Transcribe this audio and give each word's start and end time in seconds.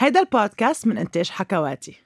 هيدا 0.00 0.20
البودكاست 0.20 0.86
من 0.86 0.98
إنتاج 0.98 1.30
حكواتي. 1.30 1.96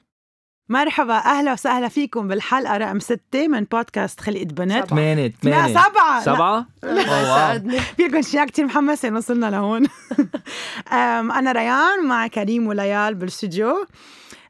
مرحبا 0.68 1.14
أهلا 1.14 1.52
وسهلا 1.52 1.88
فيكم 1.88 2.28
بالحلقة 2.28 2.76
رقم 2.76 2.98
ستة 2.98 3.48
من 3.48 3.64
بودكاست 3.64 4.20
خلقة 4.20 4.44
بنات. 4.44 4.88
ثمانية 4.88 5.26
لا 5.26 5.32
ثمانية 5.42 5.68
سبعة. 5.68 6.20
سبعة؟ 6.24 6.66
أوه، 6.84 7.52
واو. 7.52 7.70
فيكم 7.96 8.22
شيء 8.22 8.44
كتير 8.44 8.64
محمسة 8.64 9.12
وصلنا 9.12 9.50
لهون. 9.50 9.86
أنا 11.38 11.52
ريان 11.52 12.04
مع 12.08 12.26
كريم 12.26 12.66
وليال 12.66 13.14
بالاستوديو 13.14 13.86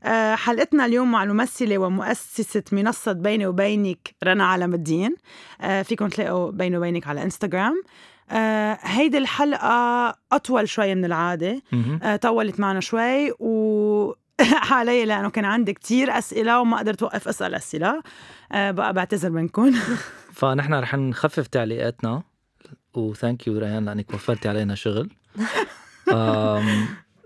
أه، 0.04 0.34
حلقتنا 0.34 0.86
اليوم 0.86 1.12
مع 1.12 1.22
الممثلة 1.22 1.78
ومؤسسة 1.78 2.62
منصة 2.72 3.12
بيني 3.12 3.46
وبينك 3.46 4.14
رنا 4.24 4.46
علم 4.46 4.74
الدين. 4.74 5.16
أه، 5.60 5.82
فيكم 5.82 6.08
تلاقوا 6.08 6.50
بيني 6.50 6.76
وبينك 6.78 7.06
على 7.06 7.22
إنستغرام. 7.22 7.82
أه، 8.30 8.78
هيدي 8.82 9.18
الحلقة 9.18 10.14
أطول 10.32 10.68
شوي 10.68 10.94
من 10.94 11.04
العادة. 11.04 11.62
أه، 12.02 12.16
طولت 12.16 12.60
معنا 12.60 12.80
شوي 12.80 13.30
و 13.30 14.14
علي 14.70 15.04
لأنه 15.04 15.30
كان 15.30 15.44
عندي 15.44 15.72
كتير 15.72 16.18
أسئلة 16.18 16.60
وما 16.60 16.78
قدرت 16.78 17.02
أوقف 17.02 17.28
أسأل 17.28 17.54
أسئلة. 17.54 18.02
أه، 18.52 18.70
بقى 18.70 18.92
بعتذر 18.92 19.30
منكم. 19.30 19.72
فنحن 20.38 20.74
رح 20.74 20.94
نخفف 20.94 21.46
تعليقاتنا 21.46 22.22
وثانك 22.94 23.46
يو 23.46 23.58
ريان 23.58 23.84
لأنك 23.84 24.14
وفرتي 24.14 24.48
علينا 24.48 24.74
شغل. 24.74 25.10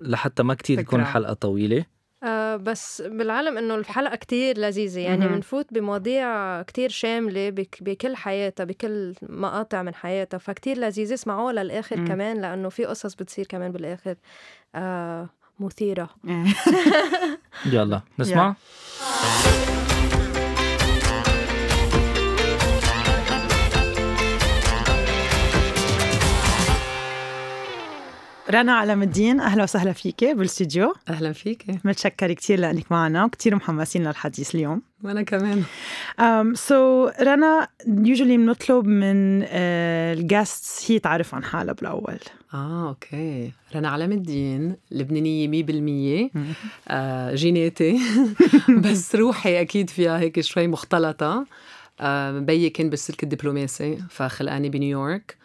لحتى 0.02 0.42
ما 0.42 0.54
كتير 0.54 0.80
تكون. 0.82 1.00
الحلقة 1.00 1.32
طويلة. 1.32 1.84
آه 2.22 2.56
بس 2.56 3.02
بالعلم 3.02 3.58
إنه 3.58 3.74
الحلقة 3.74 4.16
كتير 4.16 4.58
لذيذة 4.58 5.00
يعني. 5.00 5.28
بنفوت 5.28 5.66
بمواضيع 5.74 6.62
كتير 6.62 6.88
شاملة 6.90 7.50
بك 7.50 7.78
بكل 7.80 8.16
حياتها 8.16 8.64
بكل 8.64 9.14
مقاطع 9.22 9.82
من 9.82 9.94
حياتها 9.94 10.38
فكتير 10.38 10.78
لذيذة 10.78 11.14
اسمعوها 11.14 11.52
للآخر 11.52 11.96
مم. 11.96 12.08
كمان 12.08 12.40
لأنه 12.40 12.68
في 12.68 12.84
قصص 12.84 13.14
بتصير 13.14 13.46
كمان 13.46 13.72
بالآخر 13.72 14.14
آه 14.74 15.28
مثيرة 15.60 16.10
يلا 17.72 18.00
نسمع 18.18 18.54
رنا 28.50 28.72
علم 28.72 29.02
الدين 29.02 29.40
أهلا 29.40 29.62
وسهلا 29.62 29.92
فيك 29.92 30.24
بالاستديو 30.24 30.94
أهلا 31.08 31.32
فيك. 31.32 31.64
متشكرة 31.84 32.32
كثير 32.32 32.58
لأنك 32.60 32.92
معنا 32.92 33.24
وكثير 33.24 33.54
محمسين 33.54 34.06
للحديث 34.06 34.54
اليوم. 34.54 34.82
وأنا 35.04 35.22
كمان. 35.22 35.64
um, 36.20 36.56
so 36.68 36.72
رنا 37.22 37.68
يوجولي 37.86 38.36
بنطلب 38.36 38.86
من 38.86 39.42
الجاستس 39.42 40.90
هي 40.90 40.98
تعرف 40.98 41.34
عن 41.34 41.44
حالها 41.44 41.72
بالأول. 41.74 42.18
آه 42.54 42.88
okay. 42.88 43.52
رنا 43.74 43.88
علم 43.88 44.12
الدين 44.12 44.76
لبنانية 44.90 45.48
100% 46.28 46.30
آه 46.88 47.34
جيناتي. 47.34 48.00
بس 48.84 49.14
روحي 49.14 49.60
أكيد 49.60 49.90
فيها 49.90 50.18
هيك 50.18 50.40
شوي 50.40 50.66
مختلطة. 50.66 51.46
آه 52.00 52.38
بيي 52.38 52.70
كان 52.70 52.90
بالسلك 52.90 53.22
الدبلوماسي 53.22 53.98
فخلقاني 54.10 54.68
بنيويورك. 54.68 55.36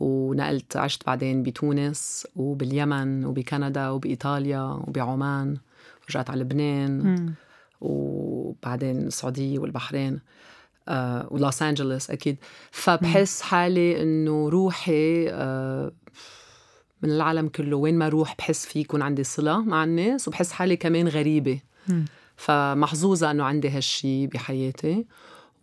ونقلت 0.00 0.76
عشت 0.76 1.06
بعدين 1.06 1.42
بتونس 1.42 2.26
وباليمن 2.36 3.24
وبكندا 3.24 3.88
وبإيطاليا 3.88 4.62
وبعمان 4.62 5.56
ورجعت 6.04 6.30
على 6.30 6.40
لبنان 6.40 7.32
وبعدين 7.80 9.06
السعودية 9.06 9.58
والبحرين 9.58 10.20
آه 10.88 11.28
ولوس 11.30 11.62
انجلوس 11.62 12.10
أكيد. 12.10 12.36
فبحس 12.70 13.42
حالي 13.42 14.02
إنه 14.02 14.48
روحي 14.48 15.28
آه 15.28 15.92
من 17.02 17.10
العالم 17.10 17.48
كله 17.48 17.76
وين 17.76 17.98
ما 17.98 18.06
أروح 18.06 18.36
بحس 18.38 18.66
في 18.66 18.80
يكون 18.80 19.02
عندي 19.02 19.24
صلة 19.24 19.60
مع 19.60 19.84
الناس 19.84 20.28
وبحس 20.28 20.52
حالي 20.52 20.76
كمان 20.76 21.08
غريبة. 21.08 21.60
مم. 21.88 22.04
فمحظوظة 22.36 23.30
إنه 23.30 23.44
عندي 23.44 23.68
هالشي 23.68 24.26
بحياتي. 24.26 25.06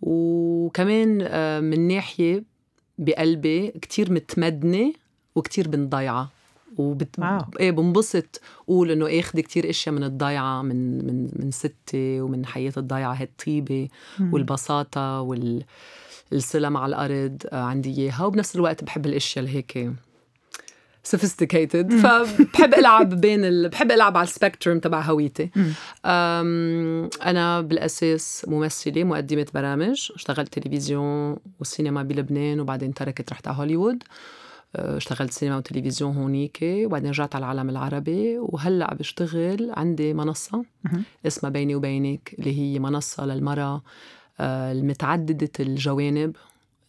وكمان 0.02 1.20
آه، 1.22 1.60
من 1.60 1.88
ناحية 1.88 2.44
بقلبي 2.98 3.68
كتير 3.82 4.12
متمدنة 4.12 4.94
وكتير 5.36 5.68
بنضيعة. 5.68 6.30
وبت... 6.78 7.20
واو. 7.20 7.42
إيه 7.60 7.72
بنبسط 7.72 8.42
قول 8.68 8.92
إنه 8.92 9.20
آخذ 9.20 9.40
كتير 9.40 9.70
إشياء 9.70 9.96
من 9.96 10.04
الضيعة 10.04 10.62
من 10.62 11.06
من 11.08 11.30
من 11.36 11.52
ستي 11.52 12.22
ومن 12.22 12.46
حياة 12.46 12.74
الضيعة 12.78 13.14
هالطيبة 13.14 13.88
والبساطة 14.32 15.22
وال- 15.22 15.64
الصلة 16.34 16.70
مع 16.70 16.86
الأرض 16.86 17.44
آه، 17.52 17.62
عندي 17.64 18.02
إياها. 18.02 18.26
وبنفس 18.26 18.56
الوقت 18.56 18.84
بحب 18.84 19.06
الإشياء 19.06 19.46
اللي 19.46 19.58
هيك 19.58 19.92
sophisticated. 21.16 21.94
فبحب 21.94 22.74
ألعب 22.80 23.10
بين 23.10 23.46
ال... 23.46 23.70
بحب 23.70 23.92
ألعب 23.92 24.18
على 24.18 24.28
ال 24.28 24.34
spectrum 24.34 24.80
تبع 24.80 25.02
هويتي. 25.02 25.50
أم... 26.06 27.10
أنا 27.26 27.62
بالأساس 27.62 28.46
ممثلة 28.48 29.04
مقدمة 29.04 29.46
برامج. 29.54 30.12
اشتغلت 30.16 30.60
تلفزيون 30.60 31.38
وسينما 31.60 32.04
بلبنان 32.04 32.60
وبعدين 32.60 32.94
تركت 32.94 33.32
رحت 33.32 33.48
على 33.48 33.58
هوليوود. 33.58 34.04
أه، 34.76 34.98
اشتغلت 34.98 35.32
سينما 35.32 35.58
وتلفزيون 35.58 36.16
هونيك. 36.16 36.60
وبعدين 36.64 37.10
رجعت 37.10 37.36
على 37.36 37.44
العالم 37.44 37.70
العربي. 37.70 38.38
وهلأ 38.38 38.94
بشتغل 38.94 39.72
عندي 39.78 40.14
منصة 40.14 40.66
مهم. 40.84 41.04
اسمها 41.28 41.52
بيني 41.52 41.76
وبينك 41.76 42.36
اللي 42.40 42.60
هي 42.60 42.80
منصة 42.80 43.26
للمرأة 43.26 43.82
أه، 44.40 44.72
المتعددة 44.72 45.52
الجوانب. 45.60 46.36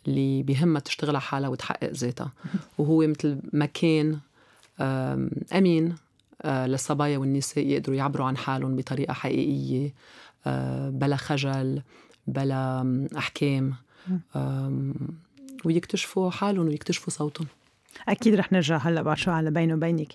اللي 0.09 0.43
بهمها 0.43 0.81
تشتغل 0.81 1.11
على 1.11 1.21
حالها 1.21 1.49
وتحقق 1.49 1.91
ذاتها. 1.91 2.33
وهو 2.79 3.07
مثل 3.07 3.39
مكان 3.53 4.19
أم، 4.81 5.31
أمين 5.53 5.97
أه، 6.43 6.67
للصبايا 6.67 7.19
والنساء 7.19 7.67
يقدروا 7.67 7.97
يعبروا 7.97 8.27
عن 8.27 8.37
حالهم 8.37 8.77
بطريقة 8.77 9.13
حقيقية 9.13 9.95
أه، 10.47 10.91
بلا 10.91 11.17
خجل 11.17 11.83
بلا 12.27 12.81
أم، 14.37 14.95
ويكتشفوا 15.65 16.31
حالهم 16.31 16.67
ويكتشفوا 16.67 17.13
صوتهم. 17.13 17.47
أكيد 18.09 18.35
رح 18.35 18.53
نرجع 18.53 18.77
هلأ 18.77 19.03
بعد 19.03 19.17
شو 19.17 19.31
على 19.31 19.51
بيني 19.51 19.75
وبينك. 19.75 20.13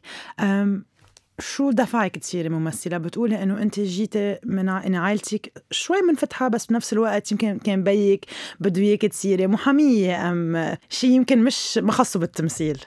شو 1.40 1.72
دفعك 1.72 2.18
تصيري 2.18 2.50
ممثلة؟ 2.50 2.98
بتقولي 2.98 3.44
إنه 3.44 3.62
أنت 3.62 3.80
جيتي 3.80 4.38
من. 4.46 4.70
إن 4.70 4.96
عائلتك 4.96 5.64
شوي 5.72 6.02
منفتحة 6.02 6.48
بس 6.48 6.66
بنفس 6.66 6.94
الوقت 6.94 7.32
يمكن 7.32 7.58
كان 7.58 7.84
بيك 7.84 8.26
بده 8.60 8.82
إياك 8.82 9.02
تصيري 9.02 9.48
محامية 9.48 10.32
أم 10.32 10.78
شيء 10.90 11.10
يمكن 11.10 11.44
مش 11.44 11.78
ما 11.78 11.92
خصه 11.92 12.20
بالتمثيل 12.20 12.78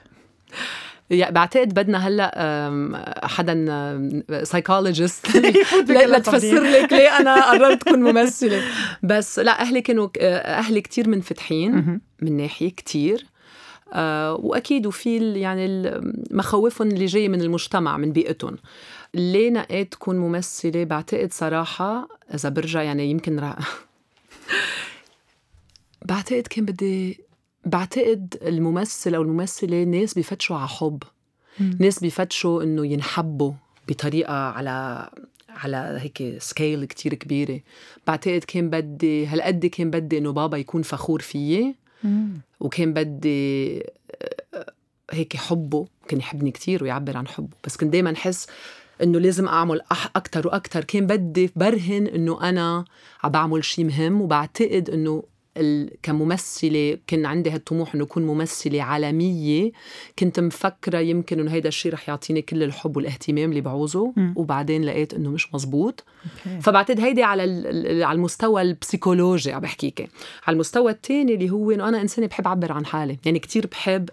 يعني 1.09 1.33
بعتقد 1.33 1.73
بدنا 1.73 2.07
هلأ 2.07 3.19
حدا 3.23 3.65
سايكولوجيست 4.43 5.37
لتفسر 5.89 6.61
لك 6.63 6.93
ليه 6.93 7.17
أنا 7.19 7.51
قررت 7.51 7.87
أكون 7.87 8.03
ممثلة 8.03 8.61
بس 9.03 9.39
لا 9.39 9.61
أهلي 9.61 9.81
كانوا 9.81 10.09
أهلي 10.59 10.81
كتير 10.81 11.09
منفتحين. 11.09 11.99
من 12.21 12.37
ناحية 12.37 12.69
كتير 12.69 13.19
آه 13.19 13.36
وأكيد 14.39 14.85
وفي 14.85 15.39
يعني 15.39 15.91
مخاوفهم 16.31 16.87
اللي 16.87 17.05
جاية 17.05 17.29
من 17.29 17.41
المجتمع 17.41 17.97
من 17.97 18.11
بيئتهم. 18.11 18.57
ليه 19.13 19.49
نقيت 19.49 19.91
تكون 19.91 20.17
ممثلة؟ 20.17 20.83
بعتقد 20.83 21.33
صراحة 21.33 22.07
إذا 22.33 22.49
برجع 22.49 22.81
يعني 22.83 23.11
يمكن 23.11 23.39
رح 23.39 23.57
بعتقد 26.05 26.47
كان 26.47 26.65
بدي 26.65 27.19
بعتقد 27.65 28.37
الممثل 28.41 29.15
أو 29.15 29.21
الممثلة 29.21 29.83
ناس 29.83 30.13
بيفتشوا 30.13 30.55
على 30.55 30.67
حب. 30.67 31.03
ناس 31.79 31.99
بيفتشوا 31.99 32.63
إنه 32.63 32.85
ينحبوا 32.85 33.53
بطريقة 33.89 34.33
على 34.33 35.09
على 35.49 35.97
هيك 36.01 36.41
سكيل 36.41 36.85
كتير 36.85 37.13
كبيرة. 37.13 37.59
بعتقد 38.07 38.43
كان 38.43 38.69
بدي 38.69 39.27
هالقد 39.27 39.65
كان 39.65 39.91
بدي 39.91 40.17
إنه 40.17 40.31
بابا 40.31 40.57
يكون 40.57 40.81
فخور 40.81 41.21
فيي. 41.21 41.75
وكان 42.59 42.93
بدي 42.93 43.79
آه، 44.53 44.73
هيك 45.11 45.37
حبه 45.37 45.87
كان 46.07 46.19
يحبني 46.19 46.51
كتير 46.51 46.83
ويعبر 46.83 47.17
عن 47.17 47.27
حبه. 47.27 47.57
بس 47.63 47.77
كنت 47.77 47.93
دايما 47.93 48.13
احس 48.13 48.47
إنه 49.03 49.19
لازم 49.19 49.47
أعمل 49.47 50.11
أكثر 50.15 50.47
وأكثر 50.47 50.83
كان 50.83 51.07
بدي 51.07 51.51
برهن 51.55 52.07
إنه 52.07 52.49
أنا 52.49 52.85
عم 53.23 53.31
بعمل 53.31 53.63
شيء 53.63 53.85
مهم 53.85 54.21
وبعتقد 54.21 54.89
إنه 54.89 55.23
ال... 55.59 55.89
كممثلة 56.03 56.97
كان 57.07 57.25
عندي 57.25 57.49
هالطموح 57.49 57.95
إنه 57.95 58.03
أكون 58.03 58.23
ممثلة 58.23 58.81
عالمية. 58.81 59.71
كنت 60.19 60.39
مفكرة 60.39 60.99
يمكن 60.99 61.39
إنه 61.39 61.51
هيدا 61.51 61.69
الشيء 61.69 61.93
رح 61.93 62.09
يعطيني 62.09 62.41
كل 62.41 62.63
الحب 62.63 62.97
والاهتمام 62.97 63.49
اللي 63.49 63.61
بعوزه. 63.61 64.13
مم. 64.15 64.33
وبعدين 64.35 64.83
لقيت 64.83 65.13
إنه 65.13 65.29
مش 65.29 65.53
مزبوط. 65.53 66.03
أوكي. 66.23 66.61
فبعتقد 66.61 66.99
هيدي 66.99 67.23
على 67.23 67.43
على 68.05 68.15
المستوى 68.15 68.61
البسيكولوجي 68.61 69.53
عم 69.53 69.61
بحكيك 69.61 70.09
على 70.47 70.55
المستوى 70.55 70.91
الثاني 70.91 71.33
اللي 71.33 71.49
هو 71.49 71.71
إنه 71.71 71.89
أنا 71.89 72.01
إنسانة 72.01 72.27
بحب 72.27 72.47
أعبر 72.47 72.71
عن 72.71 72.85
حالي. 72.85 73.17
يعني 73.25 73.39
كتير 73.39 73.67
بحب 73.67 74.09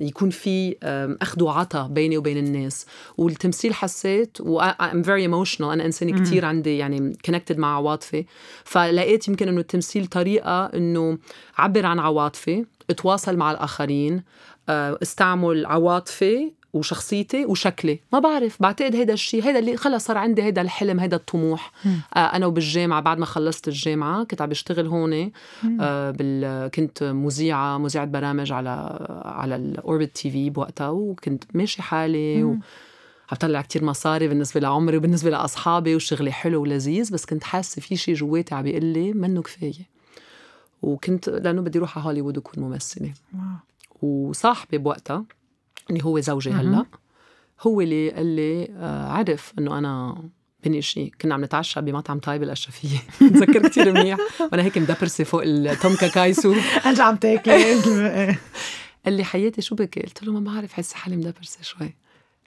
يكون 0.00 0.30
في 0.30 0.76
أخذ 1.22 1.42
وعطاء 1.42 1.88
بيني 1.88 2.18
وبين 2.18 2.36
الناس. 2.36 2.86
والتمثيل 3.16 3.74
حسيت 3.74 4.40
و 4.40 4.60
I'm 4.70 5.04
very 5.04 5.26
emotional. 5.26 5.60
أنا 5.60 5.86
إنسانة 5.86 6.22
كتير 6.24 6.44
عندي 6.44 6.78
يعني 6.78 7.12
connected 7.28 7.58
مع 7.58 7.76
عواطفي. 7.76 8.24
فلقيت 8.64 9.28
يمكن 9.28 9.48
إنه 9.48 9.60
التمثيل 9.60 10.06
طريقة 10.06 10.64
إنه 10.64 11.18
اعبر 11.58 11.86
عن 11.86 11.98
عواطفي 11.98 12.64
اتواصل 12.90 13.36
مع 13.36 13.50
الآخرين 13.50 14.22
أه، 14.68 14.98
استعمل 15.02 15.66
عواطفي 15.66 16.52
وشخصيتي 16.72 17.44
وشكلي. 17.46 18.00
ما 18.12 18.18
بعرف 18.18 18.62
بعتقد 18.62 18.96
هيدا 18.96 19.12
الشيء 19.12 19.44
هيدا 19.44 19.58
اللي 19.58 19.76
خلص 19.76 20.04
صار 20.06 20.18
عندي 20.18 20.42
هيدا 20.42 20.62
الحلم 20.62 21.00
هيدا 21.00 21.16
الطموح. 21.16 21.72
آه 21.86 22.18
أنا 22.18 22.46
وبالجامعة 22.46 23.00
بعد 23.00 23.18
ما 23.18 23.26
خلصت 23.26 23.68
الجامعة 23.68 24.24
كنت 24.24 24.42
عم 24.42 24.48
بشتغل 24.48 24.86
هون 24.86 25.30
آه 25.80 26.10
بال 26.10 26.70
كنت 26.70 27.02
مذيعة 27.02 27.78
مذيعة 27.78 28.04
برامج 28.04 28.52
على 28.52 28.98
على 29.24 29.56
الأوربت 29.56 30.10
تي 30.14 30.30
في 30.30 30.50
بوقتها 30.50 30.88
وكنت 30.88 31.44
ماشي 31.54 31.82
حالي 31.82 32.44
و... 32.44 32.56
عم 33.32 33.38
طلع 33.40 33.62
كتير 33.62 33.84
مصاري 33.84 34.28
بالنسبة 34.28 34.60
لعمري 34.60 34.96
وبالنسبة 34.96 35.30
لأصحابي 35.30 35.96
وشغلي 35.96 36.32
حلو 36.32 36.62
ولذيذ 36.62 37.12
بس 37.12 37.26
كنت 37.26 37.44
حاسة 37.44 37.82
في 37.82 37.96
شيء 37.96 38.14
جواتي 38.14 38.54
عم 38.54 38.62
بيقول 38.62 38.84
لي 38.84 39.12
منه 39.12 39.42
كفاية. 39.42 39.92
وكنت 40.82 41.28
لأنه 41.28 41.62
بدي 41.62 41.78
أروح 41.78 41.98
على 41.98 42.06
هوليوود 42.06 42.38
وكون 42.38 42.64
ممثلة. 42.64 43.12
وصاحبي 44.02 44.78
بوقتها 44.78 45.24
اللي 45.90 46.04
هو 46.04 46.20
زوجي 46.20 46.50
هلا. 46.50 46.86
هو 47.60 47.80
اللي 47.80 48.10
قال 48.10 48.26
لي 48.26 48.68
آه، 48.70 49.08
عرف 49.08 49.52
إنه 49.58 49.78
أنا 49.78 50.22
بني 50.64 50.82
شيء 50.82 51.12
كنا 51.20 51.34
عم 51.34 51.44
نتعشى 51.44 51.80
بمطعم 51.80 52.18
طيب 52.18 52.42
الأشرفية. 52.42 52.98
بتذكر 53.22 53.68
كثير 53.68 53.92
منيح. 53.92 54.18
وأنا 54.40 54.62
هيك 54.62 54.78
مدبرسة 54.78 55.24
فوق 55.24 55.42
التومكا 55.44 56.08
كايسو 56.08 56.54
أنت 56.86 57.00
عم 57.00 57.16
تاكلي. 57.16 57.74
قال 59.04 59.14
لي 59.14 59.24
حياتي 59.24 59.62
شو 59.62 59.74
بكي 59.74 60.00
قلت 60.00 60.22
له 60.22 60.32
ما 60.32 60.52
بعرف 60.52 60.72
حس 60.72 60.92
حالي 60.92 61.16
مدبرسة 61.16 61.62
شوي. 61.62 61.94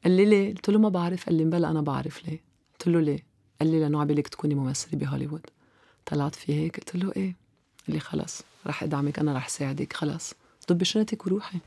قال 0.03 0.17
لي 0.17 0.25
ليه؟ 0.25 0.55
قلت 0.55 0.69
له 0.69 0.79
ما 0.79 0.89
بعرف. 0.89 1.25
قال 1.25 1.35
لي 1.35 1.43
بلا 1.43 1.71
أنا 1.71 1.81
بعرف 1.81 2.27
ليه. 2.27 2.41
قلت 2.73 2.87
له 2.87 2.99
ليه؟ 2.99 3.19
قال 3.61 3.71
لي 3.71 3.79
لأنه 3.79 4.01
عبالك 4.01 4.27
تكوني 4.27 4.55
ممثلة 4.55 4.99
بهوليوود. 4.99 5.45
طلعت 6.05 6.35
في 6.35 6.53
هيك. 6.53 6.77
قلت 6.77 6.95
له 6.95 7.11
إيه. 7.17 7.35
قال 7.87 7.95
لي 7.95 7.99
خلص 7.99 8.41
رح 8.67 8.83
أدعمك 8.83 9.19
أنا 9.19 9.33
رح 9.33 9.47
ساعدك 9.49 9.93
خلص. 9.93 10.33
ضبي 10.69 10.85
شنطتك 10.85 11.25
وروحي. 11.27 11.57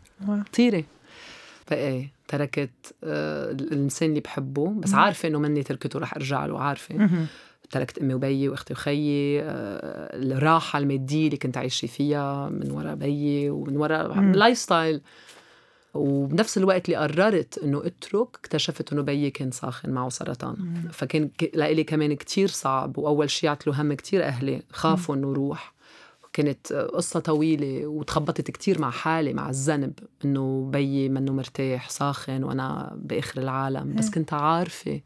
طيري. 0.56 0.85
فايه 1.69 2.12
تركت 2.29 2.94
آه 3.05 3.50
الإنسان 3.50 4.09
اللي 4.09 4.20
بحبه 4.20 4.70
بس 4.76 4.94
عارفة 4.94 5.29
إنه 5.29 5.38
مني 5.38 5.62
تركته 5.62 5.99
رح 5.99 6.15
أرجع 6.15 6.47
له 6.47 6.61
عارفة؟ 6.61 6.94
تركت 7.70 7.99
أمي 7.99 8.15
وبيي 8.15 8.49
وأختي 8.49 8.73
وخيي 8.73 9.41
آه 9.43 10.17
الراحة 10.17 10.79
المادية 10.79 11.26
اللي 11.26 11.37
كنت 11.37 11.56
عايشة 11.56 11.87
فيها 11.87 12.49
من 12.49 12.70
وراء 12.70 12.94
بيي 12.94 13.50
ومن 13.50 13.76
وراء 13.76 14.20
lifestyle 14.20 15.00
وبنفس 15.94 16.59
الوقت 16.59 16.88
اللي 16.88 16.97
قررت 16.97 17.59
إنه 17.59 17.87
أترك 17.87 18.29
اكتشفت 18.35 18.93
إنه 18.93 19.03
بيي 19.03 19.31
كان 19.31 19.50
ساخن 19.50 19.91
معه 19.91 20.09
سرطان. 20.09 20.56
مم. 20.59 20.88
فكان 20.93 21.31
لإلي 21.55 21.85
كمان 21.85 22.17
كتير 22.17 22.49
صعب 22.49 22.99
وأول 22.99 23.31
شيء 23.31 23.50
عطلوا 23.50 23.75
هم 23.75 23.93
كتير 23.93 24.25
أهلي 24.25 24.62
خافوا 24.73 25.14
إنه 25.14 25.32
روح 25.32 25.75
كانت 26.38 26.73
قصة 26.73 27.20
طويلة 27.20 27.87
وتخبطت 27.87 28.50
كتير 28.50 28.81
مع 28.81 28.90
حالي 28.90 29.35
مع 29.35 29.50
الذنب 29.50 29.93
إنه 30.25 30.70
بيي 30.73 31.08
منه 31.08 31.32
مرتاح 31.32 31.90
ساخن 31.90 32.44
وأنا 32.44 32.96
بآخر 32.96 33.40
العالم. 33.43 33.94
بس 33.94 34.11
كنت 34.11 34.32
عارفة 34.32 35.00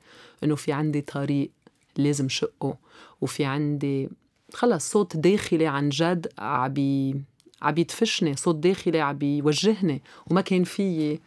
إنه 0.44 0.56
في 0.56 0.73
عندي 0.73 1.00
طريق 1.00 1.50
لازم 1.96 2.29
شقه 2.29 2.76
وفي 3.20 3.44
عندي 3.44 4.08
خلص 4.55 4.90
صوت 4.90 5.17
داخلي 5.17 5.67
عن 5.67 5.88
جد 5.88 6.26
عبي 6.38 7.20
عم 7.62 7.75
يدفشني 7.79 8.37
صوت 8.37 8.56
داخلي 8.56 9.00
عم 9.00 9.23
يوجهني 9.23 10.02
وما 10.26 10.40
كان 10.40 10.64
فيي 10.64 11.20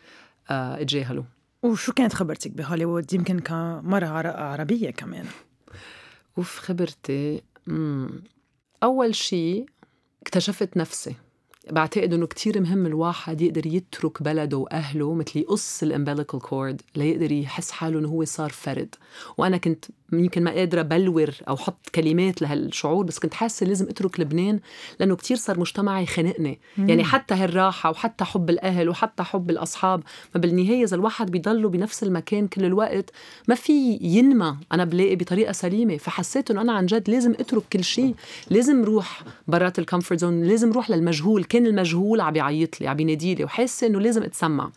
آه، 0.50 0.82
أتجاهله. 0.82 1.26
وشو 1.64 1.94
كانت 1.94 2.14
خبرتك 2.14 2.52
بهوليوود؟ 2.52 3.14
يمكن 3.14 3.40
كمرا 3.40 4.08
عربية 4.28 4.90
كمان. 4.90 5.26
أوف 6.38 6.60
خبرتي 6.60 7.42
مم. 7.68 8.10
أول 8.84 9.16
شيء 9.16 9.66
اكتشفت 10.26 10.78
نفسي. 10.78 11.16
بعتقد 11.72 12.14
إنه 12.14 12.28
كتير 12.28 12.62
مهم 12.62 12.86
الواحد 12.86 13.42
يقدر 13.42 13.66
يترك 13.66 14.24
بلده 14.24 14.58
وأهله 14.58 15.14
مثل 15.14 15.40
يقص 15.40 15.84
ال 15.84 15.89
umbilical 15.89 16.40
cord 16.40 16.82
ليقدر 16.96 17.32
يحس 17.32 17.72
حاله 17.72 18.00
إنه 18.00 18.08
هو 18.08 18.26
صار 18.26 18.50
فرد. 18.50 18.96
وأنا 19.38 19.58
كنت 19.58 19.86
يمكن 20.14 20.44
ما 20.44 20.52
قادرة 20.52 20.82
بلور 20.82 21.32
أو 21.48 21.58
حط 21.58 21.90
كلمات 21.96 22.42
لهالشعور 22.42 23.06
بس 23.06 23.20
كنت 23.20 23.34
حاسة 23.34 23.66
لازم 23.66 23.90
أترك 23.90 24.20
لبنان 24.20 24.60
لأنه 25.00 25.16
كتير 25.16 25.38
صار 25.38 25.60
مجتمعي 25.60 26.04
يخنقني 26.04 26.60
يعني 26.78 27.04
حتى 27.04 27.34
هالراحة 27.34 27.90
وحتى 27.90 28.26
حب 28.26 28.50
الأهل 28.50 28.90
وحتى 28.90 29.24
حب 29.24 29.50
الأصحاب 29.50 30.04
ما 30.36 30.42
بالنهاية 30.42 30.84
إذا 30.84 30.96
الواحد 30.96 31.32
بيضله 31.32 31.70
بنفس 31.70 32.04
المكان 32.04 32.48
كل 32.48 32.66
الوقت 32.66 33.12
ما 33.48 33.56
في 33.56 34.00
ينمى. 34.02 34.58
أنا 34.72 34.86
بلاقي 34.86 35.16
بطريقة 35.16 35.52
سليمة. 35.52 35.98
فحسيت 35.98 36.52
إنه 36.52 36.62
أنا 36.62 36.74
عن 36.74 36.86
جد 36.86 37.10
لازم 37.10 37.32
أترك 37.32 37.64
كل 37.74 37.84
شيء. 37.84 38.16
لازم 38.50 38.84
روح 38.84 39.24
برات 39.48 39.80
ال 39.80 39.85
comfort 39.85 40.20
zone 40.20 40.44
لازم 40.44 40.72
روح 40.72 40.90
للمجهول. 40.90 41.44
كان 41.56 41.68
المجهول 41.68 42.22
عم 42.22 42.34
بيعيط 42.34 42.82
لي 42.82 42.88
عم 42.88 42.96
بينادي 42.96 43.36
لي 43.36 43.44
وحاسه 43.44 43.88
إنه 43.88 44.00
لازم 44.00 44.24
أتسمع. 44.24 44.72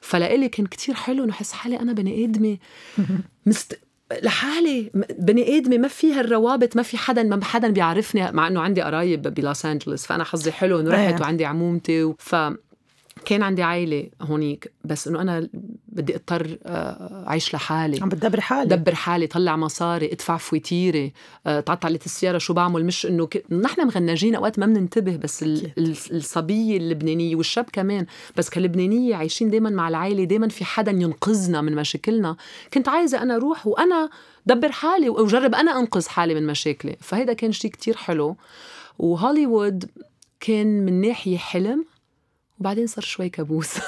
فلإلي 0.00 0.48
كان 0.48 0.66
كتير 0.66 0.94
حلو 0.94 1.24
إنه 1.24 1.32
احس 1.32 1.52
حالي 1.52 1.80
أنا 1.80 1.92
بني 1.92 2.24
آدمة. 2.24 2.58
مست... 3.46 3.80
لحالي 4.22 4.90
بني 5.18 5.58
آدمة 5.58 5.78
ما 5.78 5.88
فيها 5.88 6.20
الروابط 6.20 6.76
ما 6.76 6.82
في 6.82 6.96
حدا 6.96 7.22
ما 7.22 7.44
حدا 7.44 7.68
بيعرفني 7.68 8.32
مع 8.32 8.46
إنه 8.46 8.60
عندي 8.60 8.82
قرايب 8.82 9.22
بلوس 9.22 9.66
أنجلوس 9.66 10.06
فأنا 10.06 10.24
حظي 10.24 10.52
حلو 10.52 10.80
إنه 10.80 10.90
رحت 10.90 11.20
وعندي 11.20 11.44
عمومتي 11.44 12.14
ف 12.18 12.34
كان 13.24 13.42
عندي 13.42 13.62
عائلة 13.62 14.08
هونيك 14.20 14.72
بس 14.84 15.08
إنه 15.08 15.20
أنا 15.20 15.48
بدي 15.88 16.14
أضطر 16.16 16.58
آه، 16.66 17.24
أعيش 17.28 17.54
لحالي. 17.54 18.02
عم 18.02 18.08
بتدبر 18.08 18.40
حالي 18.40 18.76
دبر 18.76 18.94
حالي 18.94 19.26
طلع 19.26 19.56
مصاري 19.56 20.12
ادفع 20.12 20.36
فويتيري 20.36 21.12
آه، 21.46 21.60
تعطلت 21.60 22.06
السيارة 22.06 22.38
شو 22.38 22.52
بعمل. 22.54 22.84
مش 22.84 23.06
إنه 23.06 23.26
ك... 23.26 23.52
نحن 23.52 23.86
مغنجين 23.86 24.34
أوقات 24.34 24.58
ما 24.58 24.66
بننتبه 24.66 25.16
بس 25.16 25.42
ال... 25.42 25.72
الصبية 26.10 26.76
اللبنانية 26.76 27.36
والشاب 27.36 27.66
كمان. 27.72 28.06
بس 28.36 28.50
كلبنانية 28.50 29.14
عايشين 29.14 29.50
دائما 29.50 29.70
مع 29.70 29.88
العائلة 29.88 30.24
دائما 30.24 30.48
في 30.48 30.64
حدا 30.64 30.90
ينقذنا 30.92 31.60
من 31.60 31.74
مشاكلنا. 31.74 32.36
كنت 32.74 32.88
عايزة 32.88 33.22
أنا 33.22 33.36
أروح 33.36 33.66
وأنا 33.66 34.10
دبر 34.46 34.72
حالي 34.72 35.08
وجرب 35.08 35.54
أنا 35.54 35.78
أنقذ 35.78 36.08
حالي 36.08 36.34
من 36.34 36.46
مشاكلي. 36.46 36.96
فهيدا 37.00 37.32
كان 37.32 37.52
شيء 37.52 37.70
كتير 37.70 37.96
حلو. 37.96 38.36
وهوليوود 38.98 39.84
كان 40.40 40.84
من 40.84 41.00
ناحية 41.00 41.36
حلم. 41.38 41.84
وبعدين 42.60 42.86
صار 42.86 43.04
شوي 43.04 43.28
كابوس. 43.28 43.74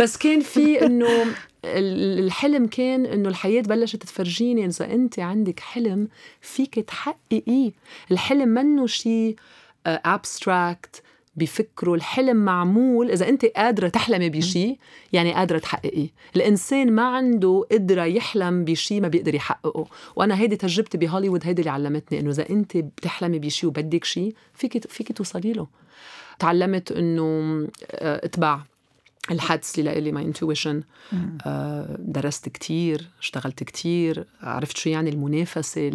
بس 0.00 0.16
كان 0.16 0.40
في 0.40 0.86
إنه 0.86 1.26
الحلم 1.64 2.66
كان 2.66 3.06
إنه 3.06 3.28
الحياة 3.28 3.62
بلشت 3.62 4.02
تفرجيني. 4.02 4.66
إذا 4.66 4.92
أنت 4.92 5.18
عندك 5.18 5.60
حلم 5.60 6.08
فيك 6.40 6.74
تحققيه. 6.74 7.70
الحلم 8.10 8.48
منه 8.48 8.86
شيء 8.86 9.36
ابستراكت 9.86 11.02
بفكروا 11.36 11.96
الحلم 11.96 12.36
معمول. 12.36 13.10
إذا 13.10 13.28
أنت 13.28 13.44
قادرة 13.44 13.88
تحلمي 13.88 14.30
بشيء 14.30 14.78
يعني 15.12 15.34
قادرة 15.34 15.58
تحققيه. 15.58 16.08
الإنسان 16.36 16.92
ما 16.92 17.02
عنده 17.02 17.66
قدرة 17.72 18.04
يحلم 18.04 18.64
بشيء 18.64 19.00
ما 19.00 19.08
بيقدر 19.08 19.34
يحققه. 19.34 19.86
وأنا 20.16 20.40
هيدي 20.40 20.56
تجربتي 20.56 20.98
بهوليوود 20.98 21.46
هيدي 21.46 21.62
اللي 21.62 21.70
علمتني 21.70 22.20
إنه 22.20 22.30
إذا 22.30 22.50
أنت 22.50 22.76
بتحلمي 22.76 23.38
بشيء 23.38 23.68
وبدك 23.68 24.04
شيء 24.04 24.34
فيك 24.54 24.90
فيك 24.90 25.12
توصلي 25.12 25.52
له. 25.52 25.66
تعلمت 26.38 26.92
إنه 26.92 27.22
آه، 27.90 28.26
اتبع 28.26 28.60
الحدس 29.30 29.78
اللي 29.78 29.90
لإلي 29.90 30.12
my 30.12 30.24
intuition 30.24 30.82
درست 31.98 32.48
كتير 32.48 33.08
اشتغلت 33.20 33.64
كتير 33.64 34.26
عرفت 34.42 34.76
شو 34.76 34.90
يعني 34.90 35.10
المنافسة 35.10 35.88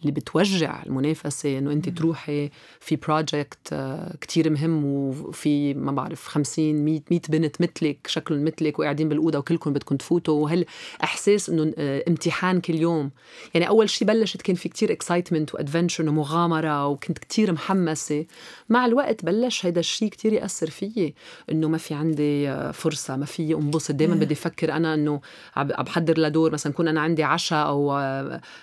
اللي 0.00 0.12
بتوجع 0.12 0.82
المنافسة 0.86 1.58
إنه 1.58 1.72
أنت 1.72 1.88
تروحي 1.88 2.50
في 2.80 2.96
project 2.96 3.58
آه، 3.72 4.16
كتير 4.20 4.50
مهم 4.50 4.84
وفي 4.84 5.74
ما 5.74 5.92
بعرف 5.92 6.26
50 6.26 6.84
100 6.84 7.00
100 7.10 7.20
بنت 7.28 7.60
مثلك 7.60 8.06
شكلهم 8.06 8.44
مثلك 8.44 8.78
وقاعدين 8.78 9.08
بالأوضة 9.08 9.38
وكلكم 9.38 9.72
بدكم 9.72 9.96
تفوتوا. 9.96 10.34
وهالإحساس 10.44 11.50
إنه 11.50 11.72
آه، 11.78 12.04
امتحان 12.08 12.60
كل 12.60 12.74
يوم؟ 12.74 13.10
يعني 13.54 13.68
أول 13.68 13.90
شيء 13.90 14.08
بلشت 14.08 14.42
كان 14.42 14.56
في 14.56 14.68
كتير 14.68 14.92
excitement 14.92 15.54
و 15.54 15.59
adventure 15.59 16.08
ومغامرة 16.08 16.86
وكنت 16.86 17.18
كتير 17.18 17.52
محمسة. 17.52 18.26
مع 18.68 18.86
الوقت 18.86 19.24
بلش 19.24 19.66
هيدا 19.66 19.80
الشيء 19.80 20.08
كتير 20.08 20.32
يأثر 20.32 20.70
فيي 20.70 21.14
إنه 21.50 21.68
ما 21.68 21.78
في 21.78 21.94
عندي 21.94 22.48
آه، 22.48 22.70
فرصة 22.70 23.16
ما 23.16 23.26
في 23.26 23.54
انبسط. 23.54 23.94
دائما 23.94 24.14
بدي 24.14 24.34
أفكر 24.34 24.72
أنا 24.72 24.94
إنه 24.94 25.20
عم 25.56 25.66
بحضر 25.66 26.18
لدور 26.18 26.52
مثلا 26.52 26.72
كون 26.72 26.88
أنا 26.88 27.00
عندي 27.00 27.22
عشاء 27.22 27.66
أو 27.66 27.92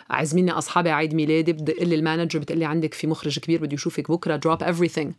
عازميني 0.10 0.52
أصحابي 0.52 0.90
عيد 0.90 1.14
ميلادي 1.26 1.54
بدق 1.54 1.84
لي 1.84 1.96
ال 1.96 2.01
manager 2.01 2.40
بتقول 2.40 2.60
لي 2.60 2.66
عندك 2.66 2.94
في 2.94 3.08
مخرج 3.08 3.40
كبير 3.40 3.62
بده 3.62 3.74
يشوفك 3.74 4.12
بكرة 4.12 4.36
drop 4.36 4.64
everything 4.64 5.12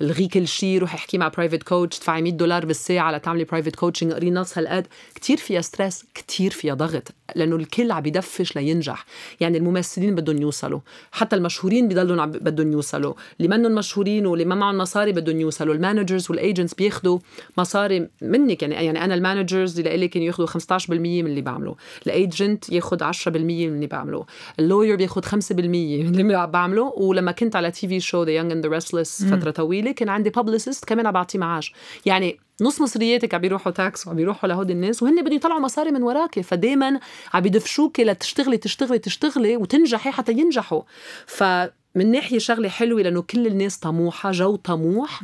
الغي 0.00 0.28
كل 0.28 0.48
شيء 0.48 0.78
روحي 0.78 0.96
احكي 0.96 1.18
مع 1.18 1.28
private 1.28 1.62
coach 1.62 1.98
ادفعي 1.98 2.22
100 2.22 2.32
دولار 2.32 2.66
بالساعة 2.66 3.12
لتعملي 3.12 3.44
private 3.44 3.76
coaching 3.76 4.12
قري 4.12 4.30
نص 4.30 4.58
هالقد. 4.58 4.86
كثير 5.14 5.36
فيها 5.36 5.60
stress 5.60 6.04
كثير 6.14 6.50
فيها 6.50 6.74
ضغط 6.74 7.08
لأنه 7.34 7.56
الكل 7.56 7.92
عم 7.92 8.06
يدفش 8.06 8.56
لينجح. 8.56 9.04
يعني 9.40 9.58
الممثلين 9.58 10.14
بدهم 10.14 10.42
يوصلوا. 10.42 10.80
حتى 11.12 11.36
المشهورين 11.36 11.88
بضلوا 11.88 12.24
بدهم 12.24 12.72
يوصلوا. 12.72 13.14
اللي 13.40 13.56
منهم 13.56 13.74
مشهورين 13.74 14.26
واللي 14.26 14.44
ما 14.44 14.54
معهم 14.54 14.78
مصاري 14.78 15.12
بدهم 15.12 15.40
يوصلوا. 15.40 15.74
ال 15.74 15.80
managers 15.80 16.30
وال 16.30 16.41
agents 16.41 16.74
بياخذوا 16.74 17.18
مصاري 17.58 18.08
منك. 18.22 18.62
يعني 18.62 18.74
يعني 18.74 19.04
أنا 19.04 19.14
ال 19.14 19.21
managers 19.21 19.78
اللي 19.78 19.96
لي 19.96 20.08
كانوا 20.08 20.26
ياخذوا 20.26 20.48
15% 20.48 20.90
من 20.90 21.26
اللي 21.26 21.40
بعمله 21.40 21.76
ال 22.06 22.17
agent 22.17 22.70
ياخذ 22.70 23.02
10% 23.02 23.28
من 23.28 23.74
اللي 23.74 23.86
بعمله 23.86 24.26
ال 24.58 24.63
lawyer 24.63 24.96
بياخذ 24.96 25.22
5% 25.36 25.52
من 25.52 26.20
اللي 26.20 26.46
بعمله. 26.46 26.92
ولما 26.96 27.32
كنت 27.32 27.56
على 27.56 27.70
TV 27.70 28.00
show 28.00 28.22
The 28.22 28.30
Young 28.30 28.52
and 28.52 28.66
the 28.66 28.72
Restless 28.72 29.24
فترة 29.24 29.50
طويلة 29.50 29.92
كان 29.92 30.08
عندي 30.08 30.30
publicist 30.30 30.84
كمان 30.84 31.06
عم 31.06 31.12
بعطيه 31.12 31.38
معاش. 31.38 31.72
يعني 32.06 32.38
نص 32.60 32.80
مصرياتك 32.80 33.34
عم 33.34 33.40
بيروحوا 33.40 33.72
tax 33.72 34.06
وعم 34.06 34.16
بيروحوا 34.16 34.48
لهودي 34.48 34.72
الناس 34.72 35.02
وهن 35.02 35.22
بدهم 35.22 35.36
يطلعوا 35.36 35.60
مصاري 35.60 35.90
من 35.90 36.02
وراكي. 36.02 36.42
فدايما 36.42 37.00
عم 37.34 37.42
بيدفشوكي 37.42 38.04
لتشتغلي 38.04 38.56
تشتغلي 38.56 38.98
تشتغلي 38.98 39.56
وتنجحي 39.56 40.10
حتى 40.10 40.32
ينجحوا. 40.32 40.82
فمن 41.26 42.10
ناحية 42.10 42.38
شغلة 42.38 42.68
حلوة 42.68 43.02
لأنه 43.02 43.22
كل 43.22 43.46
الناس 43.46 43.78
طموحة 43.78 44.30
جو 44.30 44.56
طموح 44.56 45.22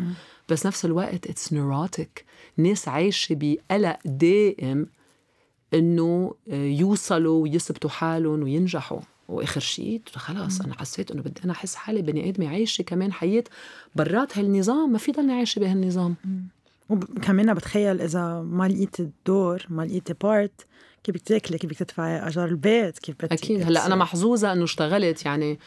بس 0.49 0.67
نفس 0.67 0.85
الوقت 0.85 1.27
it's 1.27 1.53
neurotic 1.53 2.25
ناس 2.57 2.89
عايشة 2.89 3.37
بقلق 3.41 3.97
دائم 4.05 4.87
إنه 5.75 6.35
يوصلوا 6.49 7.43
ويثبتوا 7.43 7.91
حالهم 7.91 8.43
وينجحوا. 8.43 9.01
وآخر 9.29 9.61
شيء 9.61 10.01
خلاص 10.15 10.61
أنا 10.61 10.75
حسيت 10.79 11.11
إنه 11.11 11.23
بدي 11.23 11.41
أنا 11.45 11.53
أحس 11.53 11.75
حالي 11.75 12.03
بني 12.03 12.29
آدمة 12.29 12.49
عايشة 12.49 12.83
كمان 12.83 13.13
حياة 13.13 13.45
برات 13.97 14.39
هالنظام 14.39 14.93
ما 14.93 14.99
في 14.99 15.13
ضلني 15.13 15.33
عايشة 15.33 15.61
بهالنظام. 15.61 16.15
وكمان 16.89 17.55
بتخيل 17.55 18.01
إذا 18.01 18.41
ما 18.41 18.69
لقيتي 18.69 19.03
الدور 19.03 19.67
ما 19.69 19.83
لقيتي 19.83 20.15
part 20.23 20.67
كيف 21.05 21.15
بدك 21.15 21.25
تاكلي؟ 21.25 21.59
كيف 21.59 21.71
بدك 21.71 21.79
تدفعي 21.79 22.29
أجار 22.29 22.49
البيت؟ 22.49 22.99
كيف 22.99 23.17
بدك 23.17 23.33
أكيد. 23.33 23.63
هلأ 23.63 23.87
أنا 23.87 23.97
محظوظة 23.97 24.53
إنه 24.53 24.65
اشتغلت 24.65 25.25
يعني 25.27 25.59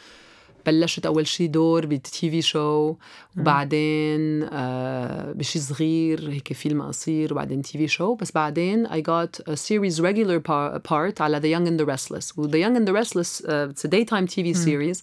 بلشت 0.66 1.06
أول 1.06 1.26
شيء 1.26 1.50
دور 1.50 1.86
بال 1.86 2.30
TV 2.30 2.42
show 2.42 2.94
وبعدين 3.38 4.42
آه 4.42 5.32
بشي 5.32 5.58
صغير 5.58 6.30
هيك 6.30 6.52
فيلم 6.52 6.82
قصير 6.82 7.32
وبعدين 7.32 7.62
TV 7.62 7.88
show 7.88 8.14
بس 8.14 8.32
بعدين 8.32 8.86
I 8.86 9.00
got 9.00 9.52
a 9.52 9.56
series 9.56 10.00
regular 10.00 10.40
part 10.88 11.20
على 11.20 11.40
The 11.40 11.58
Young 11.58 11.68
and 11.68 11.80
the 11.80 11.86
Restless. 11.86 12.38
و 12.38 12.48
The 12.48 12.60
Young 12.60 12.76
and 12.76 12.88
the 12.88 12.92
Restless 12.92 13.40
uh, 13.40 13.68
it's 13.70 13.84
a 13.84 13.88
daytime 13.88 14.26
TV 14.26 14.54
series. 14.54 15.02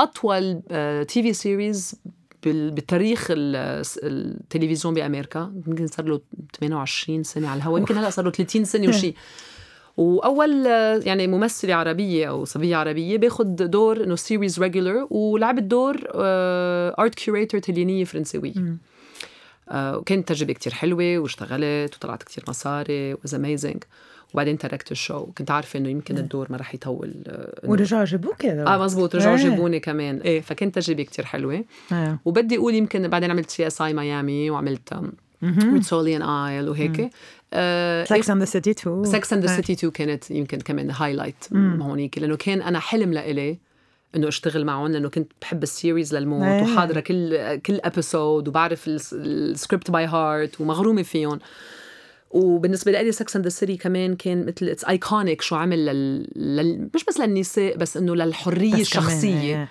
أطول 0.00 0.62
TV 1.08 1.32
series 1.32 1.94
بالتاريخ 2.42 3.26
التلفزيون 3.30 4.94
بأمريكا. 4.94 5.52
يمكن 5.66 5.86
صار 5.86 6.06
له 6.06 6.20
28 6.60 7.22
سنة 7.22 7.48
على 7.48 7.58
الهواء 7.58 7.80
يمكن 7.80 7.96
هلأ 7.96 8.10
صار 8.10 8.24
له 8.24 8.30
30 8.30 8.64
سنة 8.64 8.88
وشي. 8.88 9.14
وأول 9.96 10.66
يعني 11.06 11.26
ممثلة 11.26 11.74
عربية 11.74 12.28
أو 12.28 12.44
صبية 12.44 12.76
عربية 12.76 13.18
باخذ 13.18 13.44
دور 13.44 14.04
إنه 14.04 14.16
series 14.16 14.60
regular 14.60 15.06
ولعبت 15.10 15.62
دور 15.62 15.96
art 16.98 17.14
curator 17.14 17.60
طليانية 17.60 18.04
فرنساوية 18.04 18.76
آه، 19.68 19.98
وكانت 19.98 20.28
تجربة 20.28 20.52
كتير 20.52 20.74
حلوة 20.74 21.18
واشتغلت 21.18 21.94
وطلعت 21.94 22.22
كتير 22.22 22.44
مصاري 22.48 23.14
was 23.14 23.34
amazing 23.34 23.84
وبعدين 24.34 24.58
تركت 24.58 24.92
ال 24.92 24.98
show. 24.98 25.26
كنت 25.26 25.50
عارفة 25.50 25.78
إنه 25.78 25.88
يمكن 25.88 26.18
الدور 26.18 26.46
ما 26.50 26.56
رح 26.56 26.74
يطول 26.74 27.14
ورجعوا 27.64 28.04
جابوك 28.04 28.44
آه 28.44 28.78
مزبوط 28.84 29.16
رجعوا 29.16 29.36
إيه. 29.36 29.44
جابوني 29.44 29.80
كمان. 29.80 30.18
إيه. 30.18 30.40
فكانت 30.40 30.74
تجربة 30.74 31.02
كتير 31.02 31.24
حلوة. 31.24 31.64
إيه. 31.92 32.18
وبدي 32.24 32.56
أقول 32.56 32.74
يمكن 32.74 33.08
بعدين 33.08 33.30
عملت 33.30 33.50
CSI: 33.50 33.82
Miami 33.82 34.50
وعملت 34.50 34.94
Rizzoli 35.42 35.98
and 35.98 36.22
ايل 36.22 36.68
وهيك. 36.68 37.10
سكس 38.04 38.30
and 38.30 38.40
the 38.40 38.44
City 38.44 38.70
2 38.70 39.04
Sex 39.04 39.32
and 39.32 39.46
the 39.46 39.56
City 39.56 39.72
2 39.72 39.90
كانت 39.92 40.30
يمكن 40.30 40.58
كمان 40.58 40.90
highlight 40.90 41.44
هونيك 41.52 42.18
لأنه 42.18 42.36
كان 42.36 42.62
أنا 42.62 42.78
حلم 42.78 43.12
لإلي 43.12 43.58
إنه 44.16 44.28
أشتغل 44.28 44.64
معهم 44.64 44.92
لأنه 44.92 45.08
كنت 45.08 45.32
بحب 45.40 45.62
ال 45.62 45.69
series 45.69 46.14
للموت 46.14 46.42
إيه. 46.42 46.62
وحاضرة 46.62 47.00
كل 47.00 47.56
كل 47.56 47.80
episode 47.84 48.48
وبعرف 48.48 48.84
ال 48.88 49.03
script 49.03 49.90
by 49.90 50.06
heart 50.06 50.60
ومغرومة 50.60 51.02
فيهم. 51.02 51.38
وبالنسبة 52.30 52.92
لي 52.92 53.12
Sex 53.12 53.36
and 53.36 53.48
City 53.48 53.76
كمان 53.76 54.16
كان 54.16 54.46
مثل 54.46 54.68
it's 54.68 54.84
iconic 54.84 55.42
شو 55.42 55.56
عمل 55.56 55.86
لل... 55.86 56.28
لل... 56.36 56.88
مش 56.94 57.04
بس 57.04 57.20
للنساء 57.20 57.76
بس 57.76 57.96
إنه 57.96 58.14
للحرية 58.14 58.80
الشخصية. 58.80 59.68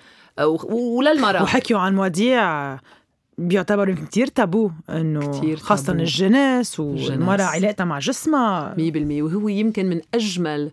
وللمرأة. 0.68 1.42
وحكيوا 1.42 1.80
عن 1.80 1.94
مواضيع 1.94 2.74
بيعتبروا 3.38 3.94
كتير 3.94 4.26
تابو 4.26 4.70
إنه 4.90 5.38
كتير 5.38 5.56
خاصة 5.56 5.86
تابو. 5.86 6.00
الجنس 6.00 6.80
والمرأة 6.80 7.42
علاقتها 7.42 7.84
مع 7.84 7.98
جسمها. 7.98 8.74
100% 8.74 9.22
وهو 9.22 9.48
يمكن 9.48 9.86
من 9.86 10.00
أجمل 10.14 10.70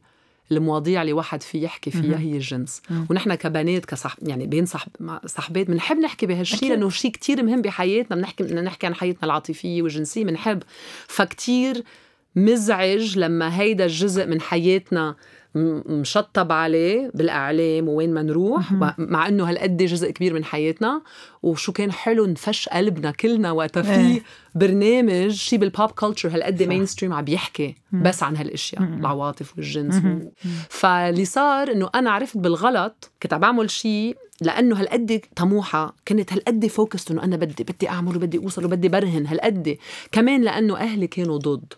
المواضيع 0.52 1.02
اللي 1.02 1.14
واحد 1.14 1.44
في 1.44 1.64
يحكي 1.64 1.92
فيها 1.92 2.18
هي 2.20 2.34
الجنس. 2.34 2.82
ونحن 3.10 3.36
كبنات 3.36 3.86
كصح 3.86 4.16
يعني 4.22 4.48
بين 4.48 4.66
صح 4.66 4.86
صحبات 5.26 5.68
بنحب 5.68 5.98
نحكي 5.98 6.26
بهالشيء 6.26 6.70
لأنه 6.70 6.90
شيء 6.90 7.12
كتير 7.12 7.44
مهم 7.44 7.62
بحياتنا. 7.62 8.16
بنحكي 8.16 8.44
بدنا 8.44 8.62
نحكي 8.62 8.88
عن 8.88 8.96
حياتنا 8.96 9.24
العاطفية 9.24 9.82
والجنسية 9.82 10.24
بنحب. 10.24 10.64
فكتير 11.08 11.84
مزعج 12.36 13.18
لما 13.18 13.60
هيدا 13.60 13.86
الجزء 13.86 14.26
من 14.26 14.42
حياتنا 14.42 15.16
مشطب 15.56 16.52
عليه 16.52 17.12
بالإعلام 17.14 17.88
وين 17.88 18.14
ما 18.14 18.22
نروح 18.22 18.72
مع 18.98 19.28
إنه 19.28 19.50
هالقد 19.50 19.78
جزء 19.78 20.12
كبير 20.12 20.34
من 20.34 20.44
حياتنا. 20.44 21.02
وشو 21.44 21.72
كان 21.72 21.92
حلو 21.92 22.26
نفش 22.26 22.70
قلبنا 22.70 23.12
كلنا 23.12 23.52
وقتها 23.52 23.84
في 23.84 23.92
إيه. 23.92 24.24
برنامج 24.56 25.32
شي 25.32 25.58
بال 25.58 25.71
pop 25.71 25.92
culture 25.92 26.30
هالقد 26.30 26.64
mainstream 26.64 27.14
عم 27.14 27.24
بيحكي 27.24 27.76
بس 27.92 28.24
عن 28.24 28.36
هالأشياء 28.36 28.84
العواطف 28.84 29.58
والجنس 29.58 30.02
فاللي 30.70 31.26
صار 31.26 31.72
إنه 31.72 31.90
أنا 31.96 32.12
عرفت 32.12 32.38
بالغلط 32.38 33.12
كنت 33.24 33.34
عم 33.34 33.40
بعمل 33.40 33.70
شيء 33.70 34.18
لأنه 34.42 34.80
هالقد 34.80 35.22
طموحة. 35.36 35.96
كنت 36.08 36.34
هالقد 36.34 36.68
focused 36.68 37.12
إنه 37.12 37.24
أنا 37.24 37.36
بدي 37.36 37.64
بدي 37.64 37.90
أعمل 37.90 38.16
وبدي 38.16 38.38
أوصل 38.38 38.66
وبدي 38.66 38.90
برهن 38.90 39.28
هالقد. 39.28 39.78
كمان 40.12 40.42
لأنه 40.42 40.78
أهلي 40.78 41.08
كانوا 41.08 41.38
ضد. 41.38 41.74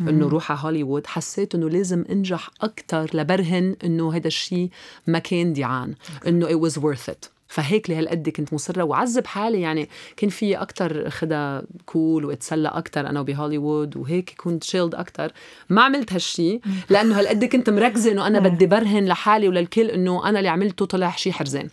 إنه 0.00 0.28
روح 0.28 0.52
على 0.52 0.60
هوليوود. 0.62 1.06
حسيت 1.06 1.54
إنه 1.54 1.70
لازم 1.70 2.04
أنجح 2.10 2.50
أكثر 2.60 3.10
لبرهن 3.14 3.76
إنه 3.84 4.14
هذا 4.14 4.26
الشيء 4.26 4.70
ما 5.06 5.18
كان 5.18 5.52
ديعان 5.52 5.94
إنه 6.26 6.48
it 6.48 6.70
was 6.70 6.74
worth 6.76 7.12
it. 7.12 7.28
فهيك 7.48 7.90
لهالقد 7.90 8.28
كنت 8.28 8.54
مصرة. 8.54 8.82
وعذب 8.82 9.26
حالي 9.26 9.60
يعني 9.60 9.88
كان 10.16 10.30
في 10.30 10.56
أكثر 10.56 11.10
خدا 11.10 11.62
كول 11.86 12.24
واتسلى 12.24 12.68
أكثر 12.68 13.06
أنا 13.06 13.20
وبهوليوود 13.20 13.96
وهيك 13.96 14.34
كنت 14.36 14.64
شيلد 14.64 14.94
أكثر 14.94 15.32
ما 15.68 15.82
عملت 15.82 16.12
هالشيء 16.12 16.60
لأنه 16.90 17.18
هالقد 17.18 17.44
كنت 17.44 17.70
مركزة 17.70 18.12
إنه 18.12 18.26
أنا 18.26 18.38
بدي 18.38 18.66
برهن 18.66 19.04
لحالي 19.06 19.48
وللكل 19.48 19.90
إنه 19.90 20.28
أنا 20.28 20.38
اللي 20.38 20.48
عملته 20.48 20.86
طلع 20.86 21.10
شيء 21.10 21.32
حرزان 21.32 21.68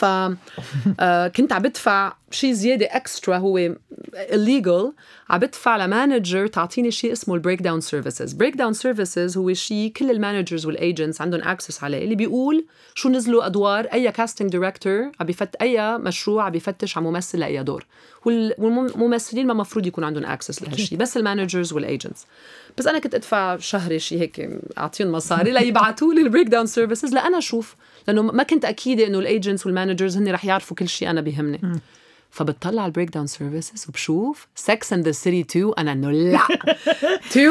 ف 0.00 0.04
آه، 1.00 1.32
عم 1.50 1.62
بدفع 1.62 2.12
شيء 2.30 2.52
زيادة 2.52 2.86
extra 2.86 3.36
هو 3.36 3.74
illegal. 4.14 4.92
عم 5.30 5.38
بدفع 5.38 5.76
ل 5.76 5.85
manager 5.85 6.46
تعطيني 6.46 6.90
شيء 6.90 7.12
اسمه 7.12 7.34
ال 7.34 7.37
breakdown 7.37 7.62
services 7.62 8.32
breakdown 8.32 8.72
services 8.72 9.36
هو 9.36 9.52
شيء 9.52 9.92
كل 9.96 10.10
ال 10.10 10.16
managers 10.16 10.66
وال 10.66 10.80
agents 10.80 11.20
عندهم 11.20 11.42
access 11.42 11.84
عليه 11.84 12.04
اللي 12.04 12.14
بيقول 12.14 12.64
شو 12.94 13.08
نزلوا 13.08 13.46
أدوار 13.46 13.84
أي 13.84 14.12
casting 14.12 14.52
director 14.52 15.10
عم 15.20 15.26
بفت 15.26 15.54
أي 15.56 15.98
مشروع 15.98 16.44
عم 16.44 16.52
بيفتش 16.52 16.96
على 16.96 17.06
ممثل 17.06 17.38
لأي 17.38 17.62
دور. 17.62 17.86
والممثلين 18.24 19.46
ما 19.46 19.54
مفروض 19.54 19.86
يكون 19.86 20.04
عندهم 20.04 20.24
access 20.24 20.62
لهالشيء 20.62 20.98
بس 20.98 21.16
ال 21.16 21.22
managers 21.22 21.72
وال 21.72 21.86
agents 21.86 22.26
بس 22.78 22.86
أنا 22.86 22.98
كنت 22.98 23.14
أدفع 23.14 23.56
شهري 23.56 23.98
شيء 23.98 24.20
هيك 24.20 24.48
أعطيهم 24.78 25.12
مصاري 25.12 25.50
ليبعثوا 25.50 26.14
لي 26.14 26.20
ال 26.20 26.48
breakdown 26.48 26.66
services 26.66 27.14
لأنا 27.14 27.38
أشوف 27.38 27.74
لأنه 28.06 28.22
ما 28.22 28.42
كنت 28.42 28.64
أكيدة 28.64 29.06
إنه 29.06 29.18
ال 29.18 29.25
agents 29.25 29.66
وال 29.66 29.76
managers 29.76 30.16
هن 30.16 30.28
رح 30.32 30.44
يعرفوا 30.44 30.76
كل 30.76 30.88
شيء 30.88 31.10
أنا 31.10 31.20
بيهمني 31.20 31.80
فبتطلع 32.30 32.82
على 32.82 32.88
ال 32.88 33.08
breakdown 33.08 33.26
services 33.26 33.86
وبشوف 33.88 34.46
Sex 34.54 34.92
and 34.92 35.04
the 35.04 35.12
City 35.12 35.40
2 35.40 35.72
أنا 35.78 35.92
إنه 35.92 36.10
لا. 36.10 36.38
2 36.38 37.50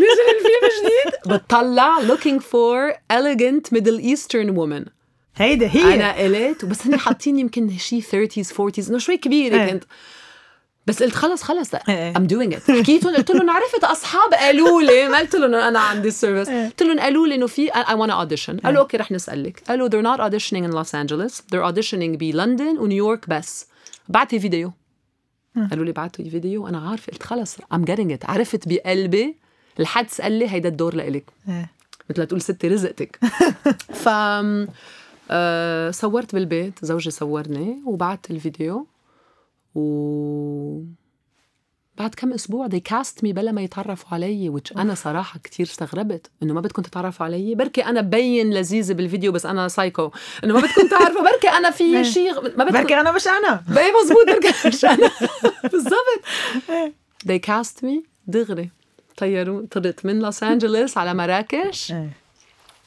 نزل 0.00 0.26
الفيلم 0.36 0.64
جديد. 0.80 1.34
بتطلع 1.34 2.00
looking 2.00 2.40
for 2.40 2.94
elegant 3.12 3.78
middle 3.78 4.00
eastern 4.02 4.56
woman. 4.56 4.88
هيدا 5.36 5.66
هي. 5.66 5.94
أنا 5.94 6.12
قلت 6.12 6.64
بس 6.64 6.86
هن 6.86 6.96
حاطين 6.96 7.38
يمكن 7.38 7.78
شيء 7.78 8.02
30s 8.02 8.46
40s 8.46 8.88
إنه 8.88 8.98
شوي 8.98 9.16
كبيرة 9.16 9.66
كنت. 9.66 9.84
بس 10.90 11.02
قلت 11.02 11.14
خلص 11.14 11.42
خلص. 11.42 11.70
I'm 11.88 12.26
doing 12.26 12.54
it 12.54 12.70
حكيتهم 12.70 13.16
قلت 13.16 13.30
لهم 13.30 13.50
عرفت 13.50 13.84
أصحاب 13.84 14.34
قالوا 14.34 14.82
لي 14.82 15.08
ما 15.08 15.18
قلت 15.18 15.36
لهم 15.36 15.54
أنا 15.54 15.78
عندي 15.78 16.08
ال 16.08 16.13
service 16.13 16.48
قلت 16.48 16.82
لهم 16.82 17.00
قالوا 17.00 17.26
لي 17.26 17.34
إنه 17.34 17.46
في 17.46 17.70
اي 17.74 17.94
وأنا 17.94 18.12
audition 18.12 18.56
قالوا 18.58 18.80
okay 18.82 18.96
رح 18.96 19.12
نسألك. 19.12 19.62
قالوا 19.68 19.88
they're 19.88 20.04
not 20.04 20.20
auditioning 20.20 20.64
in 20.64 20.72
Los 20.72 20.94
Angeles. 20.94 21.34
They're 21.40 21.72
auditioning 21.72 22.16
بلندن 22.16 22.78
ونيويورك 22.78 23.28
بس. 23.28 23.66
بعتي 24.08 24.40
فيديو 24.40 24.72
قالوا 25.70 25.84
لي 25.84 25.92
بعتوا 25.92 26.24
فيديو 26.24 26.64
وأنا 26.64 26.88
عارفة. 26.90 27.12
قلت 27.12 27.22
خلص 27.22 27.56
I'm 27.72 27.84
getting 27.84 28.12
it 28.12 28.30
عرفت 28.30 28.68
بقلبي 28.68 29.36
الحدس 29.80 30.10
قال 30.10 30.32
لي 30.32 30.50
هيدا 30.50 30.68
الدور 30.68 30.94
لإلك. 30.94 31.24
مثل 32.10 32.26
تقول 32.26 32.42
ستي 32.42 32.68
رزقتك. 32.68 33.18
ف 34.04 34.08
آه 35.30 35.90
صورت 35.90 36.34
بالبيت 36.34 36.84
زوجي 36.84 37.10
صورني 37.10 37.82
وبعت 37.86 38.30
الفيديو. 38.30 38.86
و 39.74 40.82
بعد 41.98 42.14
كم 42.14 42.32
أسبوع 42.32 42.68
they 42.68 42.80
cast 42.92 43.20
me 43.22 43.28
بلا 43.28 43.52
ما 43.52 43.62
يتعرفوا 43.62 44.08
علي 44.14 44.52
which 44.52 44.78
أنا 44.78 44.94
صراحة 44.94 45.38
كتير 45.44 45.66
استغربت 45.66 46.30
إنه 46.42 46.54
ما 46.54 46.60
بدكم 46.60 46.82
تتعرفوا 46.82 47.26
علي. 47.26 47.54
بركي 47.54 47.84
أنا 47.84 48.00
ببين 48.00 48.54
لذيذة 48.54 48.92
بالفيديو 48.92 49.32
بس 49.32 49.46
أنا 49.46 49.68
سايكو 49.68 50.10
إنه 50.44 50.54
ما 50.54 50.60
بدكم 50.60 50.88
تعرفوا 50.88 51.22
بركي 51.22 51.48
أنا 51.48 51.70
في. 51.70 52.04
شيء 52.14 52.34
ما 52.34 52.64
بدكم 52.64 52.72
بركي 52.72 52.94
أنا 53.00 53.12
مش 53.12 53.26
أنا. 53.28 53.62
إيه 53.78 53.92
مزبوط 54.02 54.26
بركي 54.26 54.68
مش 54.68 54.84
أنا. 54.84 55.10
بالضبط. 55.72 56.20
They 57.28 57.38
cast 57.50 57.84
me 57.84 58.06
دغري. 58.26 58.70
طيروا 59.16 59.66
طرت 59.70 60.06
من 60.06 60.18
لوس 60.18 60.42
انجلوس 60.42 60.98
على 60.98 61.14
مراكش. 61.14 61.92
إيه. 61.92 62.10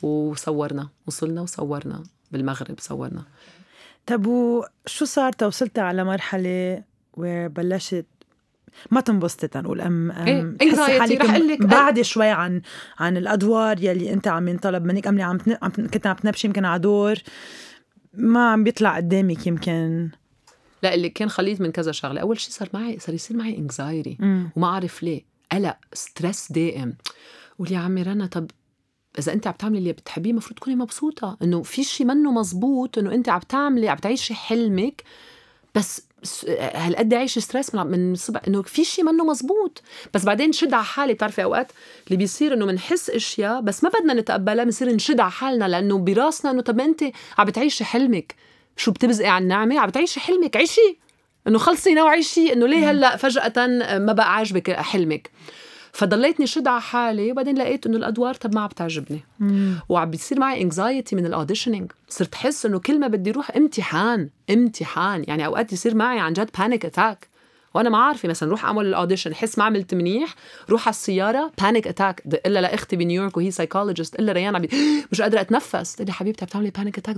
وصورنا 0.01 0.89
وصلنا 1.07 1.41
وصورنا 1.41 2.03
بالمغرب 2.31 2.75
صورنا. 2.79 3.23
طب 4.05 4.27
وشو 4.27 5.05
صار؟ 5.05 5.31
توصلت 5.31 5.79
على 5.79 6.03
مرحلة 6.03 6.83
وبلشت 7.13 8.05
ما 8.91 9.01
تنبسطي 9.01 9.47
تنقول 9.47 9.81
ام 9.81 10.11
إيه، 10.11 10.39
ام 10.41 10.57
anxiety. 10.63 10.75
تحسي 10.75 10.99
حالك 10.99 11.21
رح 11.21 11.35
أقول 11.35 11.47
لك- 11.47 11.65
بعد 11.65 12.01
شوي 12.01 12.27
عن 12.29 12.61
عن 12.99 13.17
الأدوار 13.17 13.83
يلي 13.83 14.13
أنت 14.13 14.27
عم 14.27 14.47
ينطلب 14.47 14.85
منك. 14.85 15.07
إم 15.07 15.21
عم 15.21 15.37
تن- 15.37 15.57
عم 15.61 15.69
تن- 15.69 15.87
كنت 15.87 16.07
عم 16.07 16.15
تنبشي 16.15 16.47
يمكن 16.47 16.65
على 16.65 16.79
دور 16.79 17.15
ما 18.13 18.51
عم 18.51 18.63
بيطلع 18.63 18.95
قدامك 18.97 19.47
يمكن. 19.47 20.09
لا 20.83 20.93
اللي 20.93 21.09
كان 21.09 21.29
خليط 21.29 21.61
من 21.61 21.71
كذا 21.71 21.91
شغلة. 21.91 22.21
أول 22.21 22.39
شيء 22.39 22.51
صار 22.53 22.69
معي 22.73 22.99
صار 22.99 23.15
يصير 23.15 23.37
معي 23.37 23.57
anxiety 23.57 24.17
مم. 24.19 24.49
وما 24.55 24.67
أعرف 24.67 25.03
ليه. 25.03 25.21
قلق 25.51 25.77
stress 25.93 26.51
دائم. 26.51 26.95
قول 27.59 27.71
يا 27.71 27.77
عمي 27.79 28.01
رنا 28.03 28.25
طب 28.25 28.51
إذا 29.19 29.33
أنت 29.33 29.47
عم 29.47 29.53
تعملي 29.53 29.77
اللي 29.77 29.91
بتحبيه 29.91 30.31
المفروض 30.31 30.55
تكوني 30.59 30.75
مبسوطة 30.75 31.37
إنه 31.41 31.63
في 31.63 31.83
شيء 31.83 32.07
منه 32.07 32.31
مزبوط 32.31 32.97
إنه 32.97 33.13
أنت 33.13 33.29
عم 33.29 33.39
تعملي 33.39 33.89
عم 33.89 33.97
تعيشي 33.97 34.33
حلمك 34.33 35.03
بس 35.75 36.01
هالقد 36.59 37.13
عايشة 37.13 37.39
stress 37.39 37.75
من 37.75 37.87
من 37.87 38.13
الصبح 38.13 38.41
إنه 38.47 38.61
في 38.61 38.83
شيء 38.83 39.05
منه 39.05 39.25
مزبوط. 39.25 39.81
بس 40.13 40.23
بعدين 40.23 40.51
شد 40.51 40.73
على 40.73 40.83
حالي 40.83 41.13
بتعرفي 41.13 41.43
أوقات 41.43 41.71
اللي 42.07 42.17
بيصير 42.17 42.53
إنه 42.53 42.65
بنحس 42.65 43.09
إشياء 43.09 43.61
بس 43.61 43.83
ما 43.83 43.89
بدنا 43.89 44.13
نتقبلها 44.13 44.63
بنصير 44.63 44.89
نشد 44.95 45.19
على 45.19 45.31
حالنا 45.31 45.65
لأنه 45.65 45.97
براسنا 45.97 46.51
إنه 46.51 46.61
طب 46.61 46.79
أنت 46.79 47.03
عم 47.37 47.45
بتعيشي 47.45 47.85
حلمك. 47.85 48.35
شو 48.77 48.91
بتبزقي 48.91 49.27
على 49.27 49.43
النعمة؟ 49.43 49.79
عم 49.79 49.87
بتعيشي 49.89 50.19
حلمك 50.19 50.57
عيشي! 50.57 50.97
إنه 51.47 51.57
خلصي 51.57 51.93
نوعي 51.93 52.23
شيء 52.23 52.53
إنه 52.53 52.67
ليه 52.67 52.91
هلأ 52.91 53.17
فجأة 53.17 53.67
ما 53.97 54.13
بقى 54.13 54.35
عاجبك 54.35 54.71
حلمك. 54.71 55.29
فضليتني 55.93 56.47
شد 56.47 56.67
على 56.67 56.81
حالي 56.81 57.31
وبعدين 57.31 57.57
لقيت 57.57 57.85
إنه 57.85 57.97
الأدوار 57.97 58.33
طب 58.33 58.55
ما 58.55 58.61
عم 58.61 58.69
تعجبني 58.69 59.23
وعم 59.89 60.11
بيصير 60.11 60.39
معي 60.39 60.61
anxiety 60.61 61.15
من 61.15 61.25
ال 61.25 61.31
auditioning 61.31 61.91
صرت 62.09 62.33
احس 62.33 62.65
إنه 62.65 62.79
كل 62.79 62.99
ما 62.99 63.07
بدي 63.07 63.29
أروح 63.29 63.55
امتحان 63.55 64.29
امتحان. 64.49 65.23
يعني 65.27 65.45
أوقات 65.45 65.73
يصير 65.73 65.95
معي 65.95 66.19
عن 66.19 66.33
جد 66.33 66.49
panic 66.59 66.85
attack 66.85 67.27
وأنا 67.73 67.89
ما 67.89 67.97
عارفة 67.97 68.29
مثلا 68.29 68.49
روح 68.49 68.65
أعمل 68.65 68.85
ال 68.85 68.90
audition 68.90 69.31
احس 69.31 69.57
ما 69.57 69.63
عملت 69.63 69.93
منيح 69.93 70.35
روح 70.69 70.87
على 70.87 70.93
السيارة 70.93 71.51
panic 71.61 71.87
attack 71.87 72.23
دق 72.45 72.59
لأختي 72.59 72.95
بنيويورك 72.95 73.37
وهي 73.37 73.51
سايكولوجيست 73.51 74.19
إلا 74.19 74.31
ريان 74.31 74.55
عم. 74.55 74.65
مش 75.11 75.21
قادرة 75.21 75.41
أتنفس. 75.41 75.95
تقول 75.95 76.07
لي 76.07 76.13
حبيبتي 76.13 76.45
عم 76.45 76.49
تعملي 76.49 76.69
panic 76.69 76.97
attack 76.97 77.17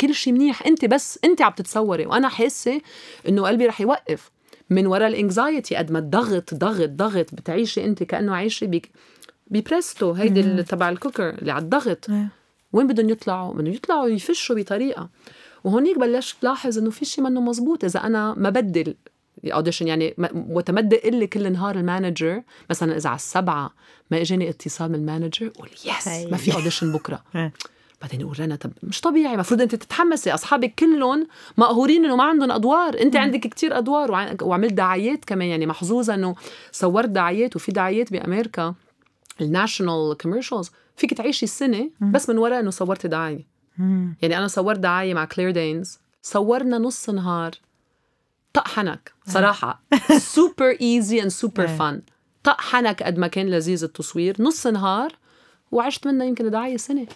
كل 0.00 0.14
شيء 0.14 0.32
منيح. 0.32 0.66
أنت 0.66 0.84
بس 0.84 1.18
أنت 1.24 1.42
عم 1.42 1.52
تتصوري. 1.52 2.06
وأنا 2.06 2.28
حاسة 2.28 2.80
إنه 3.28 3.42
قلبي 3.46 3.66
رح 3.66 3.80
يوقف. 3.80 4.33
من 4.74 4.86
وراء 4.86 5.08
ال 5.08 5.17
anxiety 5.17 5.76
قد 5.76 5.92
ما 5.92 5.98
الضغط 5.98 6.54
ضغط 6.54 6.88
ضغط 6.88 7.34
بتعيشي 7.34 7.84
أنت 7.84 8.02
كأنه 8.02 8.34
عايشة 8.34 8.66
بك 8.66 8.90
ببريستو 9.46 10.12
هيدي 10.12 10.62
تبع 10.62 10.88
ال 10.88 10.94
cooker 10.94 11.28
اللي 11.30 11.52
على 11.52 11.62
الضغط 11.64 12.10
إيه. 12.10 12.28
وين 12.72 12.86
بدهم 12.86 13.08
يطلعوا؟ 13.10 13.54
بدهم 13.54 13.72
يطلعوا 13.72 14.08
يفشوا 14.08 14.56
بطريقة 14.56 15.08
وهونيك 15.64 15.98
بلشت 15.98 16.36
لاحظ 16.44 16.78
إنه 16.78 16.90
في 16.90 17.04
شيء 17.04 17.24
منه 17.24 17.40
مزبوط 17.40 17.84
إذا 17.84 18.00
أنا 18.00 18.34
ما 18.36 18.50
بدي 18.50 18.96
ال 19.44 19.49
audition 19.49 19.88
يعني 19.88 20.14
ما- 20.18 20.30
وعم 20.48 20.77
تدق 20.77 21.06
لي 21.06 21.26
كل 21.26 21.52
نهار 21.52 21.76
ال 21.76 21.84
manager 21.84 22.42
مثلا 22.70 22.96
إذا 22.96 23.08
على 23.08 23.16
السبعة 23.16 23.70
ما 24.10 24.20
إجاني 24.20 24.48
اتصال 24.50 24.88
من 24.88 24.94
ال 24.94 25.01
manager 25.01 25.48
قول 25.48 25.68
yes. 25.86 26.08
ما 26.30 26.36
في 26.36 26.54
audition 26.54 26.92
بكرة 26.92 27.22
إيه. 27.36 27.52
بعدين 28.02 28.20
يقول 28.20 28.40
رنا 28.40 28.56
طب 28.56 28.70
مش 28.82 29.00
طبيعي 29.00 29.34
المفروض 29.34 29.60
أنت 29.62 29.74
تتحمسي 29.74 30.34
أصحابك 30.34 30.74
كلهم 30.78 31.26
مقهورين 31.56 32.04
إنه 32.04 32.16
ما 32.16 32.24
عندهم 32.24 32.50
أدوار. 32.50 33.00
أنت 33.00 33.16
عندك 33.16 33.40
كتير 33.40 33.78
أدوار 33.78 34.10
وع- 34.12 34.36
وعملت 34.42 34.72
دعايات 34.72 35.24
كمان 35.24 35.48
يعني 35.48 35.66
محظوظة 35.66 36.14
إنه 36.14 36.34
صورت 36.72 37.08
دعايات 37.08 37.56
وفي 37.56 37.72
دعايات 37.72 38.12
بأمريكا 38.12 38.74
ال 39.40 39.48
national 39.48 40.16
commercials 40.22 40.70
فيك 40.96 41.14
تعيشي 41.14 41.44
السنة 41.46 41.90
بس 42.00 42.28
من 42.30 42.38
وراء 42.38 42.60
إنه 42.60 42.70
صورتي 42.70 43.08
دعاية. 43.08 43.46
يعني 44.22 44.38
أنا 44.38 44.48
صورت 44.48 44.78
دعاية 44.78 45.14
مع 45.14 45.24
كلير 45.24 45.50
دينز 45.50 45.98
صورنا 46.22 46.78
نص 46.78 47.10
نهار 47.10 47.50
طق 48.52 48.68
حنك 48.68 49.12
صراحة 49.26 49.82
super 50.18 50.76
easy 50.80 51.22
and 51.22 51.28
super. 51.30 51.66
fun 51.78 52.02
طق 52.44 52.60
حنك 52.60 53.02
قد 53.02 53.18
ما 53.18 53.26
كان 53.26 53.46
لذيذ 53.46 53.84
التصوير. 53.84 54.36
نص 54.40 54.66
نهار 54.66 55.12
وعشت 55.72 56.06
منها 56.06 56.26
يمكن 56.26 56.50
دعاية 56.50 56.76
سنة. 56.76 57.06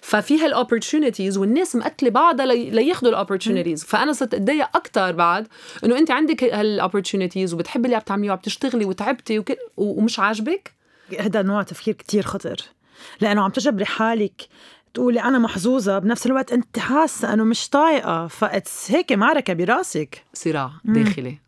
ففي 0.00 0.40
هال 0.40 0.53
opportunities 0.53 1.38
والناس 1.38 1.76
مقتلة 1.76 2.10
بعضها 2.10 2.46
لي- 2.46 2.70
لياخذوا 2.70 3.10
ال 3.10 3.15
opportunities 3.15 3.84
فأنا 3.84 4.12
صرت 4.12 4.34
أتضايق 4.34 4.76
أكثر 4.76 5.12
بعد 5.12 5.48
إنه 5.84 5.98
أنت 5.98 6.10
عندك 6.10 6.44
هال 6.44 6.59
opportunities 6.59 7.54
وبتحبي 7.54 7.84
اللي 7.84 7.96
عم 7.96 8.02
تعمليه 8.02 8.30
وعم 8.30 8.38
تشتغلي 8.38 8.84
وتعبتي 8.84 9.38
وكل 9.38 9.56
ومش 9.76 10.18
عاجبك؟ 10.18 10.72
هذا 11.20 11.42
نوع 11.42 11.62
تفكير 11.62 11.94
كتير 11.94 12.22
خطر. 12.22 12.56
لأنه 13.20 13.42
عم 13.42 13.50
تجبري 13.50 13.84
حالك 13.84 14.42
تقولي 14.94 15.22
أنا 15.22 15.38
محظوظة 15.38 15.98
بنفس 15.98 16.26
الوقت 16.26 16.52
أنت 16.52 16.78
حاسة 16.78 17.32
إنه 17.32 17.44
مش 17.44 17.68
طايقة. 17.68 18.26
فإتس 18.26 18.90
هيك 18.90 19.12
معركة 19.12 19.52
براسك. 19.52 20.24
صراع 20.34 20.70
داخلي. 20.84 21.38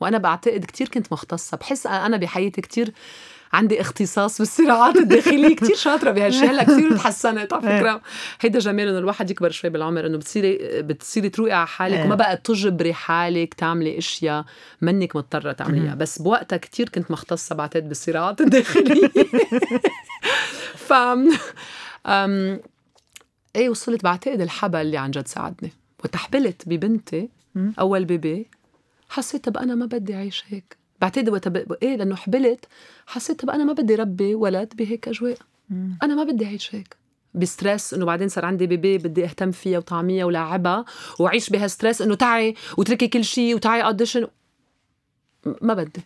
وأنا 0.00 0.18
بعتقد 0.18 0.64
كتير 0.64 0.88
كنت 0.88 1.12
مختصة. 1.12 1.56
بحس 1.56 1.86
أنا 1.86 2.16
بحياتي 2.16 2.60
كتير 2.60 2.92
عندي 3.52 3.80
اختصاص 3.80 4.38
بالصراعات 4.38 4.96
الداخلية 4.96 5.56
كتير 5.56 5.76
شاطرة 5.76 6.10
بهالشيء 6.10 6.50
هلا 6.50 6.62
كثير 6.62 6.96
تحسنت 6.96 7.52
على 7.52 7.62
فكرة. 7.62 8.02
هيدا 8.40 8.58
جمال 8.58 8.88
إنه 8.88 8.98
الواحد 8.98 9.30
يكبر 9.30 9.50
شوي 9.50 9.70
بالعمر 9.70 10.06
إنه 10.06 10.18
بتصيري 10.18 10.82
بتصيري 10.82 11.28
تروقي 11.28 11.52
على 11.52 11.66
حالك 11.66 11.98
إيه. 11.98 12.04
وما 12.04 12.14
بقى 12.14 12.36
تجبري 12.36 12.94
حالك 12.94 13.54
تعملي 13.54 13.98
أشياء 13.98 14.44
منك 14.80 15.16
مضطرة 15.16 15.52
تعمليها. 15.52 15.94
بس 15.94 16.22
بوقتها 16.22 16.56
كتير 16.56 16.88
كنت 16.88 17.10
مختصة 17.10 17.54
بعتقد 17.54 17.88
بالصراعات 17.88 18.40
الداخلية. 18.40 19.10
ف 20.88 20.92
أم... 22.06 22.60
إيه 23.56 23.68
وصلت 23.68 24.04
بعتقد 24.04 24.40
الحبل 24.40 24.80
اللي 24.80 24.96
عن 24.96 25.10
جد 25.10 25.28
ساعدني. 25.28 25.72
وتحبلت 26.04 26.62
ببنتي 26.68 27.28
أول 27.78 28.04
بيبي 28.04 28.46
حسيت 29.08 29.44
طب 29.44 29.56
أنا 29.56 29.74
ما 29.74 29.86
بدي 29.86 30.14
أعيش 30.14 30.44
هيك. 30.48 30.81
بعتقد 31.02 31.28
وقت 31.28 31.48
ب... 31.48 31.76
إيه 31.82 31.96
لأنه 31.96 32.14
حبلت 32.16 32.64
حسيت 33.06 33.40
طب 33.40 33.50
أنا 33.50 33.64
ما 33.64 33.72
بدي 33.72 33.94
ربي 33.94 34.34
ولد 34.34 34.72
بهيك 34.76 35.08
أجواء. 35.08 35.38
أنا 36.02 36.14
ما 36.14 36.24
بدي 36.24 36.46
أعيش 36.46 36.74
هيك. 36.74 36.96
بستريس 37.34 37.94
إنه 37.94 38.04
بعدين 38.04 38.28
صار 38.28 38.44
عندي 38.44 38.66
بيبي 38.66 38.98
بدي 38.98 39.24
أهتم 39.24 39.50
فيها 39.50 39.78
وطعميها 39.78 40.24
ولاعبها 40.24 40.84
وأعيش 41.18 41.50
بهال 41.50 41.67
stress 41.67 42.02
إنه 42.02 42.14
تعي 42.14 42.54
وتركي 42.78 43.08
كل 43.08 43.24
شيء 43.24 43.54
وتعي 43.54 43.82
audition 43.84 44.26
ما 45.62 45.74
بدي. 45.74 46.02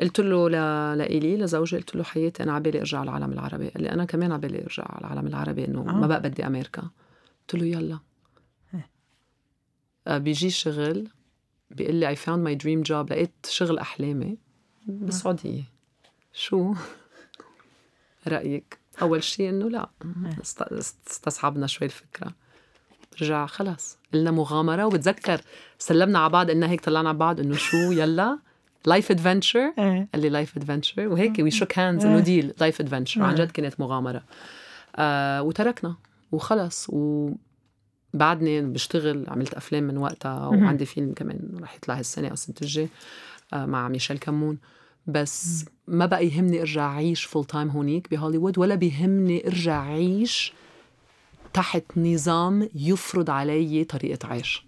قلت 0.00 0.20
له 0.20 0.48
ل... 0.50 0.52
لإلي 0.98 1.36
لزوجي 1.36 1.76
قلت 1.76 1.96
له 1.96 2.02
حياتي 2.02 2.42
أنا 2.42 2.52
عبالي 2.52 2.78
أرجع 2.78 2.98
على 2.98 3.08
العالم 3.08 3.32
العربي. 3.32 3.68
قال 3.68 3.82
لي 3.82 3.90
أنا 3.92 4.04
كمان 4.04 4.32
عبالي 4.32 4.62
أرجع 4.62 4.84
على 4.88 5.00
العالم 5.00 5.26
العربي 5.26 5.64
إنه 5.64 5.80
آه. 5.80 5.92
ما 5.92 6.06
بقى 6.06 6.22
بدي 6.22 6.46
أمريكا. 6.46 6.82
قلت 7.40 7.62
له 7.62 7.66
يلا. 7.66 7.98
آه، 10.06 10.18
بيجي 10.18 10.50
شغل. 10.50 11.08
بيقول 11.74 11.94
لي 11.94 12.16
I 12.16 12.18
found 12.18 12.46
my 12.48 12.62
dream 12.64 12.88
job. 12.90 13.10
لقيت 13.12 13.30
شغل 13.48 13.78
أحلامي. 13.78 14.36
بالسعودية 14.86 15.62
شو؟ 16.32 16.74
رأيك؟ 18.28 18.78
أول 19.02 19.22
شيء 19.22 19.48
إنه 19.48 19.70
لا. 19.70 19.90
است- 20.42 20.62
است- 20.62 21.08
استصعبنا 21.10 21.66
شوي 21.66 21.86
الفكرة. 21.86 22.32
رجع 23.22 23.46
خلص. 23.46 23.98
قلنا 24.14 24.30
مغامرة 24.30 24.86
وبتذكر. 24.86 25.40
سلمنا 25.78 26.18
على 26.18 26.30
بعض. 26.32 26.50
قلنا 26.50 26.70
هيك 26.70 26.80
طلعنا 26.80 27.08
على 27.08 27.18
بعض 27.18 27.40
إنه 27.40 27.54
شو 27.56 27.76
يلا. 27.76 28.38
life 28.86 29.10
adventure 29.10 29.72
قال 29.76 30.08
لي 30.22 30.28
life 30.28 30.56
adventure 30.56 31.08
وهيك 31.08 31.38
we 31.38 31.50
shook 31.50 31.78
hands 31.78 32.04
إنه 32.04 32.20
deal 32.20 32.54
life 32.60 32.80
adventure 32.80 33.22
عن 33.22 33.34
جد 33.34 33.50
كانت 33.50 33.80
مغامرة. 33.80 34.22
آه 34.96 35.42
وتركنا. 35.42 35.96
وخلص. 36.32 36.90
وبعدني 38.14 38.62
بشتغل 38.62 39.24
عملت 39.28 39.54
أفلام 39.54 39.84
من 39.84 39.96
وقتها 39.96 40.46
وعندي 40.46 40.84
فيلم 40.86 41.12
كمان 41.12 41.38
رح 41.60 41.74
يطلع 41.74 41.94
هالسنة 41.98 42.28
أو 42.28 42.32
السنة 42.32 42.56
الجاي 42.62 42.88
آه 43.52 43.66
مع 43.66 43.88
ميشيل 43.88 44.18
كمون 44.18 44.58
بس 45.06 45.64
ما 45.88 46.06
بقى 46.06 46.26
يهمني 46.26 46.60
أرجع 46.60 46.86
أعيش 46.86 47.24
full 47.24 47.44
time 47.44 47.68
هونيك 47.68 48.10
بهوليوود 48.10 48.58
ولا 48.58 48.74
بيهمني 48.74 49.46
أرجع 49.46 49.76
أعيش 49.82 50.52
تحت 51.52 51.84
نظام 51.96 52.68
يفرض 52.74 53.30
علي 53.30 53.84
طريقة 53.84 54.28
عيش. 54.28 54.64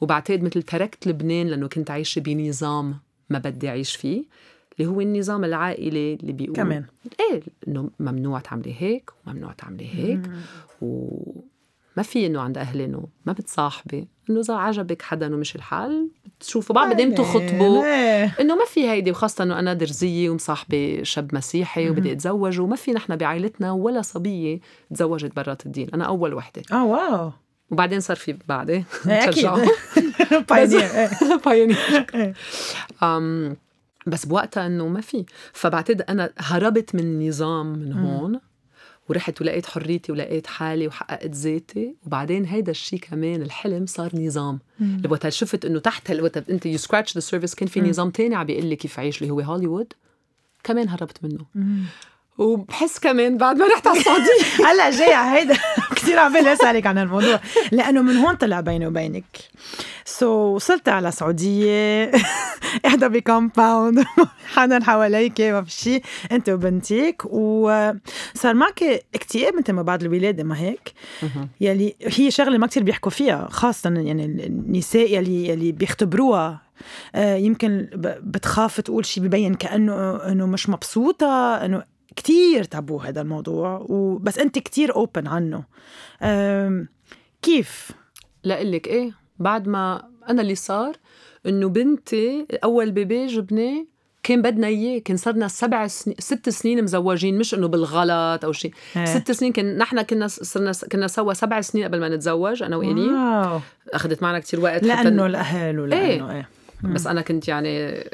وبعتقد 0.00 0.42
مثل 0.42 0.62
تركت 0.62 1.06
لبنان 1.06 1.46
لأنه 1.46 1.68
كنت 1.68 1.90
عايشة 1.90 2.20
بنظام 2.20 2.98
ما 3.30 3.38
بدي 3.38 3.68
أعيش 3.68 3.96
فيه 3.96 4.24
اللي 4.78 4.90
هو 4.90 5.00
النظام 5.00 5.44
العائلي 5.44 6.14
اللي 6.14 6.32
بيقول 6.32 6.56
كمان. 6.56 6.84
إيه 7.20 7.42
إنه 7.68 7.90
ممنوع 8.00 8.40
تعملي 8.40 8.74
هيك 8.78 9.10
وممنوع 9.26 9.52
تعملي 9.52 9.86
هيك. 9.94 10.20
وما 11.96 12.02
في 12.02 12.26
إنه 12.26 12.40
عند 12.40 12.58
أهلي 12.58 12.84
إنه 12.84 13.08
ما 13.26 13.32
بتصاحبي 13.32 14.08
إنه 14.30 14.40
إذا 14.40 14.54
عجبك 14.54 15.02
حدا 15.02 15.34
ومشي 15.34 15.58
الحال 15.58 16.08
بتشوفوا 16.38 16.74
بعض 16.76 16.88
بعدين 16.88 17.14
تخطبوا. 17.14 17.84
إيه. 17.84 18.34
إنه 18.40 18.56
ما 18.56 18.64
في 18.64 18.90
هيدي 18.90 19.10
وخاصة 19.10 19.44
إنه 19.44 19.58
أنا 19.58 19.74
درزية 19.74 20.30
ومصاحبة 20.30 21.00
شاب 21.02 21.34
مسيحي 21.34 21.90
وبدي 21.90 22.12
أتزوج 22.12 22.60
وما 22.60 22.76
في 22.76 22.92
نحن 22.92 23.16
بعائلتنا 23.16 23.72
ولا 23.72 24.02
صبية 24.02 24.60
تزوجت 24.94 25.36
برات 25.36 25.66
الدين. 25.66 25.88
أنا 25.94 26.04
أول 26.04 26.34
وحدة. 26.34 26.62
آه 26.72 26.84
wow. 26.84 27.32
وبعدين 27.70 28.00
صار 28.00 28.16
في 28.16 28.36
بعدين 28.48 28.84
إيه، 29.08 29.30
تشجعوا. 29.30 29.58
إيه. 30.52 31.10
pioneer 31.46 32.06
بس 34.06 34.26
بوقتها 34.26 34.66
إنه 34.66 34.88
ما 34.88 35.00
في. 35.00 35.24
فبعتقد 35.52 36.02
أنا 36.02 36.30
هربت 36.38 36.94
من 36.94 37.00
النظام 37.00 37.66
من 37.66 37.92
هون. 37.92 38.40
ورحت 39.08 39.40
ولقيت 39.40 39.66
حريتي 39.66 40.12
ولقيت 40.12 40.46
حالي 40.46 40.86
وحققت 40.86 41.30
ذاتي. 41.30 41.94
وبعدين 42.06 42.44
هيدا 42.44 42.70
الشيء 42.70 42.98
كمان 42.98 43.42
الحلم 43.42 43.86
صار 43.86 44.10
نظام. 44.16 44.58
وقت 45.10 45.28
شفت 45.28 45.64
إنه 45.64 45.78
تحت 45.78 46.10
وقت 46.10 46.50
أنت 46.50 46.66
you 46.66 46.78
scratch 46.78 47.14
the 47.14 47.20
surface 47.20 47.54
كان 47.54 47.68
في 47.68 47.80
نظام 47.80 48.10
تاني 48.10 48.34
عم 48.34 48.46
بيقول 48.46 48.66
لي 48.66 48.76
كيف 48.76 48.98
اعيش 48.98 49.22
اللي 49.22 49.32
هو 49.32 49.40
هوليوود. 49.40 49.92
كمان 50.64 50.88
هربت 50.88 51.24
منه. 51.24 51.46
وبحس 52.38 52.98
كمان 52.98 53.36
بعد 53.36 53.56
ما 53.56 53.66
رحت 53.66 53.86
على 53.86 53.98
السعودية. 53.98 54.42
هلا 54.68 54.90
جاي 54.90 55.14
على 55.14 55.38
هيدا. 55.40 55.54
كثير 55.96 56.18
عم 56.18 56.32
بالي 56.32 56.52
اسألك 56.52 56.86
عن 56.86 56.98
الموضوع. 56.98 57.40
لأنه 57.72 58.02
من 58.02 58.16
هون 58.16 58.34
طلع 58.34 58.60
بيني 58.60 58.86
وبينك. 58.86 59.24
so, 60.04 60.26
so, 60.26 60.54
وصلت 60.54 60.88
على 60.88 61.10
سعوديه 61.10 62.10
قاعدة 62.84 63.08
ب 63.14 63.23
compound. 63.23 64.04
حدا 64.54 64.84
حواليك 64.84 65.40
ما 65.40 65.62
في 65.62 65.70
شيء 65.70 66.02
أنت 66.32 66.48
وبنتك. 66.48 67.22
وصار 67.24 68.54
معك 68.54 68.82
اكتئاب 69.14 69.54
انت 69.56 69.70
ما 69.70 69.82
بعد 69.82 70.02
الولاده 70.02 70.44
ما 70.44 70.58
هيك. 70.60 70.92
يلي 71.60 71.94
هي 72.02 72.30
شغلة 72.30 72.58
ما 72.58 72.66
كتير 72.66 72.82
بيحكوا 72.82 73.10
فيها 73.10 73.48
خاصة 73.50 73.90
يعني 73.90 74.24
النساء 74.24 75.14
يلي 75.14 75.48
يلي 75.48 75.72
بيختبروها. 75.72 76.64
آه، 77.14 77.36
يمكن 77.36 77.88
ب- 77.94 78.30
بتخاف 78.32 78.80
تقول 78.80 79.06
شيء 79.06 79.22
ببين 79.24 79.54
كأنه 79.54 80.16
إنه 80.16 80.46
مش 80.46 80.68
مبسوطة 80.68 81.54
إنه 81.64 81.82
كتير 82.16 82.64
تابو 82.64 82.98
هذا 82.98 83.20
الموضوع 83.20 83.86
وبس 83.88 84.38
أنت 84.38 84.58
كتير 84.58 84.94
open 84.94 85.26
عنه. 85.26 85.64
كيف؟ 87.42 87.90
لقلك 88.44 88.86
إيه 88.86 89.12
بعد 89.38 89.68
ما 89.68 90.08
أنا 90.28 90.42
اللي 90.42 90.54
صار 90.54 90.96
إنه 91.46 91.68
بنتي 91.68 92.46
أول 92.64 92.90
baby 92.90 93.26
جبناه 93.26 93.86
كان 94.22 94.42
بدنا 94.42 94.66
إياه 94.66 94.98
كان 94.98 95.16
صرنا 95.16 95.48
سبع 95.48 95.86
سنين 95.86 96.16
ست 96.18 96.48
سنين 96.48 96.84
مزوجين 96.84 97.38
مش 97.38 97.54
إنه 97.54 97.68
بالغلط 97.68 98.44
أو 98.44 98.52
شيء 98.52 98.74
إيه. 98.96 99.04
ست 99.04 99.32
سنين 99.32 99.52
كان 99.52 99.78
نحن 99.78 100.02
كنا 100.02 100.28
صرنا 100.28 100.72
كنا 100.92 101.06
سوا 101.06 101.32
سبع 101.32 101.60
سنين 101.60 101.84
قبل 101.84 102.00
ما 102.00 102.08
نتزوج 102.08 102.62
أنا 102.62 102.76
wow. 102.76 103.60
أخذت 103.92 104.22
معنا 104.22 104.38
كتير 104.38 104.60
وقت 104.60 104.76
حتى 104.76 104.86
لأنه 104.86 105.26
الاهل 105.26 105.80
ولأنه 105.80 106.30
إيه. 106.30 106.36
إيه. 106.36 106.48
بس 106.84 107.06
أنا 107.06 107.22
كنت 107.22 107.48
يعني 107.48 108.04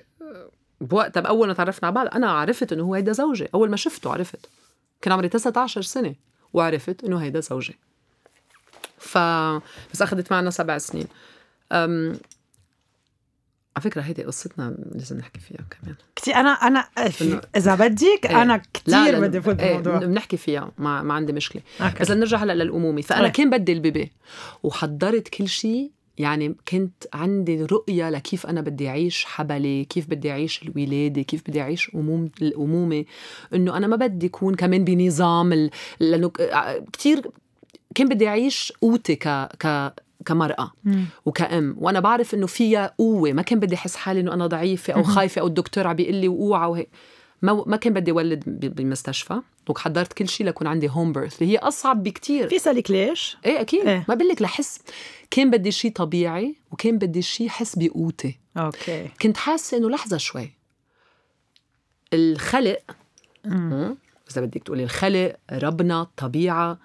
بوقتها 0.80 1.20
باول 1.20 1.48
ما 1.48 1.54
تعرفنا 1.54 1.86
على 1.86 1.94
بعض 1.94 2.06
أنا 2.14 2.30
عرفت 2.30 2.72
إنه 2.72 2.84
هو 2.84 2.94
هيدا 2.94 3.12
زوجي. 3.12 3.48
أول 3.54 3.70
ما 3.70 3.76
شفته 3.76 4.12
عرفت. 4.12 4.48
كان 5.02 5.12
عمري 5.12 5.28
19 5.28 5.82
سنة 5.82 6.14
وعرفت 6.52 7.04
إنه 7.04 7.18
هيدا 7.22 7.40
زوجي. 7.40 7.78
ف 8.98 9.18
بس 9.92 10.02
أخذت 10.02 10.32
معنا 10.32 10.50
سبع 10.50 10.78
سنين. 10.78 11.06
أم... 11.72 12.18
على 13.76 13.84
فكرة 13.84 14.00
هيدي 14.02 14.24
قصتنا 14.24 14.76
لازم 14.92 15.18
نحكي 15.18 15.40
فيها 15.40 15.64
كمان. 15.70 15.94
كتير 16.16 16.34
أنا 16.34 16.48
أنا 16.50 16.88
إنه- 16.98 17.46
إذا 17.56 17.74
بدك 17.74 18.26
إيه. 18.26 18.42
أنا 18.42 18.62
لا، 18.86 19.20
بدي 19.20 19.40
فوت 19.40 19.60
إيه، 19.60 19.78
بالموضوع. 19.78 19.98
بنحكي 20.08 20.36
فيها 20.36 20.72
ما, 20.78 21.02
ما 21.02 21.14
عندي 21.14 21.32
مشكلة. 21.32 21.62
okay. 21.80 21.98
بس 22.00 22.10
لنرجع 22.10 22.38
هلا 22.38 22.52
للأمومة. 22.52 23.02
فأنا 23.02 23.22
طيب. 23.22 23.32
كان 23.32 23.50
بدي 23.50 23.72
ال 23.72 23.80
baby 23.80 24.12
وحضرت 24.62 25.28
كل 25.28 25.48
شيء 25.48 25.90
يعني 26.18 26.54
كنت 26.68 27.04
عندي 27.14 27.62
رؤية 27.64 28.10
لكيف 28.10 28.46
أنا 28.46 28.60
بدي 28.60 28.88
أعيش 28.88 29.24
حبلي 29.24 29.84
كيف 29.84 30.06
بدي 30.10 30.30
أعيش 30.30 30.62
الولادة 30.62 31.22
كيف 31.22 31.42
بدي 31.48 31.60
أعيش 31.60 31.90
أموم 31.94 32.30
الأمومة. 32.42 33.04
إنه 33.54 33.76
أنا 33.76 33.86
ما 33.86 33.96
بدي 33.96 34.26
أكون 34.26 34.54
كمان 34.54 34.84
بنظام 34.84 35.52
ال... 35.52 35.70
لأنه 36.00 36.28
ك- 36.28 36.84
كتير 36.92 37.30
كان 37.94 38.08
بدي 38.08 38.28
أعيش 38.28 38.72
قوتي 38.82 39.14
ك... 39.16 39.28
ك... 39.58 39.94
كمرأة 40.24 40.72
مم. 40.84 41.04
وكأم. 41.26 41.76
وأنا 41.78 42.00
بعرف 42.00 42.34
إنه 42.34 42.46
فيها 42.46 42.94
قوة. 42.98 43.32
ما 43.32 43.42
كان 43.42 43.60
بدي 43.60 43.74
أحس 43.74 43.96
حالي 43.96 44.20
إنه 44.20 44.34
أنا 44.34 44.46
ضعيفة 44.46 44.92
أو 44.92 45.02
خايفة 45.02 45.40
أو 45.40 45.46
الدكتور 45.46 45.86
عم 45.86 45.96
بيقول 45.96 46.14
لي 46.14 46.28
وأوعى 46.28 46.70
وهيك. 46.70 46.88
ما 47.42 47.64
ما 47.66 47.76
كان 47.76 47.92
بدي 47.92 48.10
أولد 48.10 48.44
ب- 48.46 48.74
بالمستشفى 48.74 49.40
وحضرت 49.68 50.12
كل 50.12 50.28
شيء 50.28 50.46
لكون 50.46 50.66
عندي 50.66 50.88
home 50.90 51.12
birth 51.12 51.42
اللي 51.42 51.52
هي 51.52 51.58
أصعب 51.58 52.02
بكتير. 52.02 52.48
في 52.48 52.56
اسالك 52.56 52.90
ليش؟ 52.90 53.36
إيه 53.46 53.60
أكيد. 53.60 53.88
إيه. 53.88 54.04
ما 54.08 54.14
بقول 54.14 54.28
لك 54.28 54.42
لحس 54.42 54.78
كان 55.30 55.50
بدي 55.50 55.70
شيء 55.72 55.92
طبيعي 55.92 56.56
وكان 56.70 56.98
بدي 56.98 57.22
شيء 57.22 57.48
حس 57.48 57.76
بقوتي. 57.76 58.38
okay. 58.56 59.08
كنت 59.22 59.36
حاسة 59.36 59.76
إنه 59.76 59.90
لحظة 59.90 60.16
شوي. 60.16 60.50
الخلق. 62.14 62.78
إذا 64.30 64.40
بدك 64.40 64.62
تقولي 64.62 64.84
الخلق 64.84 65.36
ربنا 65.52 66.02
الطبيعه 66.02 66.78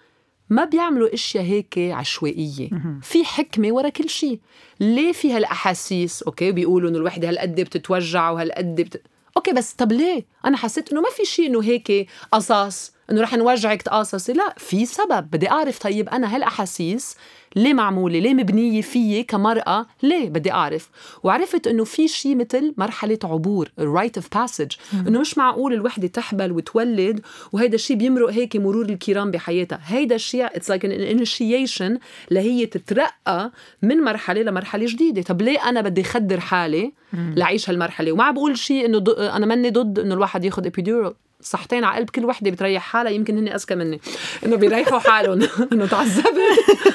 ما 0.49 0.65
بيعملوا 0.65 1.13
أشياء 1.13 1.43
هيك 1.43 1.77
عشوائية. 1.77 2.69
في 3.01 3.25
حكمة 3.25 3.71
ورا 3.71 3.89
كل 3.89 4.09
شيء. 4.09 4.39
ليه 4.79 5.11
في 5.11 5.31
هالأحاسيس؟ 5.33 6.23
okay 6.23 6.51
بيقولوا 6.51 6.89
إنه 6.89 6.97
الوحدة 6.97 7.29
هالقد 7.29 7.55
بتتوجع 7.61 8.29
وهالقد 8.29 8.75
بت... 8.81 9.01
okay 9.37 9.51
بس 9.51 9.73
طب 9.73 9.91
ليه؟ 9.91 10.25
أنا 10.45 10.57
حسيت 10.57 10.91
إنه 10.91 11.01
ما 11.01 11.09
في 11.09 11.25
شيء 11.25 11.45
إنه 11.47 11.63
هيك 11.63 12.07
قصص 12.31 12.91
إنه 13.11 13.21
رح 13.21 13.33
نوجعك 13.33 13.81
تقاصصي. 13.81 14.33
لا 14.33 14.53
في 14.57 14.85
سبب. 14.85 15.27
بدي 15.31 15.49
أعرف 15.49 15.79
طيب 15.79 16.09
أنا 16.09 16.35
هالأحاسيس 16.35 17.15
ليه 17.55 17.73
معمولة؟ 17.73 18.19
ليه 18.19 18.33
مبنية 18.33 18.81
فيي 18.81 19.23
كمرأة؟ 19.23 19.85
ليه 20.03 20.29
بدي 20.29 20.51
أعرف؟ 20.51 20.89
وعرفت 21.23 21.67
إنه 21.67 21.83
في 21.83 22.07
شيء 22.07 22.35
مثل 22.35 22.73
مرحلة 22.77 23.19
عبور 23.23 23.71
ال 23.79 23.87
rite 23.87 24.17
of 24.17 24.37
passage 24.37 24.71
إنه 24.93 25.19
مش 25.19 25.37
معقول 25.37 25.73
الوحدة 25.73 26.07
تحبل 26.07 26.51
وتولد 26.51 27.21
وهيدا 27.51 27.75
الشيء 27.75 27.97
بيمرق 27.97 28.29
هيك 28.29 28.55
مرور 28.55 28.85
الكرام 28.85 29.31
بحياتها. 29.31 29.79
هيدا 29.85 30.15
الشيء 30.15 30.45
it's 30.45 30.69
like 30.69 30.85
an 30.85 30.91
initiation 30.91 31.99
لهي 32.31 32.65
تترقى 32.65 33.51
من 33.81 33.97
مرحلة 34.01 34.41
لمرحلة 34.41 34.85
جديدة. 34.85 35.21
طب 35.21 35.41
ليه 35.41 35.69
أنا 35.69 35.81
بدي 35.81 36.03
خدر 36.03 36.39
حالي 36.39 36.93
لعيش 37.13 37.69
هالمرحلة؟ 37.69 38.11
وما 38.11 38.31
بقول 38.31 38.57
شيء 38.57 38.85
إنه 38.85 39.03
أنا 39.17 39.45
ماني 39.45 39.69
ضد 39.69 39.99
إنه 39.99 40.13
الواحد 40.13 40.45
ياخذ 40.45 40.65
epidural 40.65 41.13
صحتين 41.45 41.83
على 41.83 41.97
قلب 41.97 42.09
كل 42.09 42.25
وحدة 42.25 42.51
بتريح 42.51 42.83
حالها 42.83 43.11
يمكن 43.11 43.37
هن 43.37 43.47
أذكى 43.47 43.75
مني. 43.75 44.01
إنه 44.45 44.55
بيريحوا 44.55 44.99
حالهم. 44.99 45.41
إنه 45.73 45.85
تعذبت. 45.85 46.25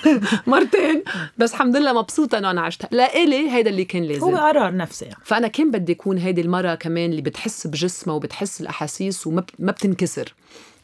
مرتين. 0.46 1.02
بس 1.38 1.52
الحمد 1.52 1.76
لله 1.76 1.92
مبسوطة 1.92 2.38
إنه 2.38 2.50
أنا 2.50 2.60
عشتها. 2.60 2.88
لإلي 2.92 3.50
هيدا 3.50 3.70
اللي 3.70 3.84
كان 3.84 4.02
لازم. 4.02 4.22
هو 4.22 4.36
قرار 4.36 4.76
نفسي. 4.76 5.04
يعني. 5.04 5.16
فأنا 5.24 5.48
كان 5.48 5.70
بدي 5.70 5.92
أكون 5.92 6.18
هيدي 6.18 6.40
المراه 6.40 6.74
كمان 6.74 7.10
اللي 7.10 7.22
بتحس 7.22 7.66
بجسمها 7.66 8.16
وبتحس 8.16 8.60
الأحاسيس 8.60 9.26
وما 9.26 9.44
ما 9.58 9.72
بتنكسر. 9.72 10.34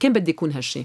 كان 0.01 0.13
بدي 0.13 0.31
أكون 0.31 0.53
هالشي. 0.53 0.85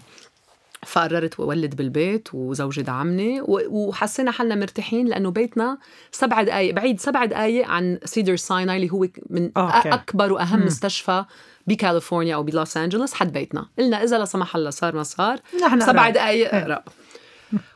فقررت 0.86 1.40
اولد 1.40 1.76
بالبيت 1.76 2.30
وزوجي 2.34 2.82
دعمني 2.82 3.42
وحسينا 3.48 4.32
حالنا 4.32 4.56
مرتاحين 4.56 5.08
لأنه 5.08 5.32
بيتنا 5.32 5.78
سبع 6.12 6.44
دقائق 6.44 6.74
بعيد 6.74 7.00
سبع 7.00 7.26
دقائق 7.26 7.68
عن 7.68 8.00
سيدر 8.06 8.36
سايناي 8.36 8.76
اللي 8.76 8.92
هو 8.92 9.08
من 9.30 9.52
okay. 9.58 9.90
أكبر 9.90 10.34
وأهم 10.34 10.66
مستشفى 10.66 11.26
بكاليفورنيا 11.68 12.36
أو 12.36 12.44
بلوس 12.44 12.78
أنجلوس 12.78 13.14
حد 13.14 13.34
بيتنا 13.34 13.66
قلنا 13.80 14.04
إذا 14.04 14.18
لا 14.18 14.26
سمح 14.26 14.56
الله 14.56 14.70
صار 14.70 14.96
ما 14.96 15.04
صار 15.04 15.40
نحن 15.66 15.80
سبع. 15.82 16.10
دقائق. 16.10 16.56
أقرب 16.56 16.78
و- 16.88 16.92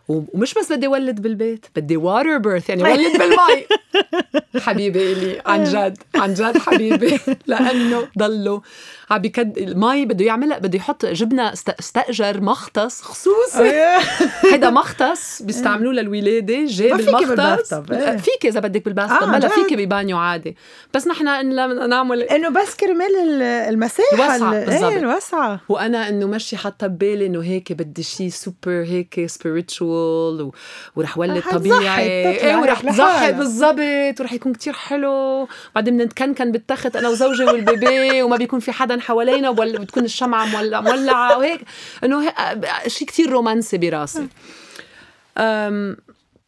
ومش 0.07 0.53
بس 0.53 0.71
بدي 0.71 0.87
ولد 0.87 1.21
بالبيت 1.21 1.65
بدي 1.75 1.97
water 1.97 2.37
birth 2.37 2.69
يعني 2.69 2.83
ولد 2.93 3.17
بالمي. 3.17 3.65
حبيبي 4.65 5.11
إلي 5.13 5.41
عن 5.45 5.63
جد 5.63 5.97
عن 6.15 6.33
جد 6.33 6.57
حبيبي. 6.57 7.19
لأنه 7.47 8.07
ضلوا 8.17 8.59
عم 9.09 9.17
بكد 9.21 9.57
المي 9.57 10.05
بده 10.05 10.25
يعملها 10.25 10.57
بده 10.59 10.77
يحط 10.77 11.05
جبنا 11.05 11.53
است- 11.53 11.69
استأجر 11.79 12.41
مختص 12.41 13.01
خصوصي. 13.01 13.71
هيدا 14.41 14.69
مختص 14.69 15.41
بيستعملوه 15.41 15.93
للولاده 15.93 16.65
جاب 16.65 16.91
ما 16.91 16.97
فيكي 16.97 17.09
المختص. 17.09 17.27
بال 17.29 17.42
bathtub، 17.42 17.91
إيه. 17.93 18.17
فيك 18.17 18.45
إذا 18.45 18.59
بدك 18.59 18.85
بال 18.85 18.94
bath 18.94 19.11
آه، 19.11 19.39
جد؟ 19.39 19.47
فيك 19.47 19.73
ببانيو 19.73 20.17
عادي. 20.17 20.57
بس 20.93 21.07
نحن 21.07 21.25
نعمل 21.89 22.21
إنه 22.21 22.49
بس 22.49 22.75
كرمال 22.75 23.15
ال- 23.27 23.41
المساحة 23.41 24.35
الوسعة، 24.35 24.51
ال- 24.61 24.65
بالضبط. 24.65 24.93
وأنا 25.69 26.09
إنه 26.09 26.27
مشي 26.27 26.57
حاطة 26.57 26.87
ببالي 26.87 27.25
إنه 27.25 27.43
هيك 27.43 27.73
بدي 27.73 28.03
شيء 28.03 28.29
سوبر 28.29 28.83
هيك 28.87 29.25
spiritual 29.25 29.94
و... 30.41 30.51
ورح 30.95 31.17
ولد 31.17 31.43
طبيعي. 31.51 32.07
إيه 32.07 32.55
ورح 32.55 32.81
تضحك 32.81 32.99
لحالها. 32.99 33.31
بالضبط 33.31 34.21
ورح 34.21 34.33
يكون 34.33 34.53
كتير 34.53 34.73
حلو. 34.73 35.47
بعدين 35.75 35.97
بنتكنكن 35.97 36.51
بالتخت 36.51 36.95
أنا 36.95 37.09
وزوجي 37.09 37.43
وال 37.43 37.69
baby 37.69 38.21
وما 38.23 38.37
بيكون 38.37 38.59
في 38.59 38.71
حدا 38.71 38.99
حوالينا 38.99 39.49
ولا 39.49 39.79
بتكون 39.79 40.05
الشمعة 40.05 40.45
مولعة 40.45 40.81
مولعة 40.81 41.37
وهيك. 41.37 41.61
إنه. 42.03 42.33
شيء 42.87 43.07
كتير 43.07 43.29
رومانسي 43.29 43.77
براسي. 43.77 44.27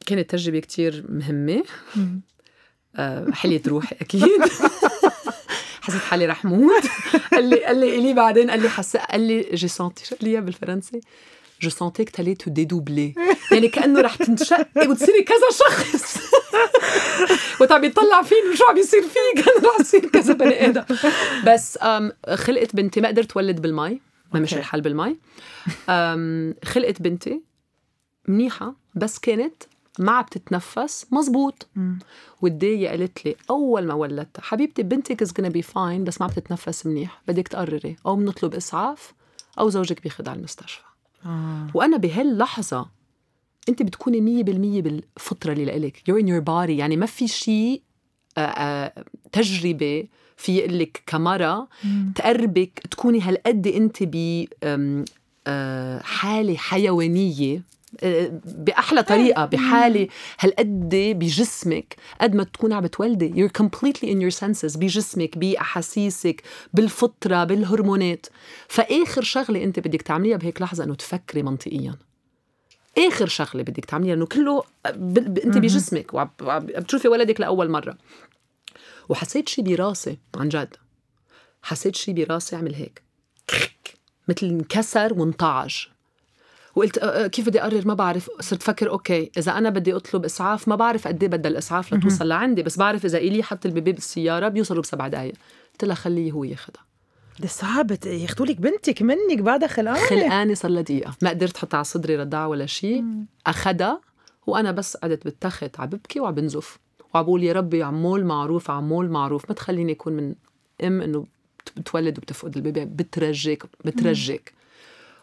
كانت 0.06 0.30
تجربة 0.30 0.60
كتير 0.60 1.06
مهمة. 1.10 1.64
أه، 2.96 3.32
حليت 3.32 3.68
روحي 3.68 3.96
أكيد. 4.02 4.42
حسيت 5.82 6.02
حالي 6.02 6.26
رح 6.26 6.46
موت. 6.46 6.84
قال 7.34 7.50
لي 7.50 7.66
قال 7.66 8.02
لي 8.04 8.14
بعدين 8.14 8.50
قال 8.52 8.62
لي 8.62 8.70
حس 8.70 8.98
قال 8.98 9.22
لي 9.22 9.42
j'ai 9.54 9.68
senti 9.68 10.06
شو 10.06 10.16
قال 10.16 10.26
لي 10.26 10.32
إياها 10.32 10.42
بالفرنسي؟ 10.42 11.02
j'ai 11.62 11.70
senti 11.70 12.06
que 12.06 12.10
t'allais 12.10 12.36
te 12.46 12.50
dédoubler. 12.50 13.14
يعني 13.52 13.68
كأنه 13.68 14.02
رح 14.02 14.16
تنشقي 14.16 14.88
وتصيري 14.88 15.24
كذا 15.24 15.50
شخص. 15.52 16.18
وقت 17.62 17.72
عم 17.72 17.84
يطلع 17.84 18.22
فيني 18.22 18.50
وشو 18.50 18.64
عم 18.70 18.78
يصير 18.78 19.02
فيه 19.02 19.44
كان 19.44 19.64
رح 19.66 19.80
يصير 19.80 20.06
كذا 20.06 20.34
بني 20.34 20.66
آدم. 20.66 20.84
بس 21.48 21.80
خلقت 22.34 22.76
بنتي 22.76 23.02
ما 23.02 23.08
قدرت 23.08 23.38
ولد 23.38 23.62
بالمي. 23.62 24.02
ما 24.34 24.40
مشي. 24.40 24.58
الحال 24.58 24.82
بالمي. 24.82 25.18
خلقت 26.66 27.02
بنتي 27.02 27.42
منيحة 28.28 28.76
بس 28.96 29.20
كانت 29.20 29.64
ما 30.00 30.12
عم 30.12 30.26
تتنفس 30.32 31.06
مزبوط. 31.12 31.68
والداية 32.42 32.90
قالت 32.90 33.26
لي 33.26 33.36
أول 33.50 33.86
ما 33.88 33.94
ولدتها 33.94 34.42
حبيبتي 34.42 34.84
بنتك 34.84 35.24
is 35.24 35.28
gonna 35.28 35.52
be 35.54 35.64
fine 35.74 36.02
بس 36.02 36.22
ما 36.22 36.28
عم 36.28 36.34
تتنفس 36.34 36.86
منيح. 36.86 37.22
بدك 37.28 37.48
تقرري 37.48 37.96
أو 38.06 38.16
بنطلب 38.16 38.56
إسعاف 38.56 39.14
أو 39.60 39.70
زوجك 39.70 40.02
بياخدها 40.04 40.32
على 40.32 40.40
المستشفى. 40.40 40.82
آه. 41.26 41.68
وأنا 41.74 41.98
بهاللحظة 41.98 42.86
أنت 43.70 43.82
بتكوني 43.82 44.22
مية 44.22 44.44
بالمية 44.44 44.82
بالفطرة 44.82 45.54
اللي 45.54 45.66
لإلك. 45.66 45.98
You're 45.98 46.24
in 46.24 46.28
your 46.28 46.46
body. 46.46 46.70
يعني 46.70 46.98
ما 46.98 47.06
في 47.06 47.28
شيء 47.28 47.82
آه، 48.38 48.42
آه، 48.42 49.06
تجربة 49.32 50.08
في 50.38 50.68
لك 50.68 51.04
كمرة 51.08 51.68
تقربك 52.16 52.80
تكوني 52.92 53.22
هالقد 53.22 53.68
أنت 53.68 54.04
ب 54.04 54.46
آه، 55.48 56.00
حالة 56.02 56.56
حيوانية. 56.56 57.62
بأحلى 58.46 59.04
طريقة 59.04 59.46
بحالة. 59.46 60.08
هالقد 60.40 60.90
بجسمك 60.94 61.96
قد 62.22 62.36
ما 62.36 62.44
تكون 62.44 62.74
عم 62.74 62.84
بتولدي. 62.84 63.34
You're 63.34 63.52
completely 63.52 64.08
in 64.08 64.22
your 64.22 64.40
senses 64.40 64.78
بجسمك 64.78 65.38
بأحاسيسك 65.38 66.42
بالفطرة 66.74 67.44
بالهرمونات. 67.44 68.26
فآخر 68.68 69.22
شغلة 69.22 69.64
أنت 69.64 69.80
بدك 69.80 70.02
تعمليها 70.02 70.38
بهيك 70.38 70.62
لحظة 70.62 70.84
إنه 70.84 70.96
تفكري 70.96 71.44
منطقيا. 71.44 71.96
آخر 72.98 73.28
شغلة 73.28 73.64
بدك 73.64 73.86
تعمليها 73.86 74.14
إنه 74.14 74.26
كله 74.26 74.64
ب... 74.86 75.20
ب... 75.20 75.40
أنت 75.40 75.58
بجسمك 75.58 76.14
وعم 76.14 76.30
وعم 76.42 76.66
بتشوفي 76.66 77.08
ولدك 77.08 77.42
لأول 77.42 77.70
مرة. 77.70 77.98
وحسيت 79.10 79.50
شي 79.50 79.62
براسي 79.62 80.18
عن 80.36 80.50
جد. 80.50 80.76
حسيت 81.62 81.96
شي 81.96 82.14
براسي 82.14 82.56
عمل 82.56 82.76
هيك. 82.76 83.02
مثل 84.28 84.46
انكسر 84.46 85.14
وانطعج 85.14 85.88
وقلت 86.78 86.98
أه، 86.98 87.26
أه، 87.26 87.28
كيف 87.28 87.48
بدي 87.48 87.62
أقرر؟ 87.62 87.88
ما 87.88 87.94
بعرف. 87.94 88.30
صرت 88.40 88.64
فكر 88.64 88.90
okay 88.90 89.32
إذا 89.38 89.52
أنا 89.58 89.70
بدي 89.70 89.96
أطلب 89.96 90.26
إسعاف 90.26 90.68
ما 90.68 90.76
بعرف 90.76 91.08
قد 91.08 91.24
إيه 91.24 91.30
بدها 91.30 91.52
الإسعاف 91.52 91.94
لتوصل 91.94 92.28
لعندي 92.28 92.64
بس 92.64 92.78
بعرف 92.78 93.06
إذا 93.06 93.18
إلي 93.18 93.44
حط 93.44 93.66
ال 93.66 93.71
baby 93.71 93.92
بالسيارة 93.92 94.48
بيوصلوا 94.48 94.82
بسبع 94.82 95.08
دقائق 95.08 95.34
قلت 95.72 95.84
لها 95.84 95.96
خليه 95.96 96.32
هو 96.32 96.44
ياخذها 96.44 96.88
ده 97.40 97.48
صعب 97.48 97.92
ياخذوا 98.06 98.48
لك 98.48 98.62
بنتك 98.62 99.02
منك 99.02 99.40
بعدها 99.40 99.68
خلقانه 99.68 100.08
خلقانه 100.10 100.54
صار 100.54 100.72
لها 100.72 100.82
دقيقة. 100.82 101.16
ما 101.22 101.30
قدرت 101.30 101.58
أحطها 101.58 101.78
على 101.78 101.84
صدري 101.84 102.16
ردعها 102.16 102.46
ولا 102.46 102.66
شيء 102.66 103.06
أخدها 103.48 104.02
وأنا 104.48 104.72
بس 104.72 104.98
قعدت 104.98 105.24
بالتخت 105.24 105.80
عم 105.80 105.86
ببكي 105.86 106.20
وعم 106.20 106.34
بنزف. 106.34 106.80
وعم 107.14 107.24
بقول 107.24 107.44
يا 107.44 107.54
ربي 107.54 107.84
عمول 107.84 108.26
معروف 108.26 108.72
عمول 108.72 109.10
معروف. 109.10 109.50
ما 109.50 109.56
تخليني 109.56 109.92
أكون 109.92 110.14
من 110.14 110.36
أم 110.84 111.02
إنه 111.02 111.26
بتولد 111.78 112.18
وبتفقد 112.18 112.56
البيبي 112.56 112.86
بترجيك 112.86 113.64
بترجيك. 113.86 114.57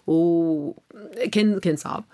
وكان 0.06 1.58
كان 1.58 1.76
صعب. 1.76 2.04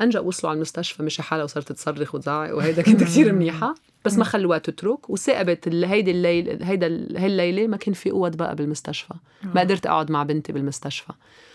أنجا 0.00 0.20
وصلوا 0.20 0.50
على 0.50 0.56
المستشفى 0.56 1.02
مشي 1.02 1.22
حالها 1.22 1.44
وصارت 1.44 1.72
تصرخ 1.72 2.14
وتزعق 2.14 2.56
وهيدا 2.56 2.82
كانت 2.82 3.02
كثير 3.04 3.32
منيحة. 3.32 3.74
بس 4.04 4.14
ما 4.18 4.24
خلوها 4.24 4.58
تترك. 4.58 5.10
وثاقبت 5.10 5.68
هيدي 5.68 6.10
الليل 6.10 6.62
هيدا 6.62 6.86
ال- 6.86 7.16
هي 7.18 7.26
الليلة 7.26 7.66
ما 7.66 7.76
كان 7.76 7.94
في 7.94 8.10
قوت 8.10 8.36
بقى 8.36 8.56
بالمستشفى. 8.56 9.14
ما 9.42 9.60
قدرت 9.60 9.86
أقعد 9.86 10.10
مع 10.10 10.22
بنتي 10.22 10.52
بالمستشفى. 10.52 11.12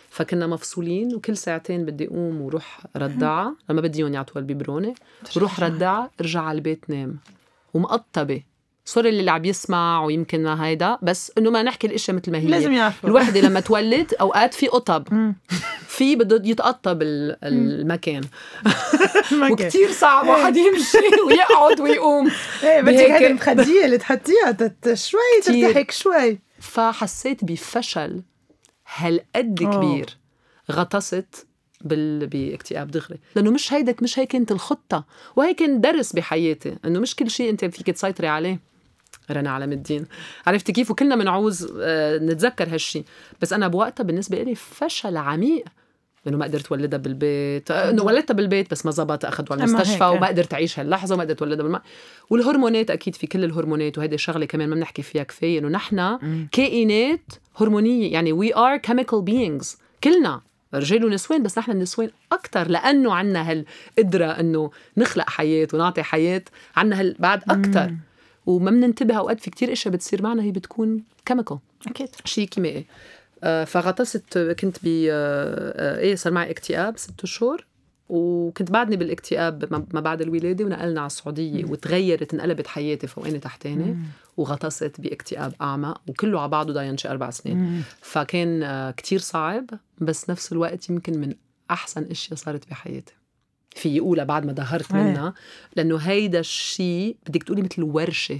فكنا 0.09 0.47
مفصولين 0.47 1.15
وكل 1.15 1.37
ساعتين 1.37 1.85
بدي 1.85 2.07
أقوم 2.07 2.41
وروح 2.41 2.81
ردعها. 2.97 3.55
لما 3.69 3.81
بدي 3.81 3.99
إياهم 3.99 4.13
يعطوا 4.13 4.41
البيبرونة. 4.41 4.93
وروح 5.35 5.59
ردعها 5.59 6.11
ارجع 6.21 6.41
على 6.41 6.55
البيت 6.55 6.89
نام. 6.89 7.17
ومقطبة. 7.73 8.41
سوري 8.93 9.09
اللي 9.09 9.31
عم 9.31 9.45
يسمع 9.45 10.03
ويمكن 10.05 10.43
ما 10.43 10.65
هيدا 10.65 10.97
بس 11.01 11.31
إنه 11.37 11.49
ما 11.49 11.63
نحكي 11.63 11.87
الاشياء 11.87 12.17
مثل 12.17 12.31
ما 12.31 12.37
هي. 12.37 12.47
لازم 12.47 12.73
يعرفوا 12.73 13.09
الوحده 13.09 13.41
لما 13.41 13.59
تولد 13.59 14.13
أوقات 14.21 14.53
في 14.53 14.67
قطب. 14.67 15.33
في 15.87 16.15
بده 16.15 16.41
يتقطب 16.45 17.01
ال- 17.01 17.37
المكان. 17.43 18.21
وكتير 19.51 19.91
صعب 19.91 20.27
واحد 20.27 20.57
يمشي 20.57 20.97
ويقعد 21.27 21.79
ويقوم. 21.79 22.31
إيه 22.63 22.81
بدك 22.81 22.93
هيدي 22.99 23.27
المخديه 23.31 23.85
اللي 23.85 23.97
تحطيها 23.97 24.57
شوي. 24.93 25.19
ترتاحك 25.45 25.91
شوي. 25.91 26.39
فحسيت 26.59 27.43
بفشل 27.45 28.21
هالقد. 28.95 29.59
كبير 29.59 30.17
غطست 30.71 31.47
بال... 31.81 32.27
باكتئاب 32.27 32.91
دغري. 32.91 33.17
لأنه 33.35 33.51
مش 33.51 33.73
هيدك 33.73 34.03
مش 34.03 34.19
هي 34.19 34.25
كانت 34.25 34.51
الخطة. 34.51 35.05
وهي 35.35 35.53
كان 35.53 35.81
درس 35.81 36.13
بحياتي. 36.13 36.75
إنه 36.85 36.99
مش 36.99 37.15
كل 37.15 37.29
شيء 37.29 37.49
انت 37.49 37.65
فيك 37.65 37.87
تسيطري 37.87 38.27
عليه. 38.27 38.70
رنا 39.31 39.49
علم 39.49 39.71
الدين 39.71 40.05
عرفتي 40.47 40.71
كيف؟ 40.71 40.91
وكلنا 40.91 41.15
بنعوز 41.15 41.73
آه، 41.81 42.17
نتذكر 42.17 42.73
هالشي. 42.73 43.03
بس 43.41 43.53
أنا 43.53 43.67
بوقتها 43.67 44.03
بالنسبة 44.03 44.43
لي 44.43 44.55
فشل 44.55 45.17
عميق 45.17 45.65
إنه 46.27 46.37
ما 46.37 46.45
قدرت 46.45 46.71
ولدها 46.71 46.99
بالبيت. 46.99 47.71
آه، 47.71 47.89
إنه 47.89 48.03
ولدتها 48.03 48.33
بالبيت 48.33 48.71
بس 48.71 48.85
ما 48.85 48.91
زبط 48.91 49.25
اخذوا 49.25 49.47
على 49.51 49.63
المستشفى 49.63 50.03
هيك. 50.03 50.17
وما 50.17 50.27
قدرت 50.27 50.53
أعيش 50.53 50.79
هاللحظة 50.79 51.15
وما 51.15 51.23
قدرت 51.23 51.41
ولدها 51.41 51.63
بالماء. 51.63 51.81
والهرمونات 52.29 52.91
أكيد 52.91 53.15
في 53.15 53.27
كل 53.27 53.43
الهرمونات 53.43 53.97
وهيدي 53.97 54.15
الشغلة 54.15 54.45
كمان 54.45 54.69
ما 54.69 54.75
بنحكي 54.75 55.01
فيها 55.01 55.23
كفاية 55.23 55.59
إنه 55.59 55.67
نحن 55.67 56.17
كائنات 56.51 57.33
هرمونية 57.57 58.13
يعني 58.13 58.31
we 58.33 58.55
are 58.55 58.79
chemical 58.79 59.25
beings. 59.29 59.77
كلنا 60.03 60.41
رجال 60.73 61.05
ونسوان 61.05 61.43
بس 61.43 61.57
نحن 61.57 61.71
النسوان 61.71 62.09
أكثر 62.31 62.67
لأنه 62.67 63.13
عنا 63.13 63.51
هالقدرة 63.51 64.25
إنه 64.25 64.71
نخلق 64.97 65.29
حياة 65.29 65.67
ونعطي 65.73 66.03
حياة 66.03 66.43
عنا 66.75 66.99
هال 66.99 67.15
بعد 67.19 67.41
أكثر 67.49 67.95
وما 68.45 68.71
بننتبه 68.71 69.15
أوقات 69.15 69.39
في 69.39 69.49
كتير 69.51 69.71
إشياء 69.71 69.93
بتصير 69.93 70.21
معنا 70.23 70.43
هي 70.43 70.51
بتكون 70.51 71.03
chemical. 71.25 71.57
أكيد. 71.87 72.09
شيء 72.25 72.47
كيميائي. 72.47 72.85
آه، 73.43 73.63
فغطست 73.63 74.37
كنت 74.37 74.77
ب 74.83 74.87
آه، 74.87 75.11
آه، 75.11 75.99
إيه 75.99 76.15
صار 76.15 76.33
معي 76.33 76.51
اكتئاب 76.51 76.97
ست 76.97 77.23
أشهر 77.23 77.65
وكنت 78.09 78.71
بعدني 78.71 78.95
بالاكتئاب 78.95 79.85
ما- 79.93 80.01
بعد 80.01 80.21
الولادة 80.21 80.65
ونقلنا 80.65 80.99
على 81.01 81.07
السعودية 81.07 81.65
وتغيرت 81.65 82.33
انقلبت 82.33 82.67
حياتي 82.67 83.07
فوقاني 83.07 83.39
تحتاني 83.39 83.97
وغطست 84.37 85.01
باكتئاب 85.01 85.53
أعمى 85.61 85.93
وكله 86.07 86.39
على 86.39 86.49
بعضه 86.49 86.73
ضاين 86.73 86.97
شي 86.97 87.09
أربع 87.09 87.29
سنين. 87.29 87.83
فكان 88.01 88.63
آه، 88.63 88.91
كتير 88.91 89.19
صعب 89.19 89.65
بس 89.97 90.29
نفس 90.29 90.51
الوقت 90.51 90.89
يمكن 90.89 91.19
من 91.19 91.33
أحسن 91.71 92.03
إشياء 92.03 92.35
صارت 92.39 92.69
بحياتي. 92.69 93.13
في 93.75 93.95
يقولها 93.95 94.23
بعد 94.23 94.45
ما 94.45 94.53
ظهرت 94.53 94.91
إيه. 94.95 95.01
منها 95.01 95.33
لأنه 95.75 95.97
هيدا 95.97 96.39
الشيء 96.39 97.15
بدك 97.27 97.43
تقولي 97.43 97.61
مثل 97.61 97.83
ورشة. 97.83 98.39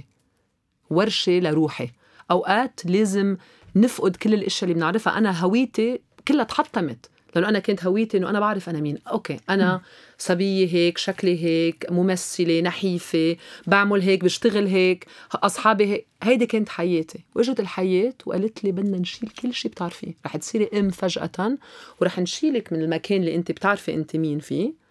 ورشة 0.90 1.32
لروحي. 1.32 1.90
أوقات 2.30 2.80
لازم 2.84 3.36
نفقد 3.76 4.16
كل 4.16 4.34
الأشياء 4.34 4.64
اللي 4.64 4.74
بنعرفها. 4.74 5.18
أنا 5.18 5.40
هويتي 5.40 6.00
كلها 6.28 6.44
تحطمت. 6.44 7.08
لأنه 7.34 7.48
أنا 7.48 7.58
كنت 7.58 7.84
هويتي 7.84 8.16
إنه 8.16 8.30
أنا 8.30 8.40
بعرف 8.40 8.68
أنا 8.68 8.80
مين. 8.80 8.98
okay 9.06 9.40
أنا 9.50 9.80
صبية 10.18 10.74
هيك 10.74 10.98
شكلي 10.98 11.44
هيك 11.44 11.86
ممثلة 11.90 12.60
نحيفة 12.60 13.36
بعمل 13.66 14.02
هيك 14.02 14.24
بشتغل 14.24 14.66
هيك 14.66 15.06
أصحابي 15.34 15.86
هيك. 15.86 16.06
هيدي 16.22 16.46
كانت 16.46 16.68
حياتي. 16.68 17.18
وإجت 17.34 17.60
الحياة 17.60 18.14
وقالت 18.26 18.64
لي 18.64 18.72
بدنا 18.72 18.98
نشيل 18.98 19.28
كل 19.28 19.54
شيء 19.54 19.70
بتعرفيه. 19.70 20.14
رح 20.26 20.36
تصيري 20.36 20.68
أم 20.78 20.90
فجأة 20.90 21.58
ورح 22.00 22.18
نشيلك 22.18 22.72
من 22.72 22.82
المكان 22.82 23.20
اللي 23.20 23.34
أنت 23.34 23.52
بتعرفي 23.52 23.94
أنت 23.94 24.16
مين 24.16 24.38
فيه. 24.38 24.81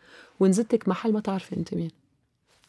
ونزتك 0.42 0.88
محل 0.88 1.14
ما 1.14 1.20
تعرفي 1.20 1.58
انت 1.58 1.74
مين. 1.74 1.92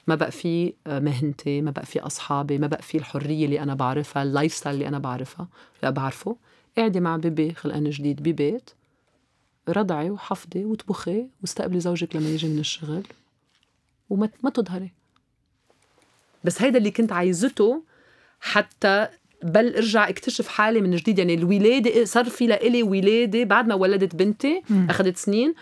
ما 0.06 0.14
بقى 0.14 0.30
في 0.30 0.72
مهنتي 0.86 1.60
ما 1.60 1.70
بقى 1.70 1.86
في 1.86 2.00
أصحابي 2.00 2.58
ما 2.58 2.66
بقى 2.66 2.82
في 2.82 2.98
الحرية 2.98 3.44
اللي 3.44 3.60
أنا 3.62 3.74
بعرفها 3.74 4.22
ال 4.22 4.54
lifestyle 4.54 4.74
اللي 4.74 4.88
أنا 4.88 4.98
بعرفها 4.98 5.48
لا 5.82 5.90
بعرفه. 5.90 6.36
قاعدة 6.76 7.00
مع 7.00 7.16
بيبي 7.16 7.54
خلقان 7.54 7.90
جديد 7.90 8.22
ببيت. 8.22 8.70
رضعي 9.68 10.10
وحفظي 10.10 10.64
وطبخي 10.64 11.26
واستقبلي 11.40 11.80
زوجك 11.80 12.16
لما 12.16 12.28
يجي 12.28 12.48
من 12.48 12.58
الشغل. 12.58 13.02
وما 14.10 14.28
ما 14.42 14.50
تظهري. 14.50 14.90
بس 16.44 16.62
هيدا 16.62 16.78
اللي 16.78 16.90
كنت 16.90 17.12
عايزته 17.12 17.82
حتى 18.40 19.08
بل 19.42 19.76
ارجع 19.76 20.08
اكتشف 20.08 20.48
حالي 20.48 20.80
من 20.80 20.96
جديد. 20.96 21.18
يعني 21.18 21.34
الولادة 21.34 22.04
صار 22.04 22.24
في 22.24 22.46
لإلي 22.46 22.82
ولادة 22.82 23.44
بعد 23.44 23.66
ما 23.66 23.74
ولدت 23.74 24.14
بنتي 24.14 24.62
أخذت 24.70 25.16
سنين. 25.16 25.54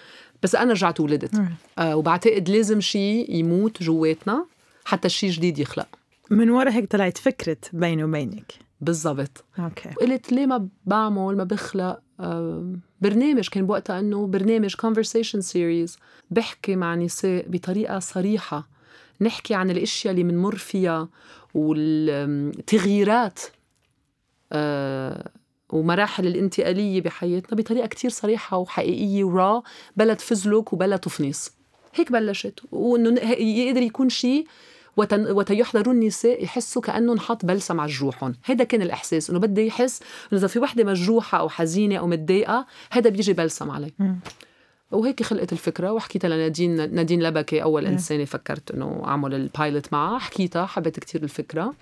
بس 0.43 0.55
أنا 0.55 0.73
رجعت 0.73 1.01
ولدت. 1.01 1.43
آه 1.79 1.97
وبعتقد 1.97 2.49
لازم 2.49 2.81
شيء 2.81 3.35
يموت 3.35 3.83
جواتنا 3.83 4.47
حتى 4.85 5.09
شيء 5.09 5.31
جديد 5.31 5.59
يخلق. 5.59 5.89
من 6.31 6.51
ورا 6.51 6.71
هيك 6.71 6.91
طلعت 6.91 7.19
فكرة 7.19 7.57
بيني 7.73 8.05
وبينك. 8.05 8.53
بالضبط. 8.81 9.45
أوكي. 9.59 9.89
قلت 9.89 10.33
ليه 10.33 10.47
ما 10.47 10.69
بعمل 10.87 11.37
ما 11.37 11.45
بخلق؟ 11.45 12.01
آه، 12.21 12.73
برنامج 13.01 13.49
كان 13.49 13.67
بوقتها 13.67 14.01
إنه 14.01 14.27
برنامج 14.27 14.75
conversation 14.75 15.41
series 15.53 15.99
بحكي 16.31 16.77
مع 16.77 16.95
نساء 16.95 17.45
بطريقة 17.49 17.99
صريحة 17.99 18.69
نحكي 19.21 19.55
عن 19.55 19.71
الأشياء 19.71 20.13
اللي 20.15 20.23
بنمر 20.23 20.57
فيها 20.57 21.09
والتغييرات. 21.55 23.41
آه، 24.53 25.31
ومراحل 25.73 26.27
الانتقالية 26.27 27.01
بحياتنا 27.01 27.59
بطريقة 27.59 27.87
كتير 27.87 28.11
صريحة 28.11 28.57
وحقيقية 28.57 29.25
ورا 29.25 29.63
بلا 29.97 30.15
تفزلك 30.15 30.73
وبلا 30.73 30.97
تفنيص. 30.97 31.53
هيك 31.95 32.13
بلشت. 32.13 32.61
وإنه 32.73 33.21
يقدر 33.31 33.83
يكون 33.83 34.09
شيء 34.09 34.47
وتيحضروا 34.97 35.95
النساء 35.95 36.45
يحسوا 36.45 36.83
كانه 36.83 37.13
انحط 37.13 37.45
بلسم 37.45 37.81
على 37.81 37.93
جروحهم. 37.93 38.35
هيدا 38.45 38.65
كان 38.65 38.83
الإحساس. 38.83 39.31
إنه 39.31 39.39
بدي 39.39 39.67
يحس 39.67 40.03
إنه 40.03 40.41
إذا 40.41 40.47
في 40.47 40.59
وحدة 40.59 40.85
مجروحة 40.85 41.39
أو 41.39 41.49
حزينة 41.49 41.97
أو 41.97 42.07
متضايقة 42.07 42.67
هذا 42.91 43.11
بيجي 43.11 43.33
بلسم 43.33 43.71
علي 43.71 43.93
وهيك 44.91 45.23
خلقت 45.23 45.53
الفكرة. 45.53 45.93
وحكيتها 45.93 46.29
لنادين 46.29 46.95
نادين 46.95 47.23
لبكي 47.23 47.63
أول 47.63 47.87
إنسانة 47.87 48.25
فكرت 48.25 48.71
إنه 48.71 49.03
أعمل 49.05 49.35
البايلوت 49.35 49.93
معها. 49.93 50.19
حكيتها 50.19 50.67
حبيت 50.67 51.01
كتير 51.01 51.23
الفكرة. 51.23 51.75